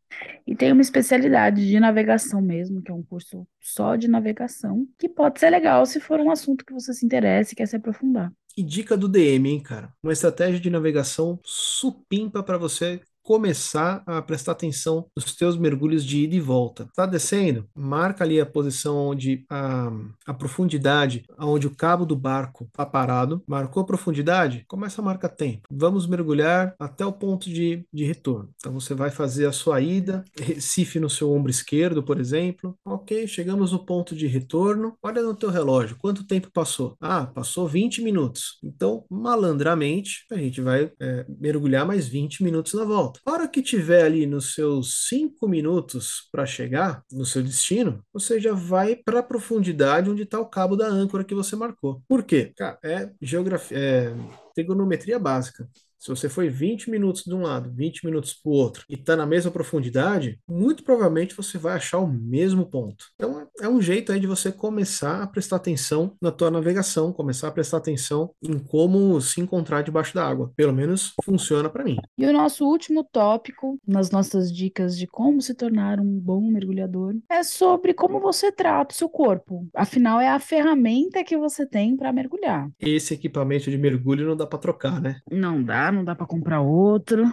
E 0.46 0.56
tem 0.56 0.72
uma 0.72 0.82
especialidade 0.84 1.68
de 1.68 1.80
navegação 1.80 2.40
mesmo, 2.40 2.84
que 2.84 2.92
é 2.92 2.94
um 2.94 3.02
curso 3.02 3.48
só 3.60 3.96
de 3.96 4.08
navegação, 4.08 4.88
que 5.00 5.10
pode 5.10 5.40
ser 5.40 5.50
legal 5.50 5.84
se 5.88 6.00
for 6.00 6.20
um 6.20 6.30
assunto 6.30 6.64
que 6.64 6.72
você 6.72 6.94
se 6.94 7.04
interessa 7.04 7.52
e 7.52 7.56
quer 7.56 7.66
se 7.66 7.76
aprofundar. 7.76 8.32
E 8.56 8.62
dica 8.62 8.96
do 8.96 9.10
DM, 9.10 9.50
hein, 9.50 9.60
cara? 9.60 9.92
Uma 10.04 10.14
estratégia 10.14 10.60
de 10.60 10.70
navegação 10.70 11.40
supimpa 11.44 12.44
para 12.44 12.60
você 12.60 13.02
começar 13.24 14.04
a 14.06 14.22
prestar 14.22 14.52
atenção 14.52 15.08
nos 15.16 15.34
teus 15.36 15.58
mergulhos 15.58 16.06
de 16.06 16.24
ida 16.24 16.36
e 16.36 16.40
volta. 16.40 16.88
Tá 16.94 17.06
descendo? 17.06 17.66
Marca 17.74 18.24
ali 18.24 18.40
a 18.40 18.46
posição 18.46 18.98
onde 18.98 19.46
a, 19.50 19.92
a 20.28 20.34
profundidade, 20.34 21.24
onde 21.40 21.66
o 21.66 21.76
cabo 21.76 22.06
do 22.06 22.16
barco 22.16 22.66
está 22.66 22.86
parado. 22.86 23.42
Marcou 23.48 23.82
a 23.82 23.86
profundidade? 23.86 24.66
Começa 24.68 25.02
a 25.02 25.06
marcar 25.06 25.30
tempo. 25.30 25.68
Vamos 25.72 26.06
mergulhar 26.06 26.76
até 26.78 27.06
o 27.06 27.14
ponto 27.14 27.50
de, 27.50 27.86
de 27.92 28.04
retorno. 28.04 28.50
Então 28.58 28.74
você 28.74 28.94
vai 28.94 29.10
fazer 29.10 29.48
a 29.48 29.52
sua 29.52 29.80
ida, 29.80 30.24
Recife 30.38 31.00
no 31.00 31.10
seu 31.10 31.32
ombro 31.32 31.50
esquerdo, 31.50 32.04
por 32.04 32.20
exemplo. 32.20 32.78
Ok, 32.86 33.26
chegamos 33.28 33.72
no 33.72 33.86
ponto 33.86 34.16
de 34.16 34.28
retorno. 34.28 34.96
Olha 35.02 35.22
no 35.22 35.34
teu 35.34 35.50
relógio, 35.50 35.96
quanto 35.98 36.28
tempo 36.28 36.52
passou? 36.52 36.98
Ah, 37.00 37.26
passou 37.26 37.68
20 37.68 38.02
minutos. 38.02 38.60
Então, 38.64 39.06
malandramente, 39.10 40.26
a 40.32 40.36
gente 40.36 40.60
vai 40.60 40.92
é, 41.00 41.26
mergulhar 41.40 41.86
mais 41.86 42.08
20 42.08 42.44
minutos 42.44 42.74
na 42.74 42.84
volta 42.84 43.13
A 43.26 43.32
hora 43.32 43.48
que 43.48 43.62
tiver 43.62 44.04
ali 44.04 44.26
nos 44.26 44.54
seus 44.54 45.08
cinco 45.08 45.48
minutos 45.48 46.28
para 46.32 46.46
chegar 46.46 47.04
no 47.12 47.26
seu 47.26 47.44
destino, 47.44 48.04
você 48.12 48.40
já 48.40 48.54
vai 48.54 48.96
para 48.96 49.20
a 49.20 49.24
profundidade 49.24 50.10
onde 50.10 50.24
está 50.24 50.40
o 50.40 50.46
cabo 50.46 50.76
da 50.76 50.88
âncora 50.88 51.24
que 51.24 51.36
você 51.36 51.56
marcou. 51.56 52.02
Por 52.08 52.24
quê? 52.24 52.54
Cara, 52.56 52.78
é 52.84 53.10
geografia, 53.22 53.78
é 53.78 54.14
trigonometria 54.56 55.20
básica. 55.20 55.68
Se 56.04 56.10
você 56.10 56.28
foi 56.28 56.50
20 56.50 56.92
minutos 56.92 57.24
de 57.24 57.34
um 57.34 57.44
lado, 57.44 57.72
20 57.74 58.06
minutos 58.06 58.34
para 58.34 58.52
o 58.52 58.56
outro 58.56 58.84
e 58.90 58.96
está 58.96 59.16
na 59.16 59.26
mesma 59.26 59.50
profundidade, 59.50 60.38
muito 60.46 60.84
provavelmente 60.84 61.34
você 61.34 61.58
vai 61.58 61.78
achar 61.78 62.00
o 62.00 62.08
mesmo 62.08 62.66
ponto. 62.66 63.06
Então 63.16 63.48
é 63.62 63.70
um 63.70 63.82
jeito 63.82 64.12
aí 64.12 64.20
de 64.20 64.28
você 64.28 64.52
começar 64.52 65.24
a 65.24 65.28
prestar 65.28 65.56
atenção 65.56 66.18
na 66.22 66.30
tua 66.30 66.52
navegação, 66.52 67.14
começar 67.14 67.48
a 67.48 67.52
prestar 67.52 67.78
atenção 67.78 68.32
em 68.44 68.60
como 68.60 69.22
se 69.22 69.40
encontrar 69.40 69.82
debaixo 69.82 70.14
da 70.14 70.28
água. 70.28 70.52
Pelo 70.58 70.74
menos 70.74 71.14
funciona 71.24 71.70
para 71.70 71.86
mim. 71.86 71.96
E 72.18 72.26
o 72.26 72.34
nosso 72.34 72.66
último 72.66 73.06
tópico 73.06 73.80
nas 73.88 74.12
nossas 74.12 74.54
dicas 74.54 74.98
de 74.98 75.08
como 75.08 75.42
se 75.42 75.54
tornar 75.54 76.02
um 76.02 76.20
bom 76.20 76.42
mergulhador 76.42 77.16
é 77.30 77.44
sobre 77.44 77.94
como 77.94 78.20
você 78.20 78.52
trata 78.52 78.94
o 78.94 78.98
seu 78.98 79.08
corpo. 79.08 79.66
Afinal, 79.74 80.20
é 80.20 80.28
a 80.28 80.40
ferramenta 80.40 81.24
que 81.24 81.38
você 81.38 81.66
tem 81.66 81.96
para 81.96 82.12
mergulhar. 82.12 82.70
Esse 82.78 83.14
equipamento 83.14 83.72
de 83.72 83.78
mergulho 83.78 84.28
não 84.28 84.36
dá 84.36 84.46
para 84.46 84.60
trocar, 84.60 85.00
né? 85.00 85.22
Não 85.32 85.64
dá, 85.64 85.93
não 85.94 86.04
dá 86.04 86.16
para 86.16 86.28
comprar 86.28 86.62
outro. 86.62 87.24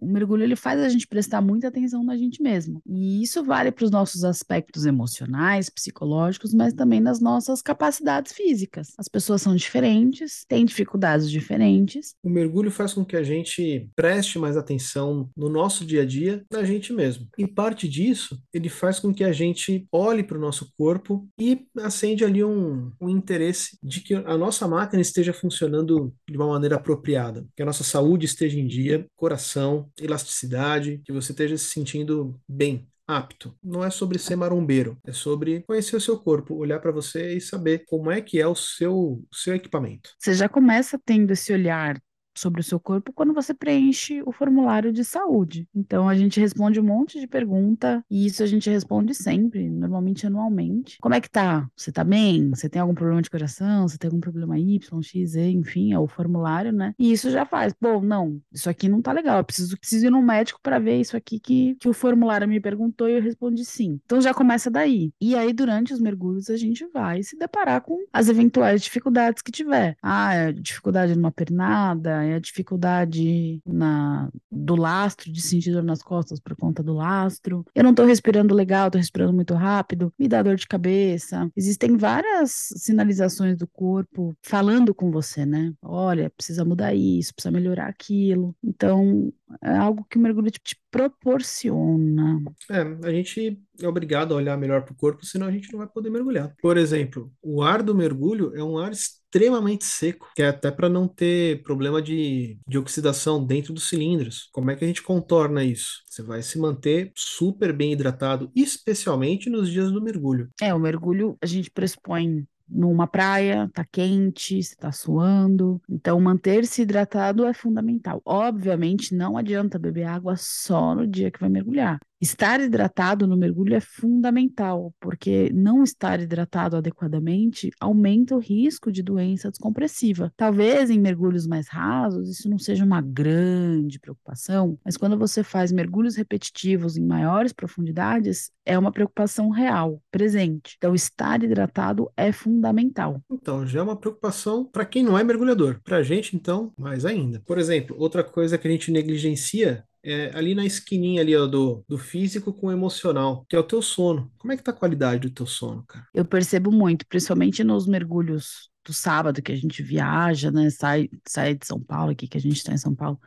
O 0.00 0.06
mergulho 0.06 0.42
ele 0.42 0.56
faz 0.56 0.80
a 0.80 0.88
gente 0.88 1.06
prestar 1.06 1.40
muita 1.40 1.68
atenção 1.68 2.02
na 2.04 2.16
gente 2.16 2.42
mesmo. 2.42 2.82
E 2.86 3.22
isso 3.22 3.42
vale 3.44 3.70
para 3.70 3.84
os 3.84 3.90
nossos 3.90 4.24
aspectos 4.24 4.86
emocionais, 4.86 5.70
psicológicos, 5.70 6.52
mas 6.52 6.72
também 6.72 7.00
nas 7.00 7.20
nossas 7.20 7.62
capacidades 7.62 8.32
físicas. 8.32 8.92
As 8.98 9.08
pessoas 9.08 9.42
são 9.42 9.54
diferentes, 9.54 10.44
têm 10.48 10.64
dificuldades 10.64 11.30
diferentes. 11.30 12.14
O 12.22 12.30
mergulho 12.30 12.70
faz 12.70 12.94
com 12.94 13.04
que 13.04 13.16
a 13.16 13.22
gente 13.22 13.88
preste 13.94 14.38
mais 14.38 14.56
atenção 14.56 15.30
no 15.36 15.48
nosso 15.48 15.84
dia 15.84 16.02
a 16.02 16.06
dia, 16.06 16.44
na 16.50 16.64
gente 16.64 16.92
mesmo. 16.92 17.26
Em 17.38 17.46
parte 17.46 17.88
disso, 17.88 18.40
ele 18.52 18.68
faz 18.68 18.98
com 18.98 19.12
que 19.12 19.24
a 19.24 19.32
gente 19.32 19.86
olhe 19.92 20.22
para 20.22 20.38
o 20.38 20.40
nosso 20.40 20.72
corpo 20.76 21.28
e 21.38 21.66
acende 21.78 22.24
ali 22.24 22.42
um, 22.42 22.90
um 23.00 23.08
interesse 23.08 23.78
de 23.82 24.00
que 24.00 24.14
a 24.14 24.36
nossa 24.36 24.66
máquina 24.66 25.00
esteja 25.00 25.32
funcionando 25.32 26.12
de 26.28 26.36
uma 26.36 26.48
maneira 26.48 26.76
apropriada, 26.76 27.46
que 27.56 27.62
a 27.62 27.66
nossa 27.66 27.84
saúde 27.84 28.26
esteja 28.26 28.58
em 28.58 28.66
dia, 28.66 29.06
coração 29.16 29.77
elasticidade, 30.00 31.00
que 31.04 31.12
você 31.12 31.32
esteja 31.32 31.56
se 31.56 31.66
sentindo 31.66 32.40
bem, 32.48 32.88
apto. 33.06 33.56
Não 33.62 33.82
é 33.82 33.90
sobre 33.90 34.18
ser 34.18 34.36
marombeiro, 34.36 34.98
é 35.04 35.12
sobre 35.12 35.62
conhecer 35.62 35.96
o 35.96 36.00
seu 36.00 36.18
corpo, 36.18 36.54
olhar 36.54 36.78
para 36.78 36.92
você 36.92 37.34
e 37.34 37.40
saber 37.40 37.84
como 37.86 38.10
é 38.10 38.20
que 38.20 38.40
é 38.40 38.46
o 38.46 38.54
seu, 38.54 39.24
seu 39.32 39.54
equipamento. 39.54 40.10
Você 40.18 40.34
já 40.34 40.48
começa 40.48 41.00
tendo 41.04 41.32
esse 41.32 41.52
olhar 41.52 41.98
sobre 42.38 42.60
o 42.60 42.64
seu 42.64 42.78
corpo 42.80 43.12
quando 43.12 43.34
você 43.34 43.52
preenche 43.52 44.22
o 44.24 44.32
formulário 44.32 44.92
de 44.92 45.04
saúde. 45.04 45.68
Então 45.74 46.08
a 46.08 46.14
gente 46.14 46.40
responde 46.40 46.80
um 46.80 46.84
monte 46.84 47.20
de 47.20 47.26
pergunta 47.26 48.04
e 48.10 48.26
isso 48.26 48.42
a 48.42 48.46
gente 48.46 48.70
responde 48.70 49.14
sempre, 49.14 49.68
normalmente 49.68 50.26
anualmente. 50.26 50.98
Como 51.00 51.14
é 51.14 51.20
que 51.20 51.30
tá? 51.30 51.68
Você 51.76 51.92
tá 51.92 52.04
bem? 52.04 52.48
Você 52.50 52.68
tem 52.68 52.80
algum 52.80 52.94
problema 52.94 53.22
de 53.22 53.30
coração? 53.30 53.86
Você 53.86 53.98
tem 53.98 54.08
algum 54.08 54.20
problema 54.20 54.58
Y, 54.58 55.02
X, 55.02 55.34
E, 55.34 55.50
enfim, 55.50 55.92
é 55.92 55.98
o 55.98 56.06
formulário, 56.06 56.72
né? 56.72 56.94
E 56.98 57.12
isso 57.12 57.30
já 57.30 57.44
faz. 57.44 57.74
Bom, 57.80 58.00
não, 58.00 58.40
isso 58.52 58.68
aqui 58.68 58.88
não 58.88 59.02
tá 59.02 59.12
legal. 59.12 59.38
Eu 59.38 59.44
preciso, 59.44 59.78
preciso 59.78 60.06
ir 60.06 60.10
no 60.10 60.22
médico 60.22 60.60
para 60.62 60.78
ver 60.78 61.00
isso 61.00 61.16
aqui 61.16 61.38
que, 61.38 61.76
que 61.76 61.88
o 61.88 61.92
formulário 61.92 62.48
me 62.48 62.60
perguntou 62.60 63.08
e 63.08 63.16
eu 63.16 63.22
respondi 63.22 63.64
sim. 63.64 64.00
Então 64.04 64.20
já 64.20 64.32
começa 64.32 64.70
daí. 64.70 65.12
E 65.20 65.34
aí, 65.34 65.52
durante 65.52 65.92
os 65.92 66.00
mergulhos, 66.00 66.50
a 66.50 66.56
gente 66.56 66.86
vai 66.92 67.22
se 67.22 67.36
deparar 67.36 67.80
com 67.82 68.04
as 68.12 68.28
eventuais 68.28 68.82
dificuldades 68.82 69.42
que 69.42 69.52
tiver. 69.52 69.96
Ah, 70.02 70.34
é 70.34 70.52
dificuldade 70.52 71.14
numa 71.14 71.32
pernada, 71.32 72.24
é 72.28 72.34
a 72.34 72.40
dificuldade 72.40 73.60
na, 73.66 74.28
do 74.50 74.76
lastro, 74.76 75.32
de 75.32 75.40
sentir 75.40 75.72
dor 75.72 75.82
nas 75.82 76.02
costas 76.02 76.40
por 76.40 76.56
conta 76.56 76.82
do 76.82 76.94
lastro. 76.94 77.64
Eu 77.74 77.84
não 77.84 77.94
tô 77.94 78.04
respirando 78.04 78.54
legal, 78.54 78.90
tô 78.90 78.98
respirando 78.98 79.32
muito 79.32 79.54
rápido, 79.54 80.12
me 80.18 80.28
dá 80.28 80.42
dor 80.42 80.56
de 80.56 80.66
cabeça. 80.66 81.50
Existem 81.56 81.96
várias 81.96 82.68
sinalizações 82.76 83.56
do 83.56 83.66
corpo 83.66 84.34
falando 84.42 84.94
com 84.94 85.10
você, 85.10 85.44
né? 85.44 85.72
Olha, 85.90 86.28
precisa 86.28 86.66
mudar 86.66 86.94
isso, 86.94 87.34
precisa 87.34 87.50
melhorar 87.50 87.86
aquilo. 87.86 88.54
Então, 88.62 89.32
é 89.62 89.70
algo 89.70 90.04
que 90.04 90.18
o 90.18 90.20
mergulho 90.20 90.50
te 90.50 90.76
proporciona. 90.90 92.42
É, 92.70 92.80
a 93.08 93.10
gente 93.10 93.58
é 93.80 93.88
obrigado 93.88 94.34
a 94.34 94.36
olhar 94.36 94.58
melhor 94.58 94.82
para 94.82 94.92
o 94.92 94.96
corpo, 94.96 95.24
senão 95.24 95.46
a 95.46 95.50
gente 95.50 95.72
não 95.72 95.78
vai 95.78 95.88
poder 95.88 96.10
mergulhar. 96.10 96.54
Por 96.60 96.76
exemplo, 96.76 97.32
o 97.42 97.62
ar 97.62 97.82
do 97.82 97.94
mergulho 97.94 98.54
é 98.54 98.62
um 98.62 98.76
ar 98.76 98.92
extremamente 98.92 99.86
seco, 99.86 100.30
que 100.36 100.42
é 100.42 100.48
até 100.48 100.70
para 100.70 100.90
não 100.90 101.08
ter 101.08 101.62
problema 101.62 102.02
de, 102.02 102.58
de 102.68 102.76
oxidação 102.76 103.42
dentro 103.42 103.72
dos 103.72 103.88
cilindros. 103.88 104.50
Como 104.52 104.70
é 104.70 104.76
que 104.76 104.84
a 104.84 104.88
gente 104.88 105.02
contorna 105.02 105.64
isso? 105.64 106.02
Você 106.06 106.22
vai 106.22 106.42
se 106.42 106.58
manter 106.58 107.12
super 107.14 107.72
bem 107.72 107.94
hidratado, 107.94 108.50
especialmente 108.54 109.48
nos 109.48 109.70
dias 109.70 109.90
do 109.90 110.02
mergulho. 110.02 110.50
É, 110.60 110.74
o 110.74 110.78
mergulho 110.78 111.34
a 111.40 111.46
gente 111.46 111.70
pressupõe 111.70 112.46
numa 112.68 113.06
praia, 113.06 113.70
tá 113.72 113.84
quente, 113.84 114.62
você 114.62 114.76
tá 114.76 114.92
suando. 114.92 115.80
Então, 115.88 116.20
manter-se 116.20 116.82
hidratado 116.82 117.44
é 117.44 117.52
fundamental. 117.52 118.20
Obviamente, 118.24 119.14
não 119.14 119.36
adianta 119.36 119.78
beber 119.78 120.04
água 120.04 120.36
só 120.36 120.94
no 120.94 121.06
dia 121.06 121.30
que 121.30 121.40
vai 121.40 121.48
mergulhar. 121.48 121.98
Estar 122.20 122.60
hidratado 122.60 123.26
no 123.26 123.36
mergulho 123.36 123.74
é 123.74 123.80
fundamental, 123.80 124.92
porque 125.00 125.50
não 125.54 125.84
estar 125.84 126.20
hidratado 126.20 126.76
adequadamente 126.76 127.70
aumenta 127.80 128.34
o 128.34 128.40
risco 128.40 128.90
de 128.90 129.02
doença 129.02 129.50
descompressiva. 129.50 130.32
Talvez 130.36 130.90
em 130.90 130.98
mergulhos 130.98 131.46
mais 131.46 131.68
rasos 131.68 132.28
isso 132.28 132.50
não 132.50 132.58
seja 132.58 132.84
uma 132.84 133.00
grande 133.00 134.00
preocupação, 134.00 134.78
mas 134.84 134.96
quando 134.96 135.16
você 135.16 135.44
faz 135.44 135.70
mergulhos 135.70 136.16
repetitivos 136.16 136.96
em 136.96 137.04
maiores 137.04 137.52
profundidades, 137.52 138.50
é 138.68 138.78
uma 138.78 138.92
preocupação 138.92 139.48
real, 139.48 140.02
presente. 140.10 140.74
Então, 140.76 140.94
estar 140.94 141.42
hidratado 141.42 142.10
é 142.16 142.30
fundamental. 142.32 143.22
Então, 143.30 143.66
já 143.66 143.80
é 143.80 143.82
uma 143.82 143.96
preocupação 143.96 144.64
para 144.64 144.84
quem 144.84 145.02
não 145.02 145.18
é 145.18 145.24
mergulhador. 145.24 145.80
Para 145.82 145.98
a 145.98 146.02
gente, 146.02 146.36
então, 146.36 146.72
mais 146.76 147.06
ainda. 147.06 147.40
Por 147.46 147.58
exemplo, 147.58 147.96
outra 147.98 148.22
coisa 148.22 148.58
que 148.58 148.68
a 148.68 148.70
gente 148.70 148.92
negligencia 148.92 149.84
é, 150.04 150.30
ali 150.34 150.54
na 150.54 150.64
esquininha 150.64 151.20
ali 151.22 151.36
ó, 151.36 151.46
do, 151.46 151.84
do 151.88 151.98
físico 151.98 152.52
com 152.52 152.68
o 152.68 152.72
emocional, 152.72 153.44
que 153.48 153.56
é 153.56 153.58
o 153.58 153.64
teu 153.64 153.82
sono. 153.82 154.30
Como 154.38 154.52
é 154.52 154.56
que 154.56 154.62
tá 154.62 154.70
a 154.70 154.74
qualidade 154.74 155.28
do 155.28 155.30
teu 155.30 155.46
sono, 155.46 155.84
cara? 155.86 156.06
Eu 156.14 156.24
percebo 156.24 156.70
muito, 156.70 157.06
principalmente 157.06 157.62
nos 157.64 157.86
mergulhos 157.86 158.70
do 158.88 158.92
sábado 158.92 159.42
que 159.42 159.52
a 159.52 159.56
gente 159.56 159.82
viaja, 159.82 160.50
né? 160.50 160.70
Sai, 160.70 161.10
sai 161.26 161.54
de 161.54 161.66
São 161.66 161.78
Paulo, 161.78 162.12
aqui 162.12 162.26
que 162.26 162.38
a 162.38 162.40
gente 162.40 162.56
está 162.56 162.72
em 162.72 162.78
São 162.78 162.94
Paulo, 162.94 163.20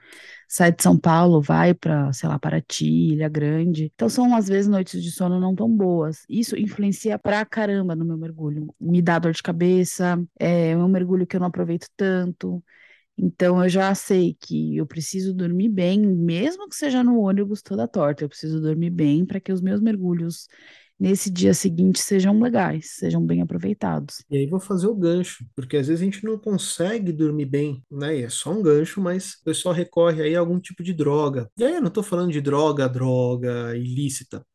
sai 0.49 0.72
de 0.72 0.82
São 0.82 0.97
Paulo, 0.97 1.39
vai 1.39 1.74
para, 1.74 2.11
sei 2.13 2.28
lá, 2.28 2.39
Paraty, 2.39 3.13
Ilha 3.13 3.30
Grande. 3.30 3.91
Então 3.93 4.09
são 4.09 4.36
às 4.36 4.47
vezes 4.47 4.67
noites 4.67 5.03
de 5.03 5.11
sono 5.11 5.39
não 5.39 5.53
tão 5.55 5.69
boas. 5.69 6.24
Isso 6.28 6.57
influencia 6.57 7.19
pra 7.19 7.45
caramba 7.45 7.95
no 7.95 8.03
meu 8.03 8.17
mergulho. 8.17 8.74
Me 8.80 9.01
dá 9.01 9.19
dor 9.19 9.34
de 9.34 9.43
cabeça, 9.43 10.22
é 10.39 10.76
um 10.76 10.88
mergulho 10.88 11.28
que 11.28 11.36
eu 11.36 11.39
não 11.39 11.47
aproveito 11.47 11.88
tanto. 11.95 12.63
Então 13.18 13.62
eu 13.64 13.70
já 13.70 13.93
sei 13.93 14.36
que 14.39 14.78
eu 14.78 14.86
preciso 14.86 15.34
dormir 15.34 15.70
bem, 15.70 15.99
mesmo 15.99 16.68
que 16.68 16.76
seja 16.76 17.03
no 17.03 17.20
ônibus 17.20 17.62
toda 17.62 17.88
torta, 17.88 18.24
eu 18.24 18.30
preciso 18.30 18.59
dormir 18.62 18.89
bem 18.89 19.26
para 19.26 19.39
que 19.39 19.51
os 19.51 19.62
meus 19.62 19.80
mergulhos 19.80 20.47
nesse 20.99 21.30
dia 21.30 21.53
seguinte 21.53 21.99
sejam 21.99 22.39
legais, 22.39 22.91
sejam 22.97 23.24
bem 23.26 23.41
aproveitados. 23.41 24.24
E 24.30 24.38
aí 24.38 24.47
vou 24.47 24.59
fazer 24.62 24.88
o 24.88 24.95
gancho, 24.95 25.45
porque 25.55 25.76
às 25.76 25.88
vezes 25.88 26.01
a 26.01 26.05
gente 26.05 26.24
não 26.24 26.38
consegue 26.38 27.12
dormir 27.12 27.45
bem, 27.45 27.84
né? 27.91 28.18
E 28.20 28.24
é 28.24 28.30
só 28.30 28.51
um 28.51 28.62
gancho, 28.62 29.01
mas 29.01 29.34
o 29.34 29.43
pessoal 29.43 29.76
recorre 29.76 30.24
aí 30.24 30.36
a 30.36 30.39
algum 30.39 30.59
tipo 30.59 30.82
de 30.84 30.93
droga. 30.93 31.49
E 31.57 31.64
aí 31.66 31.74
eu 31.76 31.82
não 31.82 31.89
estou 31.89 32.03
falando 32.03 32.32
de 32.32 32.39
droga, 32.39 32.88
droga 32.88 33.76
ilícita. 33.76 34.45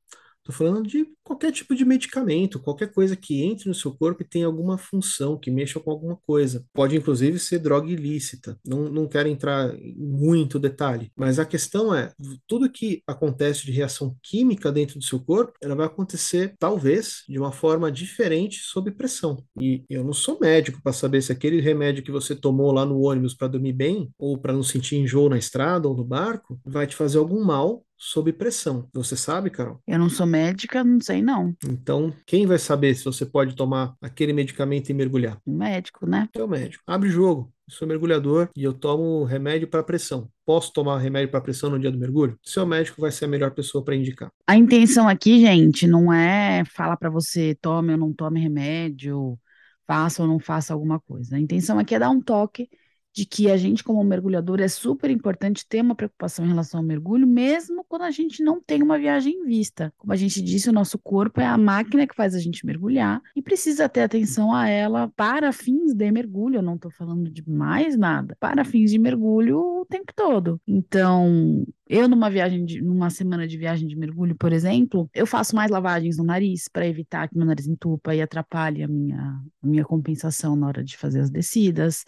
Estou 0.47 0.55
falando 0.55 0.87
de 0.87 1.05
qualquer 1.25 1.51
tipo 1.51 1.75
de 1.75 1.85
medicamento, 1.85 2.61
qualquer 2.61 2.93
coisa 2.93 3.17
que 3.17 3.43
entre 3.43 3.69
no 3.69 3.75
seu 3.75 3.93
corpo 3.93 4.23
e 4.23 4.25
tenha 4.25 4.47
alguma 4.47 4.79
função, 4.79 5.37
que 5.37 5.51
mexa 5.51 5.81
com 5.81 5.91
alguma 5.91 6.17
coisa. 6.25 6.65
Pode 6.73 6.97
inclusive 6.97 7.37
ser 7.41 7.59
droga 7.59 7.91
ilícita. 7.91 8.57
Não, 8.65 8.89
não 8.89 9.09
quero 9.09 9.29
entrar 9.29 9.75
em 9.75 9.97
muito 9.97 10.57
detalhe, 10.61 11.11
mas 11.17 11.41
a 11.41 11.45
questão 11.45 11.93
é: 11.93 12.13
tudo 12.47 12.71
que 12.71 13.03
acontece 13.09 13.67
de 13.67 13.73
reação 13.73 14.17
química 14.23 14.71
dentro 14.71 15.01
do 15.01 15.05
seu 15.05 15.19
corpo, 15.19 15.55
ela 15.61 15.75
vai 15.75 15.87
acontecer 15.87 16.55
talvez 16.61 17.25
de 17.29 17.41
uma 17.41 17.51
forma 17.51 17.91
diferente 17.91 18.61
sob 18.61 18.93
pressão. 18.93 19.43
E 19.61 19.83
eu 19.91 20.05
não 20.05 20.13
sou 20.13 20.39
médico 20.41 20.81
para 20.81 20.93
saber 20.93 21.23
se 21.23 21.33
aquele 21.33 21.61
remédio 21.61 22.05
que 22.05 22.13
você 22.13 22.37
tomou 22.37 22.71
lá 22.71 22.87
no 22.87 23.01
ônibus 23.01 23.35
para 23.35 23.49
dormir 23.49 23.73
bem 23.73 24.11
ou 24.17 24.39
para 24.39 24.53
não 24.53 24.63
sentir 24.63 24.97
enjoo 24.97 25.29
na 25.29 25.39
estrada 25.39 25.89
ou 25.89 25.97
no 25.97 26.05
barco 26.05 26.61
vai 26.65 26.87
te 26.87 26.95
fazer 26.95 27.19
algum 27.19 27.43
mal 27.43 27.83
sob 27.97 28.33
pressão. 28.33 28.89
Você 28.93 29.17
sabe, 29.17 29.51
Carol? 29.51 29.81
Eu 29.87 29.99
não 29.99 30.09
sou 30.09 30.27
médica, 30.27 30.85
não 30.85 31.01
sei 31.01 31.23
não. 31.23 31.55
Então, 31.65 32.13
quem 32.27 32.47
vai 32.47 32.59
saber 32.59 32.95
se 32.95 33.05
você 33.05 33.25
pode 33.25 33.57
tomar 33.57 33.95
aquele 34.01 34.33
medicamento 34.33 34.91
e 34.91 34.95
mergulhar? 34.95 35.39
O 35.45 35.53
médico, 35.53 36.07
né? 36.07 36.29
É 36.35 36.43
o 36.43 36.49
médico. 36.49 36.83
Abre 36.87 37.09
o 37.09 37.13
jogo. 37.13 37.53
Eu 37.69 37.75
sou 37.75 37.89
mergulhador 37.89 38.49
e 38.55 38.63
eu 38.63 38.73
tomo 38.73 39.25
remédio 39.25 39.67
para 39.67 39.83
pressão. 39.83 40.31
Posso 40.45 40.73
tomar 40.73 40.99
remédio 40.99 41.31
para 41.31 41.41
pressão 41.41 41.69
no 41.69 41.79
dia 41.79 41.91
do 41.91 41.99
mergulho? 41.99 42.39
Seu 42.43 42.65
médico 42.65 43.01
vai 43.01 43.11
ser 43.11 43.25
a 43.25 43.29
melhor 43.29 43.51
pessoa 43.51 43.85
para 43.85 43.97
indicar. 43.97 44.31
A 44.47 44.57
intenção 44.57 45.09
aqui, 45.09 45.41
gente, 45.41 45.87
não 45.87 46.13
é 46.13 46.65
falar 46.65 46.97
para 46.97 47.11
você 47.11 47.57
tome 47.61 47.93
ou 47.93 47.99
não 47.99 48.13
tome 48.13 48.39
remédio, 48.39 49.37
faça 49.85 50.23
ou 50.23 50.29
não 50.29 50.39
faça 50.39 50.73
alguma 50.73 51.01
coisa. 51.01 51.35
A 51.35 51.41
intenção 51.41 51.77
aqui 51.79 51.97
é 51.97 51.99
dar 51.99 52.11
um 52.11 52.21
toque 52.21 52.69
de 53.17 53.25
que 53.25 53.51
a 53.51 53.57
gente, 53.57 53.83
como 53.83 54.05
mergulhador, 54.05 54.61
é 54.61 54.69
super 54.69 55.11
importante 55.11 55.67
ter 55.67 55.81
uma 55.81 55.95
preocupação 55.95 56.45
em 56.45 56.49
relação 56.49 56.81
ao 56.81 56.87
mergulho, 56.87 57.27
mesmo 57.27 57.83
quando 57.89 58.03
a 58.03 58.11
gente 58.11 58.43
não 58.43 58.61
tem 58.61 58.83
uma 58.83 58.99
viagem 58.99 59.33
em 59.33 59.47
vista. 59.47 59.91
Como 59.97 60.13
a 60.13 60.17
gente 60.17 60.43
disse, 60.43 60.69
o 60.69 60.73
nosso 60.73 60.99
corpo 60.99 61.41
é 61.41 61.47
a 61.47 61.57
máquina 61.57 62.07
que 62.07 62.15
faz 62.15 62.35
a 62.35 62.39
gente 62.39 62.67
mergulhar 62.67 63.23
e 63.35 63.41
precisa 63.41 63.89
ter 63.89 64.03
atenção 64.03 64.53
a 64.53 64.69
ela 64.69 65.11
para 65.17 65.51
fins 65.51 65.95
de 65.95 66.13
mergulho. 66.13 66.57
Eu 66.57 66.63
não 66.63 66.75
estou 66.75 66.91
falando 66.91 67.31
de 67.31 67.43
mais 67.49 67.97
nada, 67.97 68.37
para 68.39 68.67
fins 68.67 68.91
de 68.91 68.99
mergulho 68.99 69.81
o 69.81 69.87
tempo 69.87 70.13
todo. 70.15 70.61
Então, 70.67 71.65
eu, 71.89 72.07
numa 72.07 72.29
viagem, 72.29 72.67
de, 72.67 72.83
numa 72.83 73.09
semana 73.09 73.49
de 73.49 73.57
viagem 73.57 73.89
de 73.89 73.97
mergulho, 73.97 74.37
por 74.37 74.53
exemplo, 74.53 75.09
eu 75.15 75.27
faço 75.27 75.57
mais 75.57 75.71
lavagens 75.71 76.19
no 76.19 76.25
nariz 76.25 76.69
para 76.69 76.87
evitar 76.87 77.31
que 77.31 77.39
meu 77.39 77.47
nariz 77.47 77.67
entupa 77.67 78.15
e 78.15 78.21
atrapalhe 78.21 78.83
a 78.83 78.89
minha, 78.89 79.41
a 79.63 79.67
minha 79.67 79.85
compensação 79.87 80.55
na 80.55 80.67
hora 80.67 80.85
de 80.85 80.99
fazer 80.99 81.21
as 81.21 81.31
descidas 81.31 82.05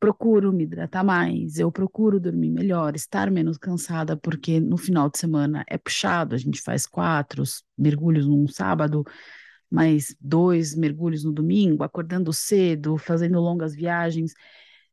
procuro 0.00 0.52
me 0.52 0.64
hidratar 0.64 1.04
mais, 1.04 1.58
eu 1.58 1.72
procuro 1.72 2.20
dormir 2.20 2.50
melhor, 2.50 2.94
estar 2.94 3.30
menos 3.30 3.58
cansada, 3.58 4.16
porque 4.16 4.60
no 4.60 4.76
final 4.76 5.10
de 5.10 5.18
semana 5.18 5.64
é 5.68 5.76
puxado, 5.76 6.34
a 6.34 6.38
gente 6.38 6.60
faz 6.62 6.86
quatro 6.86 7.42
mergulhos 7.76 8.26
num 8.26 8.46
sábado, 8.46 9.04
mais 9.70 10.16
dois 10.20 10.74
mergulhos 10.74 11.24
no 11.24 11.32
domingo, 11.32 11.82
acordando 11.82 12.32
cedo, 12.32 12.96
fazendo 12.96 13.40
longas 13.40 13.74
viagens. 13.74 14.32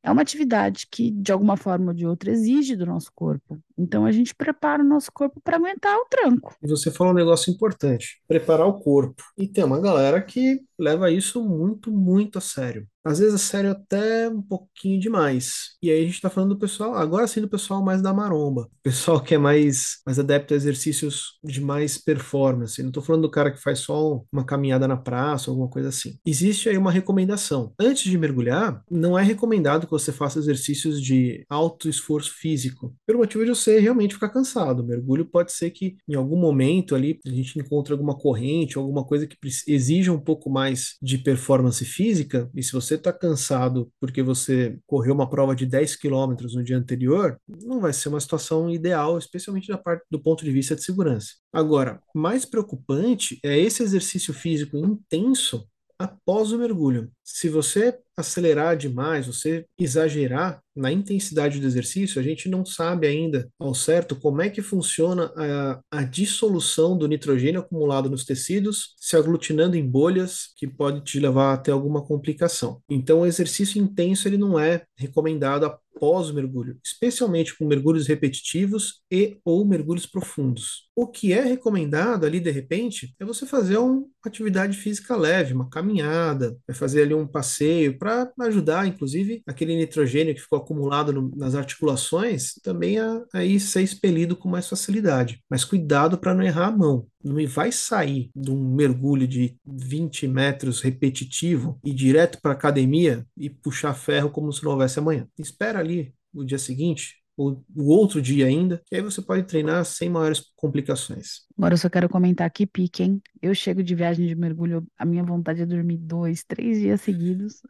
É 0.03 0.11
uma 0.11 0.21
atividade 0.21 0.87
que, 0.91 1.11
de 1.11 1.31
alguma 1.31 1.57
forma 1.57 1.87
ou 1.87 1.93
de 1.93 2.05
outra, 2.05 2.31
exige 2.31 2.75
do 2.75 2.85
nosso 2.85 3.11
corpo. 3.15 3.59
Então, 3.77 4.05
a 4.05 4.11
gente 4.11 4.33
prepara 4.33 4.83
o 4.83 4.87
nosso 4.87 5.11
corpo 5.13 5.39
para 5.43 5.57
aguentar 5.57 5.95
o 5.97 6.07
tranco. 6.09 6.55
Você 6.61 6.91
falou 6.91 7.13
um 7.13 7.15
negócio 7.15 7.51
importante: 7.51 8.21
preparar 8.27 8.67
o 8.67 8.79
corpo. 8.79 9.23
E 9.37 9.47
tem 9.47 9.63
uma 9.63 9.79
galera 9.79 10.21
que 10.21 10.61
leva 10.77 11.11
isso 11.11 11.43
muito, 11.43 11.91
muito 11.91 12.37
a 12.37 12.41
sério 12.41 12.87
às 13.05 13.19
vezes 13.19 13.35
é 13.35 13.37
sério 13.37 13.71
até 13.71 14.27
um 14.27 14.41
pouquinho 14.41 14.99
demais. 14.99 15.75
E 15.81 15.91
aí 15.91 16.03
a 16.03 16.05
gente 16.05 16.19
tá 16.19 16.29
falando 16.29 16.55
do 16.55 16.59
pessoal, 16.59 16.95
agora 16.95 17.27
sim 17.27 17.39
do 17.39 17.47
pessoal 17.47 17.83
mais 17.83 18.01
da 18.01 18.11
maromba, 18.11 18.63
o 18.63 18.81
pessoal 18.81 19.21
que 19.21 19.35
é 19.35 19.37
mais, 19.37 19.99
mais 20.03 20.17
adepto 20.17 20.55
a 20.55 20.57
exercícios 20.57 21.37
de 21.43 21.61
mais 21.61 21.99
performance. 21.99 22.81
não 22.81 22.91
tô 22.91 23.01
falando 23.01 23.21
do 23.21 23.29
cara 23.29 23.51
que 23.51 23.61
faz 23.61 23.79
só 23.79 24.23
uma 24.33 24.43
caminhada 24.43 24.87
na 24.87 24.97
praça, 24.97 25.51
alguma 25.51 25.69
coisa 25.69 25.89
assim. 25.89 26.17
Existe 26.25 26.67
aí 26.67 26.77
uma 26.77 26.91
recomendação. 26.91 27.73
Antes 27.79 28.09
de 28.09 28.17
mergulhar, 28.17 28.81
não 28.89 29.17
é 29.17 29.21
recomendado 29.21 29.85
que 29.85 29.91
você 29.91 30.11
faça 30.11 30.39
exercícios 30.39 30.99
de 30.99 31.45
alto 31.47 31.87
esforço 31.87 32.31
físico, 32.33 32.95
pelo 33.05 33.19
motivo 33.19 33.45
de 33.45 33.51
você 33.65 33.79
realmente 33.79 34.13
ficar 34.13 34.29
cansado. 34.29 34.81
O 34.81 34.85
mergulho 34.85 35.25
pode 35.25 35.51
ser 35.51 35.71
que 35.71 35.97
em 36.07 36.15
algum 36.15 36.37
momento 36.37 36.95
ali 36.95 37.19
a 37.25 37.29
gente 37.29 37.59
encontre 37.59 37.91
alguma 37.93 38.17
corrente, 38.17 38.77
alguma 38.77 39.03
coisa 39.03 39.25
que 39.25 39.37
exija 39.67 40.13
um 40.13 40.19
pouco 40.19 40.49
mais 40.49 40.95
de 41.01 41.17
performance 41.17 41.83
física, 41.83 42.49
e 42.53 42.61
se 42.61 42.71
você 42.71 42.95
está 42.95 43.11
cansado 43.11 43.91
porque 43.99 44.21
você 44.21 44.77
correu 44.85 45.13
uma 45.13 45.29
prova 45.29 45.55
de 45.55 45.65
10 45.65 45.95
quilômetros 45.95 46.55
no 46.55 46.63
dia 46.63 46.77
anterior, 46.77 47.37
não 47.63 47.79
vai 47.79 47.91
ser 47.91 48.09
uma 48.09 48.19
situação 48.19 48.69
ideal, 48.69 49.17
especialmente 49.17 49.67
da 49.67 49.77
parte 49.77 50.05
do 50.09 50.21
ponto 50.21 50.43
de 50.43 50.51
vista 50.51 50.75
de 50.75 50.83
segurança. 50.83 51.33
Agora, 51.51 52.01
mais 52.13 52.45
preocupante 52.45 53.39
é 53.43 53.57
esse 53.57 53.81
exercício 53.81 54.33
físico 54.33 54.77
intenso 54.77 55.67
após 55.97 56.51
o 56.51 56.57
mergulho. 56.57 57.09
Se 57.23 57.49
você 57.49 57.97
acelerar 58.17 58.77
demais, 58.77 59.27
você 59.27 59.65
exagerar 59.77 60.61
na 60.75 60.91
intensidade 60.91 61.59
do 61.59 61.65
exercício, 61.65 62.19
a 62.19 62.23
gente 62.23 62.49
não 62.49 62.65
sabe 62.65 63.07
ainda 63.07 63.49
ao 63.57 63.73
certo 63.73 64.15
como 64.15 64.41
é 64.41 64.49
que 64.49 64.61
funciona 64.61 65.31
a, 65.35 65.79
a 65.89 66.03
dissolução 66.03 66.97
do 66.97 67.07
nitrogênio 67.07 67.61
acumulado 67.61 68.09
nos 68.09 68.25
tecidos, 68.25 68.93
se 68.97 69.15
aglutinando 69.15 69.77
em 69.77 69.87
bolhas, 69.87 70.49
que 70.57 70.67
pode 70.67 71.01
te 71.01 71.19
levar 71.19 71.53
até 71.53 71.71
alguma 71.71 72.03
complicação. 72.03 72.81
Então, 72.89 73.21
o 73.21 73.25
exercício 73.25 73.81
intenso 73.81 74.27
ele 74.27 74.37
não 74.37 74.59
é 74.59 74.83
recomendado 74.97 75.65
após 75.95 76.29
o 76.29 76.33
mergulho, 76.33 76.77
especialmente 76.83 77.57
com 77.57 77.65
mergulhos 77.65 78.05
repetitivos 78.05 79.01
e 79.09 79.37
ou 79.45 79.65
mergulhos 79.65 80.05
profundos. 80.05 80.89
O 80.93 81.07
que 81.07 81.31
é 81.31 81.41
recomendado 81.41 82.25
ali 82.25 82.39
de 82.39 82.51
repente 82.51 83.15
é 83.17 83.23
você 83.23 83.45
fazer 83.45 83.77
uma 83.77 84.05
atividade 84.25 84.77
física 84.77 85.15
leve, 85.15 85.53
uma 85.53 85.69
caminhada, 85.69 86.57
vai 86.67 86.75
fazer 86.75 87.03
ali 87.03 87.13
um 87.13 87.27
passeio 87.27 87.97
para 88.05 88.47
ajudar, 88.47 88.87
inclusive, 88.87 89.41
aquele 89.47 89.75
nitrogênio 89.75 90.35
que 90.35 90.41
ficou 90.41 90.59
acumulado 90.59 91.11
no, 91.11 91.31
nas 91.35 91.55
articulações 91.55 92.53
também 92.63 92.99
a, 92.99 93.23
a 93.33 93.59
ser 93.59 93.81
expelido 93.81 94.35
com 94.35 94.47
mais 94.47 94.67
facilidade. 94.69 95.41
Mas 95.49 95.65
cuidado 95.65 96.17
para 96.17 96.33
não 96.33 96.43
errar 96.43 96.67
a 96.67 96.71
mão. 96.71 97.07
Não 97.23 97.35
vai 97.47 97.71
sair 97.71 98.29
de 98.35 98.51
um 98.51 98.75
mergulho 98.75 99.27
de 99.27 99.57
20 99.65 100.27
metros 100.27 100.81
repetitivo 100.81 101.79
e 101.83 101.93
direto 101.93 102.39
para 102.41 102.51
a 102.51 102.55
academia 102.55 103.25
e 103.35 103.49
puxar 103.49 103.93
ferro 103.95 104.29
como 104.29 104.51
se 104.53 104.63
não 104.63 104.71
houvesse 104.71 104.99
amanhã. 104.99 105.27
Espera 105.39 105.79
ali 105.79 106.13
o 106.33 106.43
dia 106.43 106.59
seguinte, 106.59 107.15
o, 107.37 107.61
o 107.75 107.89
outro 107.89 108.21
dia 108.21 108.45
ainda, 108.45 108.81
que 108.85 108.95
aí 108.95 109.01
você 109.01 109.21
pode 109.21 109.43
treinar 109.43 109.83
sem 109.85 110.09
maiores 110.09 110.51
complicações. 110.55 111.45
Agora 111.57 111.73
eu 111.73 111.77
só 111.77 111.89
quero 111.89 112.09
comentar 112.09 112.47
aqui, 112.47 112.65
pique, 112.65 113.03
hein? 113.03 113.21
Eu 113.41 113.53
chego 113.53 113.83
de 113.83 113.95
viagem 113.95 114.27
de 114.27 114.35
mergulho, 114.35 114.85
a 114.97 115.05
minha 115.05 115.23
vontade 115.23 115.61
é 115.61 115.65
dormir 115.65 115.97
dois, 115.97 116.43
três 116.43 116.79
dias 116.79 117.01
seguidos 117.01 117.61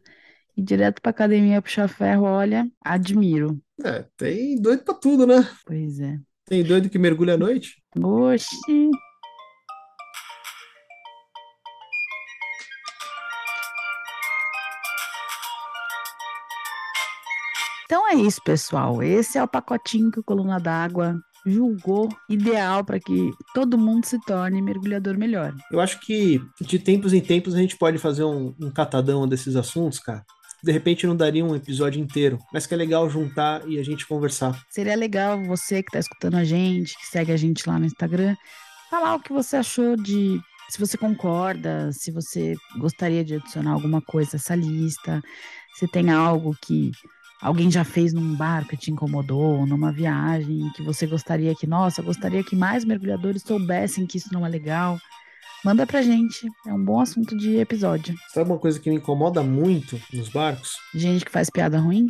e 0.56 0.62
direto 0.62 1.02
pra 1.02 1.10
academia 1.10 1.62
puxar 1.62 1.88
ferro, 1.88 2.24
olha, 2.24 2.70
admiro. 2.84 3.60
É, 3.84 4.06
tem 4.16 4.60
doido 4.62 4.84
pra 4.84 4.94
tudo, 4.94 5.28
né? 5.28 5.48
Pois 5.66 6.00
é. 6.00 6.18
Tem 6.46 6.64
doido 6.64 6.90
que 6.90 6.98
mergulha 6.98 7.34
à 7.34 7.38
noite? 7.38 7.82
Oxi. 7.98 8.90
Então 17.86 18.10
é 18.10 18.16
isso, 18.16 18.42
pessoal. 18.44 19.04
Esse 19.04 19.38
é 19.38 19.44
o 19.44 19.48
pacotinho 19.48 20.12
que 20.12 20.20
o 20.20 20.24
Coluna 20.24 20.60
d'Água 20.60 21.20
julgou 21.46 22.10
ideal 22.28 22.84
para 22.84 23.00
que 23.00 23.32
todo 23.54 23.78
mundo 23.78 24.06
se 24.06 24.20
torne 24.22 24.62
mergulhador 24.62 25.18
melhor. 25.18 25.54
Eu 25.72 25.80
acho 25.80 26.00
que 26.00 26.42
de 26.62 26.80
tempos 26.80 27.14
em 27.14 27.22
tempos 27.22 27.54
a 27.54 27.60
gente 27.60 27.78
pode 27.78 28.00
fazer 28.00 28.24
um, 28.24 28.56
um 28.60 28.72
catadão 28.72 29.28
desses 29.28 29.56
assuntos, 29.56 30.00
cara 30.00 30.26
de 30.66 30.72
repente 30.72 31.06
não 31.06 31.16
daria 31.16 31.46
um 31.46 31.56
episódio 31.56 32.02
inteiro, 32.02 32.40
mas 32.52 32.66
que 32.66 32.74
é 32.74 32.78
legal 32.78 33.08
juntar 33.08 33.62
e 33.70 33.78
a 33.78 33.84
gente 33.84 34.08
conversar. 34.08 34.60
Seria 34.68 34.96
legal 34.96 35.40
você 35.44 35.84
que 35.84 35.90
está 35.90 36.00
escutando 36.00 36.36
a 36.36 36.44
gente, 36.44 36.98
que 36.98 37.06
segue 37.06 37.32
a 37.32 37.38
gente 37.38 37.70
lá 37.70 37.78
no 37.78 37.86
Instagram, 37.86 38.36
falar 38.90 39.14
o 39.14 39.20
que 39.20 39.32
você 39.32 39.58
achou 39.58 39.96
de. 39.96 40.40
Se 40.68 40.80
você 40.80 40.98
concorda, 40.98 41.92
se 41.92 42.10
você 42.10 42.56
gostaria 42.80 43.24
de 43.24 43.36
adicionar 43.36 43.74
alguma 43.74 44.02
coisa 44.02 44.32
a 44.34 44.38
essa 44.38 44.56
lista, 44.56 45.22
se 45.76 45.88
tem 45.88 46.10
algo 46.10 46.58
que 46.60 46.92
alguém 47.40 47.70
já 47.70 47.84
fez 47.84 48.12
num 48.12 48.36
barco 48.36 48.72
que 48.72 48.78
te 48.78 48.90
incomodou, 48.90 49.68
numa 49.68 49.92
viagem, 49.92 50.68
que 50.76 50.82
você 50.82 51.06
gostaria 51.06 51.54
que, 51.54 51.68
nossa, 51.68 52.02
gostaria 52.02 52.44
que 52.44 52.56
mais 52.56 52.84
mergulhadores 52.84 53.44
soubessem 53.44 54.08
que 54.08 54.18
isso 54.18 54.34
não 54.34 54.44
é 54.44 54.50
legal. 54.50 54.98
Manda 55.66 55.88
pra 55.88 56.04
gente, 56.04 56.48
é 56.68 56.72
um 56.72 56.86
bom 56.86 57.00
assunto 57.00 57.36
de 57.36 57.58
episódio. 57.58 58.14
Sabe 58.32 58.52
uma 58.52 58.60
coisa 58.60 58.80
que 58.80 58.88
me 58.88 58.98
incomoda 58.98 59.42
muito 59.42 60.00
nos 60.14 60.30
barcos? 60.30 60.76
Gente 60.94 61.26
que 61.26 61.32
faz 61.32 61.50
piada 61.50 61.80
ruim? 61.80 62.06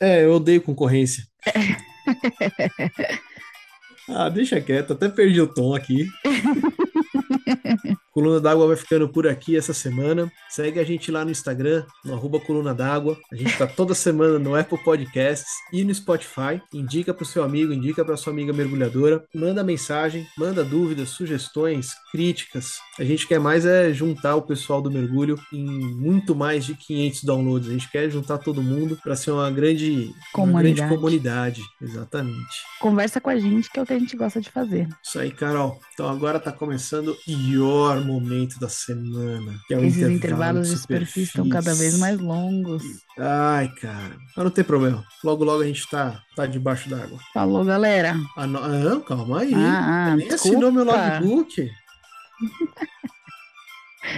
É, 0.00 0.24
eu 0.24 0.32
odeio 0.32 0.62
concorrência. 0.62 1.22
ah, 4.08 4.30
deixa 4.30 4.58
quieto, 4.58 4.94
até 4.94 5.10
perdi 5.10 5.38
o 5.38 5.46
tom 5.46 5.74
aqui. 5.74 6.08
Coluna 8.16 8.40
d'Água 8.40 8.68
vai 8.68 8.76
ficando 8.76 9.06
por 9.10 9.28
aqui 9.28 9.58
essa 9.58 9.74
semana. 9.74 10.32
Segue 10.48 10.80
a 10.80 10.84
gente 10.84 11.10
lá 11.10 11.22
no 11.22 11.30
Instagram, 11.30 11.84
no 12.02 12.14
arroba 12.14 12.40
Coluna 12.40 12.72
d'Água. 12.72 13.14
A 13.30 13.36
gente 13.36 13.50
está 13.50 13.66
toda 13.66 13.92
semana 13.92 14.38
no 14.38 14.56
Apple 14.56 14.82
Podcasts 14.82 15.50
e 15.70 15.84
no 15.84 15.94
Spotify. 15.94 16.58
Indica 16.72 17.12
para 17.12 17.24
o 17.24 17.26
seu 17.26 17.44
amigo, 17.44 17.74
indica 17.74 18.02
para 18.02 18.16
sua 18.16 18.32
amiga 18.32 18.54
mergulhadora. 18.54 19.22
Manda 19.34 19.62
mensagem, 19.62 20.26
manda 20.38 20.64
dúvidas, 20.64 21.10
sugestões, 21.10 21.90
críticas. 22.10 22.78
A 22.98 23.04
gente 23.04 23.26
quer 23.28 23.38
mais 23.38 23.66
é 23.66 23.92
juntar 23.92 24.34
o 24.36 24.40
pessoal 24.40 24.80
do 24.80 24.90
mergulho 24.90 25.38
em 25.52 25.66
muito 25.66 26.34
mais 26.34 26.64
de 26.64 26.74
500 26.74 27.22
downloads. 27.22 27.68
A 27.68 27.72
gente 27.72 27.90
quer 27.90 28.08
juntar 28.08 28.38
todo 28.38 28.62
mundo 28.62 28.98
para 29.02 29.14
ser 29.14 29.32
uma 29.32 29.50
grande 29.50 30.10
comunidade. 30.32 30.80
Uma 30.80 30.86
grande 30.86 30.94
comunidade. 30.96 31.62
Exatamente. 31.82 32.64
Conversa 32.80 33.20
com 33.20 33.28
a 33.28 33.38
gente, 33.38 33.70
que 33.70 33.78
é 33.78 33.82
o 33.82 33.84
que 33.84 33.92
a 33.92 33.98
gente 33.98 34.16
gosta 34.16 34.40
de 34.40 34.50
fazer. 34.50 34.88
Isso 35.02 35.18
aí, 35.18 35.30
Carol. 35.30 35.78
Então 35.92 36.08
agora 36.08 36.38
está 36.38 36.50
começando 36.50 37.14
pior 37.26 38.05
momento 38.06 38.58
da 38.58 38.68
semana. 38.68 39.58
Que 39.66 39.74
é 39.74 39.78
o 39.78 39.84
Esses 39.84 39.98
intervalo 39.98 40.14
intervalos 40.14 40.68
de 40.68 40.76
superfície 40.76 41.24
estão 41.24 41.48
cada 41.48 41.74
vez 41.74 41.98
mais 41.98 42.18
longos. 42.18 42.82
Ai, 43.18 43.68
cara. 43.80 44.16
Mas 44.36 44.44
não 44.44 44.50
tem 44.50 44.64
problema. 44.64 45.04
Logo, 45.22 45.44
logo 45.44 45.62
a 45.62 45.66
gente 45.66 45.88
tá, 45.88 46.20
tá 46.34 46.46
debaixo 46.46 46.88
d'água. 46.88 47.18
Falou, 47.34 47.64
galera. 47.64 48.16
Ah, 48.36 48.46
não, 48.46 48.62
ah, 48.62 49.00
calma 49.00 49.40
aí. 49.40 49.54
Ah, 49.54 50.12
ah, 50.12 50.16
nem 50.16 50.30
assinou 50.30 50.72
meu 50.72 50.84
logbook. 50.84 51.54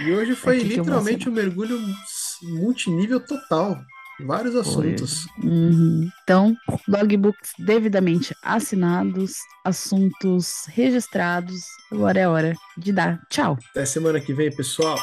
e 0.05 0.11
hoje 0.11 0.35
foi 0.35 0.59
literalmente 0.59 1.29
um 1.29 1.33
mergulho 1.33 1.79
multinível 2.43 3.19
total. 3.19 3.77
Vários 4.25 4.55
assuntos. 4.55 5.25
Uhum. 5.43 6.09
Então, 6.23 6.55
logbooks 6.87 7.51
devidamente 7.57 8.35
assinados, 8.43 9.37
assuntos 9.63 10.65
registrados. 10.67 11.61
Agora 11.91 12.19
é 12.19 12.27
hora 12.27 12.55
de 12.77 12.91
dar 12.91 13.19
tchau. 13.29 13.57
Até 13.71 13.85
semana 13.85 14.19
que 14.19 14.33
vem, 14.33 14.53
pessoal. 14.53 14.97